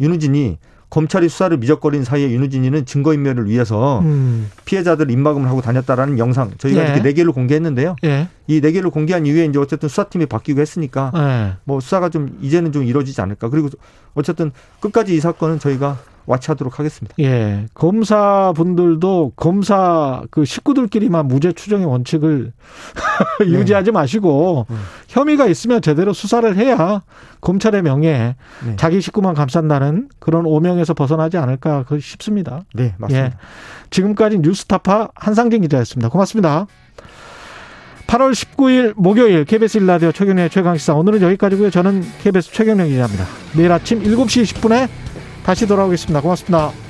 윤우진이 0.00 0.58
검찰이 0.90 1.28
수사를 1.28 1.54
미적거린 1.58 2.04
사이에 2.04 2.30
윤우진이는 2.30 2.86
증거인멸을 2.86 3.48
위해서 3.48 4.00
음. 4.00 4.50
피해자들 4.64 5.10
입막음을 5.10 5.48
하고 5.48 5.60
다녔다라는 5.60 6.18
영상 6.18 6.50
저희가 6.56 6.80
예. 6.80 6.84
이렇게 6.86 7.02
네 7.02 7.12
개를 7.12 7.32
공개했는데요. 7.32 7.96
예. 8.04 8.28
이네 8.46 8.72
개를 8.72 8.90
공개한 8.90 9.26
이후에 9.26 9.44
이제 9.44 9.58
어쨌든 9.58 9.88
수사팀이 9.88 10.26
바뀌고 10.26 10.60
했으니까 10.60 11.12
예. 11.14 11.56
뭐 11.64 11.80
수사가 11.80 12.08
좀 12.08 12.38
이제는 12.40 12.72
좀 12.72 12.84
이루어지지 12.84 13.20
않을까. 13.20 13.50
그리고 13.50 13.68
어쨌든 14.14 14.50
끝까지 14.80 15.14
이 15.14 15.20
사건은 15.20 15.58
저희가 15.58 15.98
와치하도록 16.28 16.78
하겠습니다. 16.78 17.14
예. 17.20 17.66
검사분들도 17.74 19.32
검사 19.34 20.22
그 20.30 20.44
식구들끼리만 20.44 21.26
무죄 21.26 21.52
추정의 21.52 21.86
원칙을 21.86 22.52
네. 23.40 23.46
유지하지 23.46 23.90
마시고 23.90 24.66
네. 24.68 24.76
혐의가 25.08 25.46
있으면 25.46 25.80
제대로 25.80 26.12
수사를 26.12 26.54
해야 26.56 27.02
검찰의 27.40 27.82
명예 27.82 28.36
네. 28.64 28.76
자기 28.76 29.00
식구만 29.00 29.34
감싼다는 29.34 30.10
그런 30.18 30.44
오명에서 30.44 30.94
벗어나지 30.94 31.38
않을까 31.38 31.84
싶습니다. 32.00 32.64
네, 32.74 32.94
맞습니다. 32.98 33.26
예. 33.26 33.32
지금까지 33.90 34.38
뉴스타파 34.40 35.08
한상진 35.14 35.62
기자였습니다. 35.62 36.10
고맙습니다. 36.10 36.66
8월 38.06 38.32
19일 38.32 38.94
목요일 38.96 39.44
KBS 39.44 39.78
일라디오 39.78 40.12
최경련의 40.12 40.48
최강시사 40.48 40.94
오늘은 40.94 41.20
여기까지고요. 41.20 41.70
저는 41.70 42.02
KBS 42.22 42.52
최경련 42.52 42.88
기자입니다. 42.88 43.24
내일 43.54 43.70
아침 43.70 44.02
7시 44.02 44.44
20분에 44.44 44.88
다시 45.48 45.66
돌아오겠습니다. 45.66 46.20
고맙습니다. 46.20 46.87